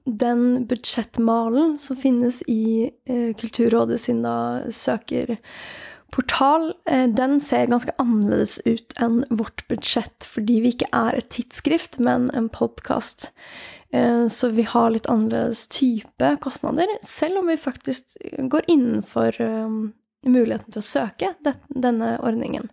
den 0.04 0.66
budsjettmalen 0.68 1.78
som 1.78 1.96
finnes 1.96 2.42
i 2.50 2.90
eh, 3.08 3.32
Kulturrådet 3.40 4.00
sin 4.00 4.22
da 4.24 4.60
søkerportal, 4.68 6.74
eh, 6.90 7.06
den 7.08 7.40
ser 7.40 7.70
ganske 7.72 7.94
annerledes 8.02 8.58
ut 8.68 8.92
enn 9.00 9.22
vårt 9.30 9.64
budsjett, 9.70 10.26
fordi 10.28 10.60
vi 10.64 10.74
ikke 10.74 10.92
er 10.92 11.18
et 11.18 11.30
tidsskrift, 11.32 11.98
men 11.98 12.28
en 12.36 12.50
podkast. 12.52 13.30
Eh, 13.96 14.26
så 14.28 14.52
vi 14.52 14.68
har 14.68 14.92
litt 14.92 15.08
annerledes 15.08 15.68
type 15.72 16.36
kostnader, 16.44 16.88
selv 17.02 17.40
om 17.40 17.48
vi 17.48 17.56
faktisk 17.60 18.18
går 18.52 18.68
innenfor 18.68 19.40
eh, 19.40 19.70
muligheten 20.30 20.72
til 20.72 20.80
å 20.80 20.86
søke 20.86 21.32
denne 21.68 22.14
ordningen. 22.24 22.70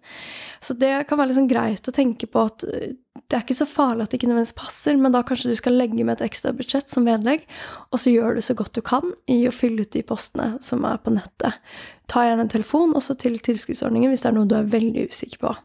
Så 0.61 0.75
det 0.77 0.93
kan 1.09 1.19
være 1.19 1.31
liksom 1.31 1.49
greit 1.49 1.87
å 1.89 1.95
tenke 1.95 2.29
på 2.29 2.45
at 2.47 2.65
eh, 2.67 2.93
det 3.31 3.37
er 3.37 3.45
ikke 3.45 3.55
så 3.61 3.67
farlig 3.69 4.05
at 4.05 4.11
det 4.11 4.19
ikke 4.19 4.27
nødvendigvis 4.29 4.59
passer, 4.59 4.97
men 4.99 5.13
da 5.15 5.23
kanskje 5.27 5.51
du 5.51 5.57
skal 5.59 5.77
legge 5.79 6.03
med 6.03 6.17
et 6.17 6.25
ekstra 6.27 6.51
budsjett 6.55 6.91
som 6.91 7.07
vedlegg, 7.07 7.45
og 7.91 8.01
så 8.03 8.11
gjør 8.11 8.35
du 8.35 8.43
så 8.43 8.55
godt 8.59 8.75
du 8.75 8.81
kan 8.83 9.13
i 9.31 9.45
å 9.47 9.55
fylle 9.55 9.85
ut 9.85 9.95
de 9.95 10.03
postene 10.03 10.53
som 10.63 10.83
er 10.87 10.99
på 10.99 11.13
nettet. 11.15 11.59
Ta 12.11 12.25
gjerne 12.27 12.47
en 12.47 12.51
telefon 12.51 12.95
også 12.97 13.15
til 13.19 13.39
tilskuddsordningen 13.39 14.11
hvis 14.11 14.25
det 14.25 14.31
er 14.31 14.35
noe 14.35 14.49
du 14.51 14.57
er 14.59 14.67
veldig 14.67 15.07
usikker 15.11 15.43
på. 15.45 15.55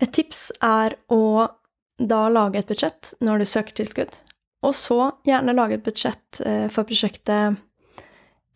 Et 0.00 0.12
tips 0.16 0.48
er 0.64 0.96
å 1.12 1.22
da 2.00 2.26
lage 2.32 2.60
et 2.60 2.68
budsjett 2.68 3.14
når 3.20 3.42
du 3.42 3.48
søker 3.48 3.76
tilskudd. 3.76 4.20
Og 4.66 4.76
så 4.76 5.10
gjerne 5.28 5.56
lage 5.56 5.78
et 5.78 5.84
budsjett 5.84 6.40
eh, 6.44 6.68
for 6.72 6.88
prosjektet 6.88 7.60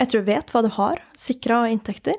etter 0.00 0.20
du 0.20 0.26
vet 0.26 0.48
hva 0.50 0.64
du 0.64 0.70
har, 0.74 1.00
sikra 1.16 1.64
inntekter. 1.70 2.16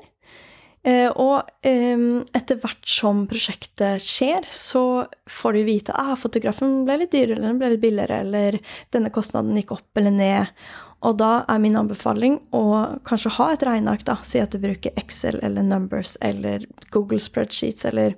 Eh, 0.86 1.10
og 1.10 1.48
eh, 1.66 1.98
etter 2.36 2.58
hvert 2.62 2.88
som 2.88 3.24
prosjektet 3.30 4.02
skjer, 4.02 4.46
så 4.50 5.06
får 5.30 5.58
du 5.58 5.62
vite 5.66 5.94
at 5.94 6.14
ah, 6.14 6.18
fotografen 6.18 6.84
ble 6.86 7.00
litt 7.02 7.14
dyrere, 7.14 7.36
eller 7.36 7.50
den 7.50 7.60
ble 7.62 7.72
litt 7.74 7.84
billigere, 7.84 8.20
eller 8.22 8.58
denne 8.94 9.12
kostnaden 9.14 9.58
gikk 9.58 9.74
opp 9.76 10.00
eller 10.00 10.14
ned. 10.14 10.66
Og 11.06 11.18
da 11.20 11.44
er 11.50 11.60
min 11.62 11.76
anbefaling 11.78 12.38
å 12.56 12.64
kanskje 13.06 13.34
ha 13.36 13.50
et 13.52 13.64
regneark, 13.66 14.06
da. 14.08 14.16
Si 14.24 14.40
at 14.40 14.54
du 14.54 14.62
bruker 14.62 14.94
Excel 14.98 15.38
eller 15.44 15.66
Numbers 15.66 16.16
eller 16.24 16.64
Google 16.94 17.20
Spreadsheets 17.22 17.84
eller 17.90 18.16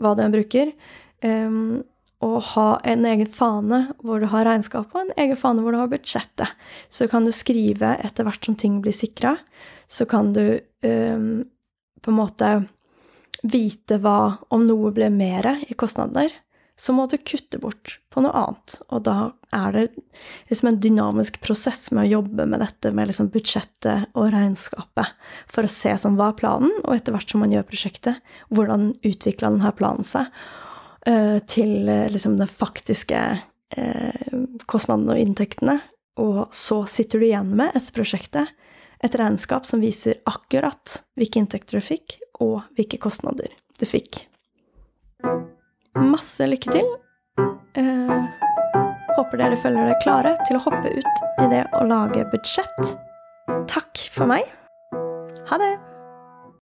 hva 0.00 0.14
du 0.16 0.22
bruker. 0.32 0.70
Og 2.24 2.36
ha 2.52 2.66
en 2.84 3.06
egen 3.08 3.28
fane 3.32 3.80
hvor 4.04 4.20
du 4.20 4.28
har 4.28 4.44
regnskapet, 4.48 4.92
og 4.92 5.06
en 5.06 5.22
egen 5.24 5.38
fane 5.40 5.64
hvor 5.64 5.72
du 5.72 5.80
har 5.80 5.88
budsjettet. 5.92 6.52
Så 6.92 7.08
kan 7.08 7.24
du 7.24 7.32
skrive 7.32 7.94
etter 8.04 8.28
hvert 8.28 8.44
som 8.44 8.58
ting 8.60 8.80
blir 8.84 8.96
sikra, 8.96 9.38
så 9.90 10.04
kan 10.08 10.34
du 10.36 10.60
um, 10.84 11.32
på 12.00 12.12
en 12.12 12.20
måte 12.20 12.52
vite 13.40 13.96
hva 14.04 14.36
Om 14.52 14.66
noe 14.68 14.90
blir 14.92 15.08
mer 15.08 15.46
i 15.64 15.74
kostnader, 15.78 16.28
så 16.80 16.92
må 16.96 17.06
du 17.08 17.16
kutte 17.16 17.58
bort 17.60 17.98
på 18.12 18.22
noe 18.24 18.32
annet. 18.36 18.74
Og 18.92 19.02
da 19.04 19.16
er 19.52 19.74
det 19.74 19.82
liksom 20.48 20.70
en 20.70 20.80
dynamisk 20.80 21.36
prosess 21.44 21.90
med 21.92 22.06
å 22.06 22.20
jobbe 22.20 22.46
med 22.48 22.60
dette 22.60 22.92
med 22.96 23.10
liksom 23.10 23.28
budsjettet 23.32 24.12
og 24.12 24.30
regnskapet, 24.32 25.12
for 25.48 25.64
å 25.68 25.72
se 25.72 25.92
sånn, 26.00 26.16
hva 26.20 26.30
er 26.32 26.38
planen, 26.40 26.72
og 26.84 26.94
etter 26.96 27.16
hvert 27.16 27.32
som 27.32 27.44
man 27.44 27.52
gjør 27.52 27.68
prosjektet, 27.68 28.20
hvordan 28.48 28.94
utvikla 29.00 29.52
denne 29.52 29.72
planen 29.76 30.08
seg, 30.08 30.28
til 31.00 31.88
uh, 31.88 32.10
liksom 32.12 32.34
den 32.36 32.50
faktiske 32.50 33.20
uh, 33.40 34.34
kostnadene 34.68 35.14
og 35.14 35.22
inntektene. 35.22 35.78
Og 36.20 36.50
så 36.52 36.82
sitter 36.90 37.22
du 37.22 37.28
igjen 37.30 37.54
med 37.56 37.72
etter 37.72 37.96
prosjektet 37.96 38.50
et 39.00 39.16
regnskap 39.16 39.66
som 39.66 39.80
viser 39.80 40.20
akkurat 40.28 41.00
hvilke 41.18 41.40
inntekter 41.40 41.80
du 41.80 41.84
fikk, 41.84 42.18
og 42.40 42.60
hvilke 42.76 43.00
kostnader 43.00 43.52
du 43.80 43.86
fikk. 43.88 44.26
Masse 45.96 46.46
lykke 46.48 46.74
til. 46.74 46.88
Eh, 47.80 48.16
håper 49.16 49.40
dere 49.40 49.60
føler 49.60 49.88
dere 49.88 50.00
klare 50.04 50.34
til 50.48 50.58
å 50.58 50.64
hoppe 50.66 50.92
ut 50.96 51.24
i 51.44 51.48
det 51.52 51.64
å 51.76 51.84
lage 51.88 52.26
budsjett. 52.32 52.96
Takk 53.70 54.08
for 54.12 54.30
meg. 54.30 54.48
Ha 55.50 55.60
det! 55.60 55.99